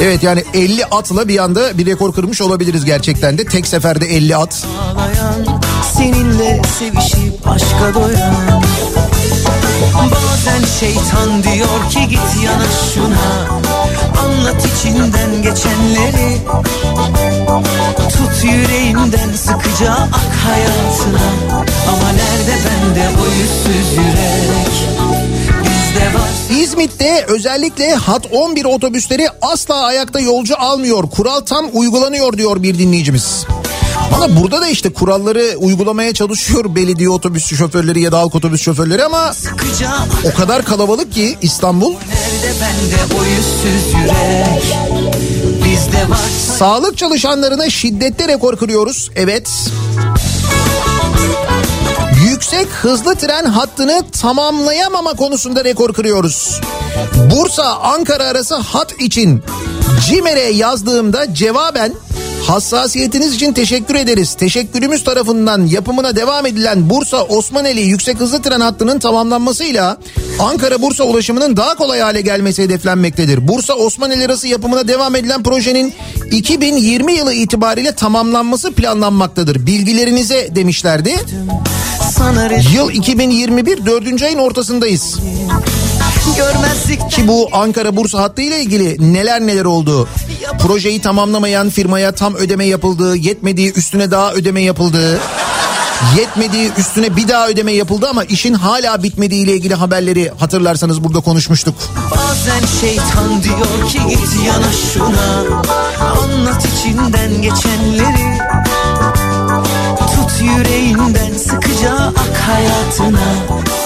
Evet 0.00 0.22
yani 0.22 0.44
50 0.54 0.84
atla 0.84 1.28
bir 1.28 1.38
anda 1.38 1.78
bir 1.78 1.86
rekor 1.86 2.12
kırmış 2.12 2.40
olabiliriz 2.40 2.84
gerçekten 2.84 3.38
de. 3.38 3.44
Tek 3.44 3.66
seferde 3.66 4.06
50 4.06 4.36
at. 4.36 4.64
ağlayan 4.92 5.55
Seninle 5.96 6.62
sevişip 6.78 7.48
aşka 7.48 7.94
doyan 7.94 8.62
Bazen 9.94 10.64
şeytan 10.80 11.42
diyor 11.42 11.90
ki 11.90 12.08
git 12.08 12.44
yana 12.44 12.66
şuna. 12.94 13.58
Anlat 14.24 14.66
içinden 14.66 15.42
geçenleri. 15.42 16.38
Tut 18.08 18.44
yüreğinden 18.44 19.32
sıkıca 19.36 19.92
ak 19.92 20.34
hayatına. 20.46 21.26
Ama 21.88 22.12
nerede 22.12 22.58
bende 22.66 23.08
o 23.20 23.24
yüzsüz 23.26 23.92
yürek? 23.92 24.56
İzmit'te 26.50 27.24
özellikle 27.28 27.94
Hat 27.94 28.26
11 28.32 28.64
otobüsleri 28.64 29.28
asla 29.42 29.74
ayakta 29.84 30.20
yolcu 30.20 30.54
almıyor. 30.58 31.04
Kural 31.10 31.40
tam 31.40 31.66
uygulanıyor 31.72 32.38
diyor 32.38 32.62
bir 32.62 32.78
dinleyicimiz. 32.78 33.46
Ama 34.14 34.40
burada 34.40 34.60
da 34.60 34.68
işte 34.68 34.92
kuralları 34.92 35.54
uygulamaya 35.58 36.14
çalışıyor 36.14 36.74
belediye 36.74 37.10
otobüs 37.10 37.46
şoförleri 37.56 38.00
ya 38.00 38.12
da 38.12 38.18
halk 38.18 38.34
otobüs 38.34 38.62
şoförleri 38.62 39.04
ama 39.04 39.32
o 40.24 40.36
kadar 40.36 40.64
kalabalık 40.64 41.12
ki 41.12 41.38
İstanbul. 41.42 41.94
Sağlık 46.58 46.98
çalışanlarına 46.98 47.70
şiddette 47.70 48.28
rekor 48.28 48.56
kırıyoruz. 48.56 49.10
Evet. 49.16 49.50
Yüksek 52.30 52.68
hızlı 52.68 53.14
tren 53.14 53.44
hattını 53.44 54.04
tamamlayamama 54.20 55.12
konusunda 55.12 55.64
rekor 55.64 55.92
kırıyoruz. 55.92 56.60
Bursa 57.30 57.76
Ankara 57.76 58.24
arası 58.24 58.54
hat 58.54 59.00
için 59.00 59.42
CİMER'e 60.06 60.40
yazdığımda 60.50 61.34
cevaben 61.34 61.92
hassasiyetiniz 62.42 63.34
için 63.34 63.52
teşekkür 63.52 63.94
ederiz. 63.94 64.34
Teşekkürümüz 64.34 65.04
tarafından 65.04 65.66
yapımına 65.66 66.16
devam 66.16 66.46
edilen 66.46 66.90
Bursa 66.90 67.22
Osmaneli 67.22 67.80
yüksek 67.80 68.20
hızlı 68.20 68.42
tren 68.42 68.60
hattının 68.60 68.98
tamamlanmasıyla 68.98 69.98
Ankara 70.40 70.82
Bursa 70.82 71.04
ulaşımının 71.04 71.56
daha 71.56 71.74
kolay 71.74 72.00
hale 72.00 72.20
gelmesi 72.20 72.62
hedeflenmektedir. 72.62 73.48
Bursa 73.48 73.74
Osmaneli 73.74 74.24
arası 74.26 74.48
yapımına 74.48 74.88
devam 74.88 75.16
edilen 75.16 75.42
projenin 75.42 75.94
2020 76.30 77.12
yılı 77.12 77.34
itibariyle 77.34 77.92
tamamlanması 77.92 78.72
planlanmaktadır. 78.72 79.66
Bilgilerinize 79.66 80.48
demişlerdi. 80.54 81.14
Yıl 82.74 82.90
2021 82.90 83.86
4. 83.86 84.22
ayın 84.22 84.38
ortasındayız. 84.38 85.18
Görmezlikten 86.36 87.08
Ki 87.08 87.28
bu 87.28 87.48
Ankara 87.52 87.96
Bursa 87.96 88.18
hattı 88.22 88.42
ile 88.42 88.60
ilgili 88.60 89.12
neler 89.12 89.40
neler 89.40 89.64
oldu. 89.64 90.08
Projeyi 90.58 91.00
tamamlamayan 91.00 91.70
firmaya 91.70 92.12
tam 92.12 92.34
ödeme 92.34 92.64
yapıldı. 92.66 93.16
Yetmediği 93.16 93.72
üstüne 93.72 94.10
daha 94.10 94.32
ödeme 94.32 94.62
yapıldı. 94.62 95.20
Yetmediği 96.18 96.72
üstüne 96.78 97.16
bir 97.16 97.28
daha 97.28 97.48
ödeme 97.48 97.72
yapıldı 97.72 98.06
ama 98.10 98.24
işin 98.24 98.54
hala 98.54 99.02
bitmediği 99.02 99.44
ile 99.44 99.52
ilgili 99.52 99.74
haberleri 99.74 100.32
hatırlarsanız 100.38 101.04
burada 101.04 101.20
konuşmuştuk. 101.20 101.74
Bazen 102.10 102.66
şeytan 102.80 103.42
diyor 103.42 103.90
ki 103.90 103.98
git 104.08 104.46
yana 104.46 104.72
şuna 104.92 105.44
Anlat 106.00 106.64
içinden 106.66 107.42
geçenleri 107.42 108.38
yüreğinden 110.40 111.32
sıkıca 111.38 111.92
ak 111.94 112.36
hayatına 112.48 113.20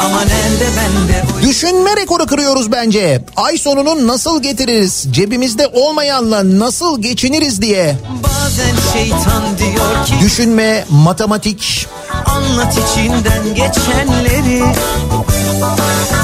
Ama 0.05 0.21
nerede 0.21 0.69
bende 0.77 1.47
Düşünme 1.49 1.97
rekoru 1.97 2.27
kırıyoruz 2.27 2.73
bence. 2.73 3.25
Ay 3.37 3.59
sonunu 3.59 4.07
nasıl 4.07 4.43
getiririz? 4.43 5.07
Cebimizde 5.11 5.67
olmayanla 5.67 6.59
nasıl 6.59 7.03
geçiniriz 7.03 7.63
diye. 7.63 7.97
Bazen 8.25 8.93
şeytan 8.93 9.59
diyor 9.59 10.07
ki 10.07 10.15
Düşünme, 10.25 10.85
matematik, 10.91 11.87
Anlat 12.27 12.73
içinden 12.79 13.55
geçenleri 13.55 14.63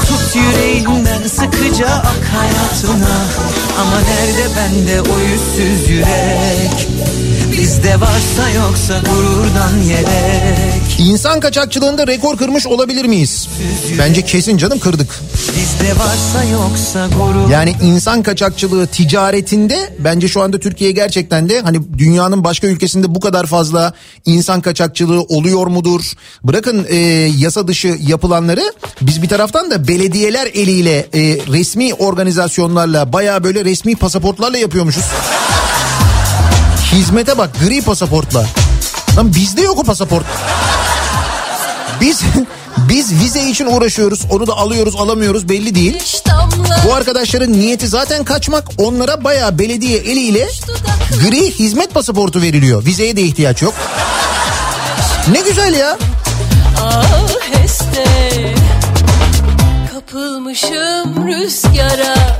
Tut 0.07 0.35
yüreğinden 0.35 1.27
sıkıca 1.27 1.87
ak 1.87 2.23
hayatına 2.35 3.15
Ama 3.81 3.99
nerede 3.99 4.55
bende 4.57 5.01
o 5.01 5.19
yüzsüz 5.19 5.89
yürek 5.89 6.87
Bizde 7.67 8.01
varsa 8.01 8.49
yoksa 8.49 8.99
gururdan 8.99 9.77
yelek 9.77 10.99
İnsan 10.99 11.39
kaçakçılığında 11.39 12.07
rekor 12.07 12.37
kırmış 12.37 12.67
olabilir 12.67 13.05
miyiz? 13.05 13.47
Bence 13.99 14.21
kesin 14.21 14.57
canım 14.57 14.79
kırdık. 14.79 15.19
Bizde 15.33 15.99
varsa 15.99 16.43
yoksa 16.43 17.07
gurur 17.07 17.49
Yani 17.49 17.75
insan 17.83 18.23
kaçakçılığı 18.23 18.87
ticaretinde 18.87 19.93
bence 19.99 20.27
şu 20.27 20.41
anda 20.41 20.59
Türkiye 20.59 20.91
gerçekten 20.91 21.49
de 21.49 21.61
hani 21.61 21.97
dünyanın 21.97 22.43
başka 22.43 22.67
ülkesinde 22.67 23.15
bu 23.15 23.19
kadar 23.19 23.45
fazla 23.45 23.93
insan 24.25 24.61
kaçakçılığı 24.61 25.21
oluyor 25.21 25.67
mudur? 25.67 26.01
Bırakın 26.43 26.85
e, 26.89 26.95
yasa 27.37 27.67
dışı 27.67 27.97
yapılanları 28.07 28.73
biz 29.01 29.21
bir 29.21 29.29
taraftan 29.29 29.71
da 29.71 29.87
belediyeler 29.87 30.47
eliyle 30.53 30.97
e, 31.13 31.21
resmi 31.51 31.93
organizasyonlarla 31.93 33.13
baya 33.13 33.43
böyle 33.43 33.65
resmi 33.65 33.95
pasaportlarla 33.95 34.57
yapıyormuşuz. 34.57 35.03
Hizmete 36.91 37.37
bak 37.37 37.49
gri 37.65 37.81
pasaportla. 37.81 38.45
Lan 39.17 39.35
bizde 39.35 39.61
yok 39.61 39.77
o 39.79 39.83
pasaport. 39.83 40.25
Biz 42.01 42.21
biz 42.89 43.11
vize 43.19 43.43
için 43.49 43.65
uğraşıyoruz. 43.65 44.25
Onu 44.29 44.47
da 44.47 44.53
alıyoruz 44.53 44.95
alamıyoruz 44.95 45.49
belli 45.49 45.75
değil. 45.75 46.03
Bu 46.87 46.93
arkadaşların 46.93 47.53
niyeti 47.53 47.87
zaten 47.87 48.23
kaçmak. 48.23 48.67
Onlara 48.77 49.23
bayağı 49.23 49.59
belediye 49.59 49.97
eliyle 49.97 50.47
gri 51.23 51.51
hizmet 51.51 51.93
pasaportu 51.93 52.41
veriliyor. 52.41 52.85
Vizeye 52.85 53.15
de 53.17 53.21
ihtiyaç 53.21 53.61
yok. 53.61 53.73
Ne 55.31 55.41
güzel 55.41 55.73
ya. 55.73 55.97
Ah 56.81 57.27
heste 57.53 58.05
Kapılmışım 59.93 61.27
rüzgara 61.27 62.37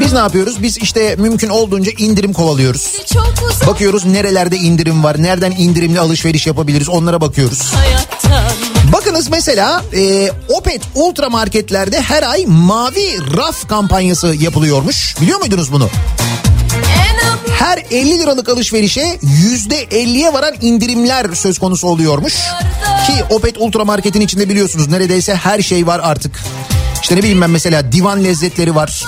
Biz 0.00 0.12
ne 0.12 0.18
yapıyoruz? 0.18 0.62
Biz 0.62 0.78
işte 0.78 1.16
mümkün 1.18 1.48
olduğunca 1.48 1.92
indirim 1.98 2.32
kovalıyoruz. 2.32 2.92
Bakıyoruz 3.66 4.04
nerelerde 4.04 4.56
indirim 4.56 5.04
var, 5.04 5.22
nereden 5.22 5.50
indirimli 5.50 6.00
alışveriş 6.00 6.46
yapabiliriz 6.46 6.88
onlara 6.88 7.20
bakıyoruz. 7.20 7.72
Bakınız 8.92 9.28
mesela 9.30 9.82
e, 9.96 10.30
Opet 10.48 10.80
Ultra 10.94 11.30
marketlerde 11.30 12.00
her 12.00 12.22
ay 12.22 12.44
mavi 12.46 13.36
raf 13.36 13.68
kampanyası 13.68 14.34
yapılıyormuş. 14.34 15.14
Biliyor 15.20 15.38
muydunuz 15.38 15.72
bunu? 15.72 15.88
Her 17.58 17.78
50 17.90 18.18
liralık 18.18 18.48
alışverişe 18.48 19.18
%50'ye 19.22 20.32
varan 20.32 20.54
indirimler 20.60 21.26
söz 21.34 21.58
konusu 21.58 21.86
oluyormuş. 21.86 22.34
Ki 23.06 23.12
Opet 23.30 23.58
Ultra 23.58 23.84
Market'in 23.84 24.20
içinde 24.20 24.48
biliyorsunuz 24.48 24.88
neredeyse 24.88 25.34
her 25.34 25.62
şey 25.62 25.86
var 25.86 26.00
artık. 26.02 26.40
İşte 27.02 27.16
ne 27.16 27.18
bileyim 27.18 27.40
ben 27.40 27.50
mesela 27.50 27.92
divan 27.92 28.24
lezzetleri 28.24 28.74
var. 28.74 29.04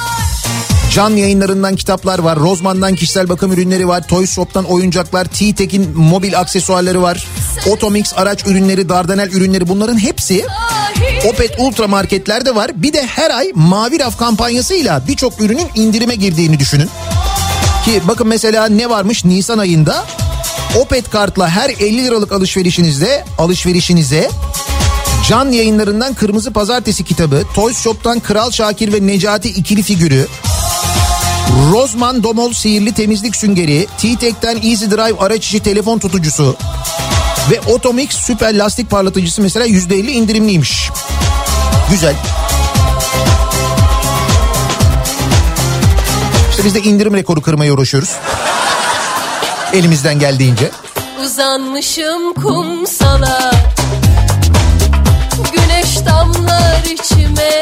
Can 0.94 1.10
yayınlarından 1.10 1.76
kitaplar 1.76 2.18
var. 2.18 2.38
Rozman'dan 2.38 2.94
kişisel 2.94 3.28
bakım 3.28 3.52
ürünleri 3.52 3.88
var. 3.88 4.08
Toy 4.08 4.26
Shop'tan 4.26 4.64
oyuncaklar. 4.64 5.24
T-Tek'in 5.24 5.98
mobil 5.98 6.38
aksesuarları 6.38 7.02
var. 7.02 7.26
Otomix 7.66 8.12
araç 8.16 8.46
ürünleri, 8.46 8.88
Dardanel 8.88 9.30
ürünleri 9.30 9.68
bunların 9.68 9.98
hepsi 9.98 10.44
Opet 11.28 11.54
Ultra 11.58 11.88
marketlerde 11.88 12.54
var. 12.54 12.70
Bir 12.82 12.92
de 12.92 13.06
her 13.06 13.30
ay 13.30 13.52
Mavi 13.54 13.98
Raf 13.98 14.18
kampanyasıyla 14.18 15.02
birçok 15.08 15.40
ürünün 15.40 15.66
indirime 15.74 16.14
girdiğini 16.14 16.58
düşünün. 16.58 16.90
Ki 17.88 18.02
bakın 18.08 18.28
mesela 18.28 18.68
ne 18.68 18.90
varmış 18.90 19.24
Nisan 19.24 19.58
ayında 19.58 20.04
Opet 20.80 21.10
kartla 21.10 21.48
her 21.48 21.70
50 21.70 22.04
liralık 22.04 22.32
alışverişinizde 22.32 23.24
alışverişinize 23.38 24.30
Can 25.28 25.52
yayınlarından 25.52 26.14
Kırmızı 26.14 26.52
Pazartesi 26.52 27.04
kitabı, 27.04 27.42
Toys 27.54 27.78
Shop'tan 27.78 28.20
Kral 28.20 28.50
Şakir 28.50 28.92
ve 28.92 29.06
Necati 29.06 29.48
ikili 29.48 29.82
figürü, 29.82 30.26
Rozman 31.72 32.22
Domol 32.22 32.52
sihirli 32.52 32.94
temizlik 32.94 33.36
süngeri, 33.36 33.86
T-Tek'ten 33.98 34.56
Easy 34.56 34.84
Drive 34.84 35.18
araç 35.18 35.46
içi 35.46 35.60
telefon 35.60 35.98
tutucusu 35.98 36.56
ve 37.50 37.60
Otomix 37.60 38.10
süper 38.10 38.58
lastik 38.58 38.90
parlatıcısı 38.90 39.42
mesela 39.42 39.66
%50 39.66 40.10
indirimliymiş. 40.10 40.90
Güzel. 41.90 42.14
İşte 46.58 46.68
biz 46.68 46.74
de 46.74 46.80
indirim 46.80 47.14
rekoru 47.14 47.42
kırmaya 47.42 47.72
uğraşıyoruz. 47.72 48.10
Elimizden 49.72 50.18
geldiğince. 50.18 50.70
Uzanmışım 51.24 52.34
kumsala 52.34 53.52
Güneş 55.52 56.06
damlar 56.06 56.82
içime 56.84 57.60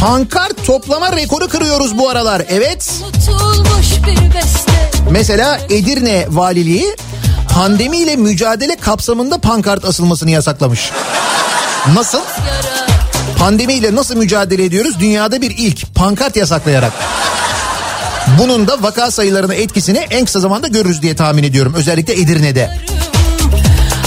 Pankart 0.00 0.66
toplama 0.66 1.16
rekoru 1.16 1.48
kırıyoruz 1.48 1.98
bu 1.98 2.08
aralar. 2.10 2.42
Evet. 2.48 2.90
Tutulmuş 3.12 3.86
bir 4.06 4.34
beste 4.34 4.90
Mesela 5.10 5.58
Edirne 5.70 6.26
Valiliği 6.28 6.96
pandemiyle 7.54 8.16
mücadele 8.16 8.76
kapsamında 8.76 9.38
pankart 9.38 9.84
asılmasını 9.84 10.30
yasaklamış. 10.30 10.90
Nasıl? 11.94 12.20
Pandemiyle 13.38 13.94
nasıl 13.94 14.16
mücadele 14.16 14.64
ediyoruz? 14.64 15.00
Dünyada 15.00 15.42
bir 15.42 15.50
ilk 15.58 15.94
pankart 15.94 16.36
yasaklayarak. 16.36 16.92
Bunun 18.38 18.68
da 18.68 18.82
vaka 18.82 19.10
sayılarına 19.10 19.54
etkisini 19.54 19.98
en 20.10 20.24
kısa 20.24 20.40
zamanda 20.40 20.68
görürüz 20.68 21.02
diye 21.02 21.16
tahmin 21.16 21.42
ediyorum. 21.42 21.74
Özellikle 21.74 22.12
Edirne'de. 22.12 22.70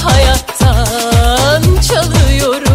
Hayattan 0.04 1.64
çalıyorum 1.88 2.72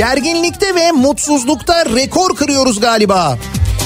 Gerginlikte 0.00 0.74
ve 0.74 0.92
mutsuzlukta 0.92 1.86
rekor 1.86 2.36
kırıyoruz 2.36 2.80
galiba. 2.80 3.38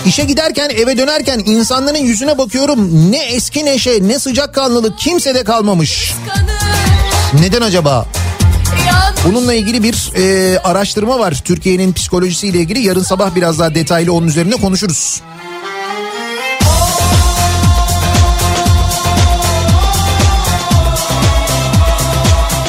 İşe 0.07 0.25
giderken 0.25 0.71
eve 0.71 0.99
dönerken 0.99 1.43
insanların 1.47 1.99
yüzüne 1.99 2.39
bakıyorum 2.39 3.11
ne 3.13 3.25
eski 3.25 3.65
neşe 3.65 4.09
ne 4.09 4.19
sıcakkanlılık 4.19 4.99
kimsede 4.99 5.45
kalmamış. 5.45 6.15
Neden 7.41 7.63
acaba? 7.63 8.07
Bununla 9.27 9.55
ilgili 9.55 9.83
bir 9.83 10.13
e, 10.17 10.59
araştırma 10.59 11.19
var. 11.19 11.43
Türkiye'nin 11.45 11.93
psikolojisiyle 11.93 12.59
ilgili. 12.59 12.87
Yarın 12.87 13.03
sabah 13.03 13.35
biraz 13.35 13.59
daha 13.59 13.75
detaylı 13.75 14.13
onun 14.13 14.27
üzerine 14.27 14.55
konuşuruz. 14.57 15.23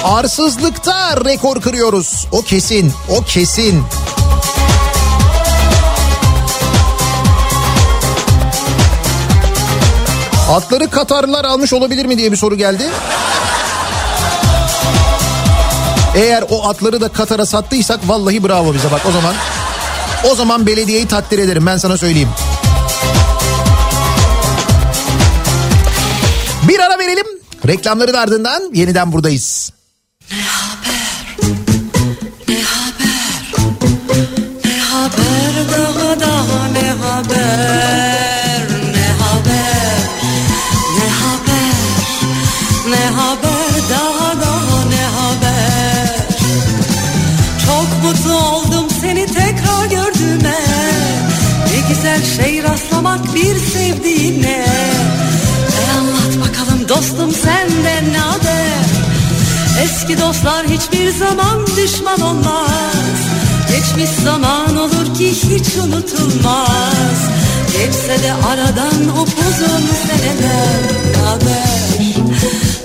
Arsızlıkta 0.03 1.25
rekor 1.25 1.61
kırıyoruz. 1.61 2.27
O 2.31 2.41
kesin, 2.41 2.91
o 3.09 3.21
kesin. 3.21 3.83
Atları 10.49 10.89
Katarlılar 10.89 11.45
almış 11.45 11.73
olabilir 11.73 12.05
mi 12.05 12.17
diye 12.17 12.31
bir 12.31 12.37
soru 12.37 12.55
geldi. 12.55 12.83
Eğer 16.15 16.43
o 16.49 16.69
atları 16.69 17.01
da 17.01 17.09
Katar'a 17.09 17.45
sattıysak 17.45 17.99
vallahi 18.07 18.43
bravo 18.43 18.73
bize 18.73 18.91
bak 18.91 19.01
o 19.09 19.11
zaman. 19.11 19.35
O 20.31 20.35
zaman 20.35 20.65
belediyeyi 20.65 21.07
takdir 21.07 21.39
ederim 21.39 21.65
ben 21.65 21.77
sana 21.77 21.97
söyleyeyim. 21.97 22.29
Bir 26.67 26.79
ara 26.79 26.99
verelim. 26.99 27.25
Reklamların 27.67 28.13
ardından 28.13 28.71
yeniden 28.73 29.11
buradayız. 29.11 29.71
Ne 30.31 30.37
haber 34.79 35.55
daha 35.71 36.19
daha 36.19 36.67
ne 36.67 36.91
haber 36.91 38.14
sevdiğine. 53.75 54.65
E 55.79 55.91
anlat 55.97 56.47
bakalım 56.47 56.89
dostum 56.89 57.31
senden 57.31 58.13
ne 58.13 58.17
haber? 58.17 58.85
Eski 59.83 60.21
dostlar 60.21 60.67
hiçbir 60.67 61.11
zaman 61.11 61.67
düşman 61.77 62.21
olmaz. 62.21 63.19
Geçmiş 63.71 64.09
zaman 64.23 64.77
olur 64.77 65.15
ki 65.17 65.31
hiç 65.31 65.75
unutulmaz. 65.77 67.19
Geçse 67.77 68.23
de 68.23 68.33
aradan 68.33 69.07
upuzun 69.09 69.83
seneler. 70.07 70.81
Ne 71.11 71.21
haber, 71.25 72.09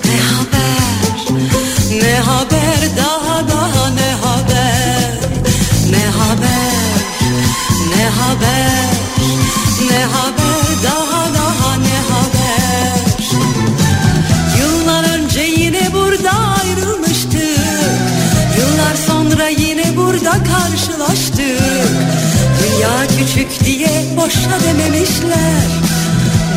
ne 0.05 0.17
haber, 0.31 0.91
ne 2.01 2.15
haber? 2.19 2.97
Daha 2.97 3.47
daha 3.47 3.89
ne 3.89 4.11
haber? 4.23 5.11
Ne 5.91 6.05
haber, 6.05 6.81
ne 7.97 8.05
haber, 8.05 8.89
ne 9.89 10.05
haber 10.05 10.40
Dünya 22.81 23.07
küçük 23.07 23.65
diye 23.65 24.05
boşa 24.17 24.59
dememişler. 24.67 25.67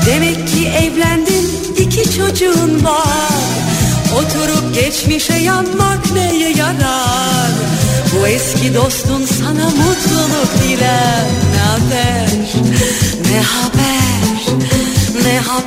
Demek 0.07 0.49
ki 0.49 0.69
evlendin 0.69 1.49
iki 1.79 2.17
çocuğun 2.17 2.85
var. 2.85 3.45
Oturup 4.17 4.75
geçmişe 4.75 5.35
yanmak 5.35 6.13
neye 6.15 6.51
yarar. 6.51 7.51
Bu 8.13 8.27
eski 8.27 8.75
dostun 8.75 9.27
sana 9.27 9.65
mutluluk 9.65 10.49
diler 10.63 11.25
Ne 11.55 11.61
haber, 11.61 12.29
ne 13.31 13.41
haber, 13.41 14.57
ne 15.25 15.39
haber 15.39 15.64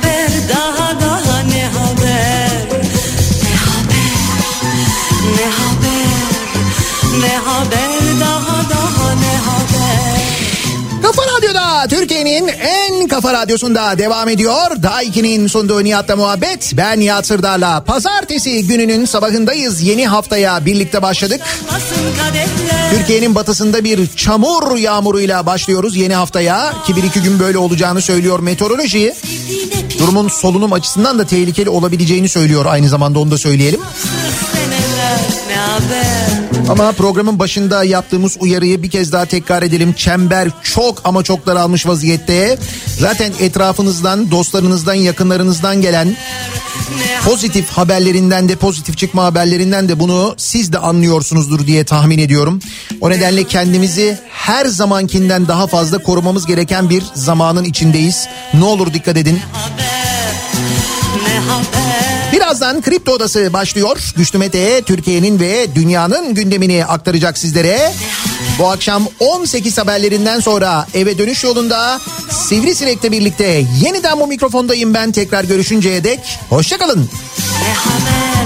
Türkiye'nin 11.90 12.48
en 12.48 13.08
kafa 13.08 13.32
radyosunda 13.32 13.98
devam 13.98 14.28
ediyor. 14.28 14.82
Daha 14.82 15.02
2'nin 15.02 15.46
sunduğu 15.46 15.84
Nihat'la 15.84 16.16
muhabbet. 16.16 16.72
Ben 16.76 17.00
Nihat 17.00 17.26
Sırdar'la. 17.26 17.84
Pazartesi 17.84 18.66
gününün 18.66 19.04
sabahındayız. 19.04 19.82
Yeni 19.82 20.06
haftaya 20.06 20.64
birlikte 20.64 21.02
başladık. 21.02 21.40
Türkiye'nin 22.90 23.34
batısında 23.34 23.84
bir 23.84 24.06
çamur 24.06 24.76
yağmuruyla 24.76 25.46
başlıyoruz 25.46 25.96
yeni 25.96 26.14
haftaya. 26.14 26.72
Ki 26.86 26.96
bir 26.96 27.02
iki 27.02 27.22
gün 27.22 27.38
böyle 27.38 27.58
olacağını 27.58 28.02
söylüyor 28.02 28.40
meteoroloji. 28.40 29.14
Durumun 29.98 30.28
solunum 30.28 30.72
açısından 30.72 31.18
da 31.18 31.26
tehlikeli 31.26 31.70
olabileceğini 31.70 32.28
söylüyor 32.28 32.66
aynı 32.66 32.88
zamanda 32.88 33.18
onu 33.18 33.30
da 33.30 33.38
söyleyelim. 33.38 33.80
Ne 36.68 36.74
haber 36.74 36.82
Ama 36.82 36.92
programın 36.92 37.38
başında 37.38 37.84
yaptığımız 37.84 38.36
uyarıyı 38.40 38.82
bir 38.82 38.90
kez 38.90 39.12
daha 39.12 39.24
tekrar 39.24 39.62
edelim. 39.62 39.92
Çember 39.92 40.48
çok 40.62 41.00
ama 41.04 41.22
çok 41.22 41.46
daralmış 41.46 41.86
vaziyette. 41.86 42.58
Zaten 42.98 43.32
etrafınızdan, 43.40 44.30
dostlarınızdan, 44.30 44.94
yakınlarınızdan 44.94 45.82
gelen 45.82 46.16
pozitif 47.24 47.70
haberlerinden 47.70 48.48
de 48.48 48.56
pozitif 48.56 48.98
çıkma 48.98 49.24
haberlerinden 49.24 49.88
de 49.88 50.00
bunu 50.00 50.34
siz 50.36 50.72
de 50.72 50.78
anlıyorsunuzdur 50.78 51.66
diye 51.66 51.84
tahmin 51.84 52.18
ediyorum. 52.18 52.60
O 53.00 53.10
nedenle 53.10 53.44
kendimizi 53.44 54.18
her 54.30 54.66
zamankinden 54.66 55.48
daha 55.48 55.66
fazla 55.66 55.98
korumamız 55.98 56.46
gereken 56.46 56.90
bir 56.90 57.04
zamanın 57.14 57.64
içindeyiz. 57.64 58.28
Ne 58.54 58.64
olur 58.64 58.94
dikkat 58.94 59.16
edin. 59.16 59.40
Birazdan 62.32 62.82
Kripto 62.82 63.12
Odası 63.12 63.52
başlıyor. 63.52 64.12
Güçlü 64.16 64.38
Mete 64.38 64.82
Türkiye'nin 64.82 65.40
ve 65.40 65.74
dünyanın 65.74 66.34
gündemini 66.34 66.84
aktaracak 66.84 67.38
sizlere. 67.38 67.92
Bu 68.58 68.70
akşam 68.70 69.08
18 69.20 69.78
haberlerinden 69.78 70.40
sonra 70.40 70.86
eve 70.94 71.18
dönüş 71.18 71.44
yolunda 71.44 72.00
Sivrisinek'le 72.30 73.12
birlikte 73.12 73.64
yeniden 73.84 74.20
bu 74.20 74.26
mikrofondayım 74.26 74.94
ben 74.94 75.12
tekrar 75.12 75.44
görüşünceye 75.44 76.04
dek. 76.04 76.20
Hoşçakalın. 76.50 77.10
Ne 77.62 77.74
haber 77.74 78.37